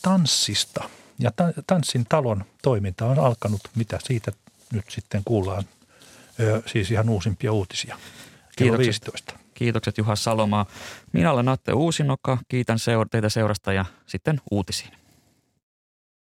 tanssista 0.02 0.88
ja 1.18 1.30
Tanssin 1.66 2.06
talon 2.08 2.44
toiminta 2.62 3.06
on 3.06 3.18
alkanut. 3.18 3.60
Mitä 3.76 3.98
siitä 4.04 4.32
nyt 4.72 4.84
sitten 4.88 5.22
kuullaan? 5.24 5.64
Ö, 6.40 6.62
siis 6.66 6.90
ihan 6.90 7.08
uusimpia 7.08 7.52
uutisia. 7.52 7.98
Kello 8.56 8.76
Kiitokset. 8.78 8.86
15. 8.86 9.34
Kiitokset 9.54 9.98
Juha 9.98 10.16
Salomaa. 10.16 10.66
Minä 11.12 11.32
olen 11.32 11.48
Atte 11.48 11.72
Uusinokka. 11.72 12.38
Kiitän 12.48 12.78
teitä 13.10 13.28
seurasta 13.28 13.72
ja 13.72 13.84
sitten 14.06 14.40
uutisiin. 14.50 15.05